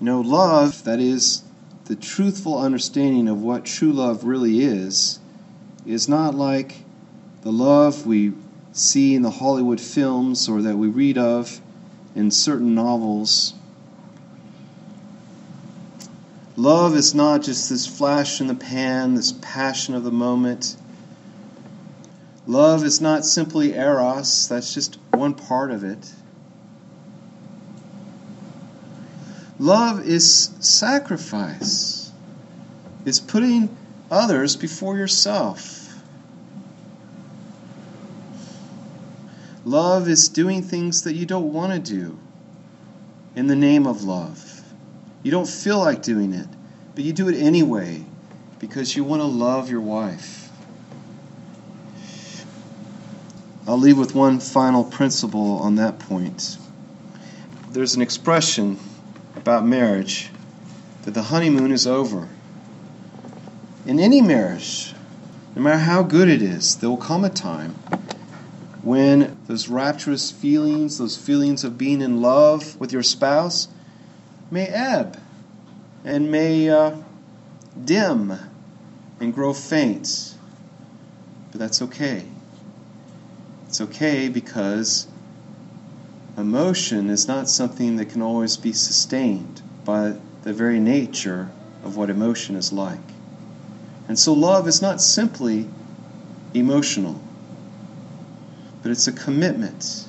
You 0.01 0.07
know, 0.07 0.21
love, 0.21 0.85
that 0.85 0.99
is 0.99 1.43
the 1.85 1.97
truthful 1.97 2.59
understanding 2.59 3.29
of 3.29 3.43
what 3.43 3.65
true 3.65 3.93
love 3.93 4.25
really 4.25 4.61
is, 4.61 5.19
is 5.85 6.09
not 6.09 6.35
like 6.35 6.77
the 7.43 7.53
love 7.53 8.07
we 8.07 8.33
see 8.73 9.15
in 9.15 9.23
the 9.23 9.31
Hollywood 9.31 9.81
films 9.81 10.49
or 10.49 10.63
that 10.63 10.77
we 10.77 10.89
read 10.89 11.19
of 11.19 11.61
in 12.15 12.31
certain 12.31 12.75
novels 12.75 13.55
Love 16.61 16.95
is 16.95 17.15
not 17.15 17.41
just 17.41 17.71
this 17.71 17.87
flash 17.87 18.39
in 18.39 18.47
the 18.47 18.55
pan, 18.55 19.15
this 19.15 19.33
passion 19.33 19.95
of 19.95 20.05
the 20.05 20.11
moment. 20.11 20.77
Love 22.47 22.85
is 22.85 23.01
not 23.01 23.25
simply 23.25 23.73
eros, 23.73 24.47
that's 24.47 24.75
just 24.75 24.99
one 25.13 25.33
part 25.33 25.71
of 25.71 25.85
it. 25.85 26.13
Love 29.59 30.07
is 30.07 30.51
sacrifice, 30.61 32.13
it's 33.07 33.21
putting 33.21 33.75
others 34.11 34.55
before 34.55 34.99
yourself. 34.99 35.80
Love 39.71 40.09
is 40.09 40.29
doing 40.29 40.65
things 40.65 41.05
that 41.05 41.15
you 41.15 41.25
don't 41.25 41.53
want 41.53 41.73
to 41.73 41.79
do 41.79 42.19
in 43.37 43.47
the 43.47 43.55
name 43.55 43.87
of 43.87 44.03
love. 44.03 44.65
You 45.23 45.31
don't 45.31 45.49
feel 45.49 45.79
like 45.79 46.03
doing 46.03 46.33
it, 46.33 46.49
but 46.97 47.05
you 47.05 47.13
do 47.13 47.29
it 47.29 47.37
anyway 47.37 48.05
because 48.59 48.97
you 48.97 49.05
want 49.05 49.23
to 49.23 49.27
love 49.27 49.71
your 49.71 49.81
wife. 49.81 50.51
I'll 53.69 53.79
leave 53.79 53.97
with 53.97 54.13
one 54.13 54.41
final 54.41 54.83
principle 54.83 55.59
on 55.59 55.77
that 55.77 56.01
point. 56.01 56.59
There's 57.71 57.95
an 57.95 58.03
expression 58.03 58.77
about 59.37 59.65
marriage 59.65 60.31
that 61.03 61.15
the 61.15 61.23
honeymoon 61.23 61.71
is 61.71 61.87
over. 61.87 62.29
In 63.87 64.01
any 64.01 64.21
marriage, 64.21 64.95
no 65.55 65.63
matter 65.63 65.79
how 65.79 66.03
good 66.03 66.29
it 66.29 66.43
is, 66.43 66.75
there 66.75 66.91
will 66.91 66.97
come 66.97 67.25
a 67.25 67.31
time 67.31 67.77
when 68.83 69.37
those 69.47 69.69
rapturous 69.69 70.31
feelings, 70.31 70.99
those 70.99 71.17
feelings 71.17 71.65
of 71.65 71.77
being 71.77 72.01
in 72.01 72.21
love 72.21 72.79
with 72.81 72.93
your 72.93 73.03
spouse, 73.03 73.69
may 74.51 74.67
ebb 74.67 75.21
and 76.05 76.31
may 76.31 76.69
uh, 76.69 76.97
dim 77.85 78.33
and 79.21 79.35
grow 79.35 79.53
faint. 79.53 80.35
But 81.51 81.59
that's 81.59 81.83
okay. 81.83 82.25
It's 83.69 83.81
okay 83.81 84.29
because 84.29 85.07
emotion 86.37 87.11
is 87.11 87.29
not 87.29 87.49
something 87.49 87.97
that 87.97 88.07
can 88.07 88.23
always 88.23 88.57
be 88.57 88.73
sustained 88.73 89.63
by 89.85 90.15
the 90.43 90.53
very 90.53 90.81
nature 90.81 91.51
of 91.85 91.97
what 91.97 92.11
emotion 92.11 92.57
is 92.57 92.73
like. 92.73 92.99
And 94.09 94.19
so 94.19 94.33
love 94.33 94.67
is 94.67 94.83
not 94.83 95.01
simply 95.01 95.69
emotional, 96.55 97.21
but 98.83 98.91
it's 98.91 99.07
a 99.07 99.13
commitment 99.13 100.07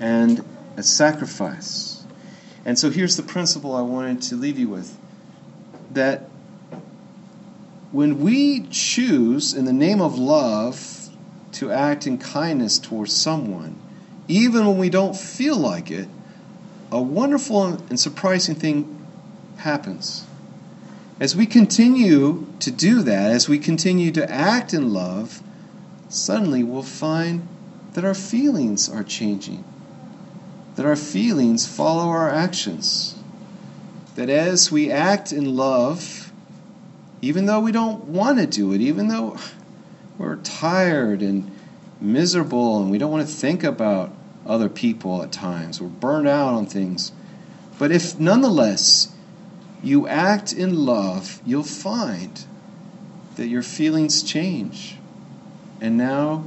and 0.00 0.44
a 0.76 0.82
sacrifice. 0.82 2.04
And 2.64 2.78
so 2.78 2.90
here's 2.90 3.16
the 3.16 3.22
principle 3.22 3.74
I 3.74 3.82
wanted 3.82 4.22
to 4.22 4.36
leave 4.36 4.58
you 4.58 4.68
with 4.68 4.96
that 5.92 6.28
when 7.92 8.20
we 8.20 8.66
choose, 8.70 9.54
in 9.54 9.66
the 9.66 9.72
name 9.72 10.00
of 10.00 10.18
love, 10.18 11.08
to 11.52 11.70
act 11.70 12.06
in 12.06 12.18
kindness 12.18 12.78
towards 12.78 13.12
someone, 13.12 13.78
even 14.26 14.66
when 14.66 14.78
we 14.78 14.90
don't 14.90 15.16
feel 15.16 15.56
like 15.56 15.90
it, 15.90 16.08
a 16.90 17.00
wonderful 17.00 17.64
and 17.64 18.00
surprising 18.00 18.54
thing 18.56 19.06
happens. 19.58 20.26
As 21.20 21.36
we 21.36 21.46
continue 21.46 22.46
to 22.58 22.70
do 22.72 23.02
that, 23.02 23.30
as 23.30 23.48
we 23.48 23.58
continue 23.58 24.10
to 24.12 24.28
act 24.28 24.74
in 24.74 24.92
love, 24.92 25.40
suddenly 26.08 26.62
we'll 26.62 26.82
find 26.82 27.46
that 27.92 28.04
our 28.04 28.14
feelings 28.14 28.88
are 28.88 29.04
changing 29.04 29.64
that 30.76 30.86
our 30.86 30.96
feelings 30.96 31.66
follow 31.66 32.08
our 32.08 32.30
actions. 32.30 33.14
That 34.16 34.28
as 34.28 34.70
we 34.70 34.90
act 34.90 35.32
in 35.32 35.56
love, 35.56 36.32
even 37.22 37.46
though 37.46 37.60
we 37.60 37.72
don't 37.72 38.04
want 38.04 38.38
to 38.38 38.46
do 38.46 38.72
it, 38.72 38.80
even 38.80 39.08
though 39.08 39.38
we're 40.18 40.36
tired 40.36 41.22
and 41.22 41.50
miserable 42.00 42.80
and 42.80 42.90
we 42.90 42.98
don't 42.98 43.10
want 43.10 43.26
to 43.26 43.32
think 43.32 43.64
about 43.64 44.12
other 44.46 44.68
people 44.68 45.22
at 45.22 45.32
times. 45.32 45.80
We're 45.80 45.88
burned 45.88 46.28
out 46.28 46.54
on 46.54 46.66
things. 46.66 47.12
But 47.78 47.90
if 47.90 48.18
nonetheless 48.18 49.12
you 49.82 50.06
act 50.06 50.52
in 50.52 50.84
love, 50.84 51.40
you'll 51.46 51.62
find 51.62 52.44
that 53.36 53.48
your 53.48 53.62
feelings 53.62 54.22
change. 54.22 54.96
And 55.80 55.96
now 55.96 56.44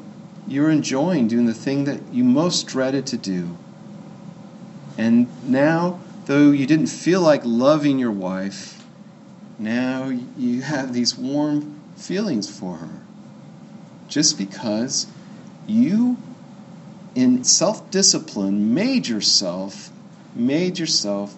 you're 0.48 0.70
enjoying 0.70 1.28
doing 1.28 1.46
the 1.46 1.54
thing 1.54 1.84
that 1.86 2.02
you 2.12 2.24
most 2.24 2.68
dreaded 2.68 3.06
to 3.08 3.18
do. 3.18 3.58
And 4.98 5.28
now, 5.48 6.00
though 6.26 6.52
you 6.52 6.66
didn't 6.66 6.88
feel 6.88 7.22
like 7.22 7.42
loving 7.44 8.00
your 8.00 8.12
wife, 8.12 8.84
now 9.60 10.10
you 10.38 10.62
have 10.62 10.94
these 10.94 11.18
warm 11.18 11.80
feelings 11.96 12.50
for 12.50 12.78
her. 12.78 13.02
Just 14.08 14.38
because 14.38 15.08
you, 15.68 16.18
in 17.14 17.44
self 17.44 17.92
discipline, 17.92 18.74
made 18.74 19.08
yourself, 19.08 19.92
made 20.34 20.80
yourself 20.80 21.36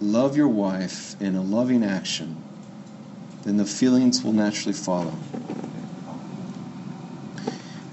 love 0.00 0.36
your 0.36 0.48
wife 0.48 1.20
in 1.20 1.34
a 1.34 1.42
loving 1.42 1.84
action, 1.84 2.42
then 3.44 3.56
the 3.56 3.64
feelings 3.64 4.22
will 4.22 4.32
naturally 4.32 4.74
follow. 4.74 5.14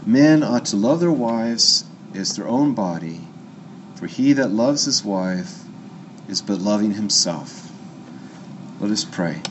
Men 0.06 0.44
ought 0.44 0.66
to 0.66 0.76
love 0.76 1.00
their 1.00 1.12
wives 1.12 1.86
as 2.14 2.36
their 2.36 2.48
own 2.48 2.74
body, 2.74 3.22
for 3.96 4.08
he 4.08 4.34
that 4.34 4.52
loves 4.52 4.86
his 4.86 5.04
wife 5.04 5.64
is 6.28 6.42
but 6.42 6.60
loving 6.60 6.94
himself. 6.94 7.72
Let 8.80 8.92
us 8.92 9.06
pray. 9.06 9.42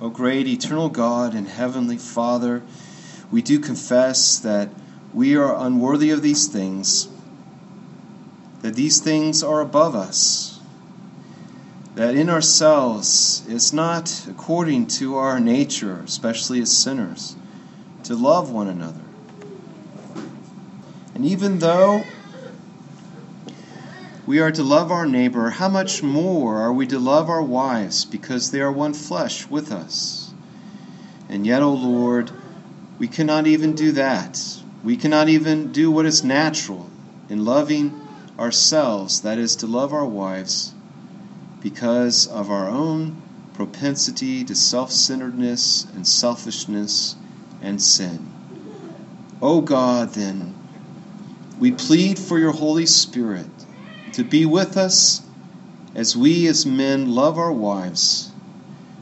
O 0.00 0.10
great 0.10 0.46
eternal 0.46 0.88
God 0.88 1.34
and 1.34 1.48
heavenly 1.48 1.96
Father, 1.98 2.62
we 3.30 3.42
do 3.42 3.58
confess 3.58 4.38
that 4.40 4.70
we 5.14 5.36
are 5.36 5.56
unworthy 5.56 6.10
of 6.10 6.22
these 6.22 6.48
things, 6.48 7.08
that 8.62 8.74
these 8.74 9.00
things 9.00 9.42
are 9.42 9.60
above 9.60 9.94
us, 9.94 10.55
that 11.96 12.14
in 12.14 12.28
ourselves 12.28 13.42
it's 13.48 13.72
not 13.72 14.26
according 14.28 14.86
to 14.86 15.16
our 15.16 15.40
nature, 15.40 16.02
especially 16.04 16.60
as 16.60 16.70
sinners, 16.70 17.34
to 18.04 18.14
love 18.14 18.50
one 18.50 18.68
another. 18.68 19.00
And 21.14 21.24
even 21.24 21.58
though 21.58 22.04
we 24.26 24.40
are 24.40 24.52
to 24.52 24.62
love 24.62 24.92
our 24.92 25.06
neighbor, 25.06 25.48
how 25.48 25.70
much 25.70 26.02
more 26.02 26.58
are 26.58 26.72
we 26.72 26.86
to 26.88 26.98
love 26.98 27.30
our 27.30 27.42
wives 27.42 28.04
because 28.04 28.50
they 28.50 28.60
are 28.60 28.70
one 28.70 28.92
flesh 28.92 29.48
with 29.48 29.72
us? 29.72 30.34
And 31.30 31.46
yet, 31.46 31.62
O 31.62 31.70
oh 31.70 31.74
Lord, 31.74 32.30
we 32.98 33.08
cannot 33.08 33.46
even 33.46 33.74
do 33.74 33.92
that. 33.92 34.38
We 34.84 34.98
cannot 34.98 35.30
even 35.30 35.72
do 35.72 35.90
what 35.90 36.04
is 36.04 36.22
natural 36.22 36.90
in 37.30 37.46
loving 37.46 37.98
ourselves, 38.38 39.22
that 39.22 39.38
is, 39.38 39.56
to 39.56 39.66
love 39.66 39.94
our 39.94 40.04
wives, 40.04 40.74
because 41.60 42.26
of 42.26 42.50
our 42.50 42.68
own 42.68 43.22
propensity 43.54 44.44
to 44.44 44.54
self 44.54 44.92
centeredness 44.92 45.84
and 45.94 46.06
selfishness 46.06 47.16
and 47.62 47.82
sin. 47.82 48.30
O 49.40 49.56
oh 49.56 49.60
God, 49.60 50.10
then, 50.10 50.54
we 51.58 51.72
plead 51.72 52.18
for 52.18 52.38
your 52.38 52.52
Holy 52.52 52.86
Spirit 52.86 53.46
to 54.12 54.24
be 54.24 54.46
with 54.46 54.76
us 54.76 55.22
as 55.94 56.16
we 56.16 56.46
as 56.46 56.66
men 56.66 57.14
love 57.14 57.38
our 57.38 57.52
wives 57.52 58.30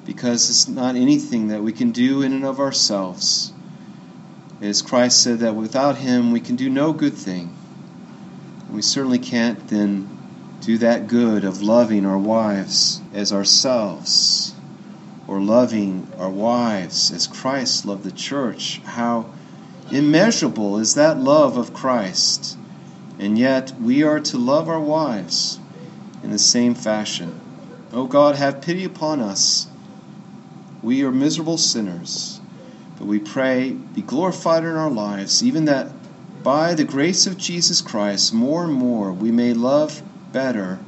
because 0.05 0.49
it's 0.49 0.69
not 0.69 0.97
anything 0.97 1.49
that 1.49 1.63
we 1.63 1.73
can 1.73 1.91
do 1.91 2.23
in 2.23 2.33
and 2.33 2.45
of 2.45 2.61
ourselves. 2.61 3.53
As 4.61 4.83
Christ 4.83 5.23
said 5.23 5.41
that 5.41 5.57
without 5.57 5.97
Him 5.97 6.31
we 6.31 6.41
can 6.41 6.57
do 6.57 6.71
no 6.71 6.93
good 6.93 7.15
thing. 7.15 7.55
We 8.71 8.83
certainly 8.83 9.19
can't 9.19 9.67
then 9.69 10.14
do 10.65 10.79
that 10.79 11.07
good 11.07 11.45
of 11.45 11.63
loving 11.63 12.07
our 12.07 12.17
wives 12.17 13.03
as 13.13 13.33
ourselves 13.35 14.55
or 15.29 15.39
loving 15.39 16.09
our 16.19 16.31
wives 16.31 17.11
as 17.11 17.27
Christ 17.27 17.85
loved 17.85 18.03
the 18.03 18.11
church. 18.11 18.81
How 18.85 19.31
immeasurable 19.91 20.79
is 20.79 20.95
that 20.95 21.19
love 21.19 21.59
of 21.59 21.75
Christ! 21.75 22.57
And 23.19 23.39
yet 23.39 23.79
we 23.79 24.03
are 24.03 24.21
to 24.21 24.39
love 24.39 24.69
our 24.69 24.81
wives 24.81 25.59
in 26.23 26.31
the 26.31 26.39
same 26.39 26.75
fashion. 26.75 27.41
O 27.93 28.03
oh 28.03 28.07
God, 28.07 28.37
have 28.37 28.63
pity 28.63 28.85
upon 28.85 29.21
us. 29.21 29.69
We 30.83 31.05
are 31.05 31.13
miserable 31.13 31.59
sinners, 31.59 32.41
but 32.99 33.07
we 33.07 33.19
pray, 33.19 33.71
be 33.71 34.03
glorified 34.03 34.65
in 34.65 34.71
our 34.71 34.91
lives, 34.91 35.45
even 35.45 35.67
that 35.67 35.93
by 36.43 36.75
the 36.75 36.85
grace 36.85 37.27
of 37.27 37.39
Jesus 37.39 37.81
Christ, 37.83 38.33
more 38.33 38.65
and 38.65 38.73
more 38.73 39.13
we 39.13 39.31
may 39.31 39.53
love 39.53 40.03
better, 40.35 40.81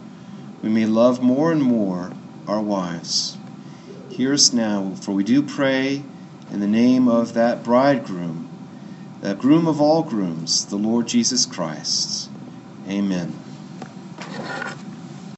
we 0.62 0.68
may 0.68 0.84
love 0.84 1.22
more 1.22 1.50
and 1.50 1.62
more 1.62 2.12
our 2.46 2.60
wives. 2.60 3.38
Hear 4.10 4.34
us 4.34 4.52
now, 4.52 4.94
for 5.00 5.12
we 5.12 5.24
do 5.24 5.42
pray 5.42 6.02
in 6.50 6.60
the 6.60 6.66
name 6.66 7.08
of 7.08 7.32
that 7.32 7.64
bridegroom 7.64 8.42
the 9.22 9.34
groom 9.34 9.66
of 9.66 9.80
all 9.80 10.02
grooms, 10.02 10.66
the 10.66 10.76
Lord 10.76 11.08
Jesus 11.08 11.46
Christ. 11.46 12.28
Amen. 12.86 13.45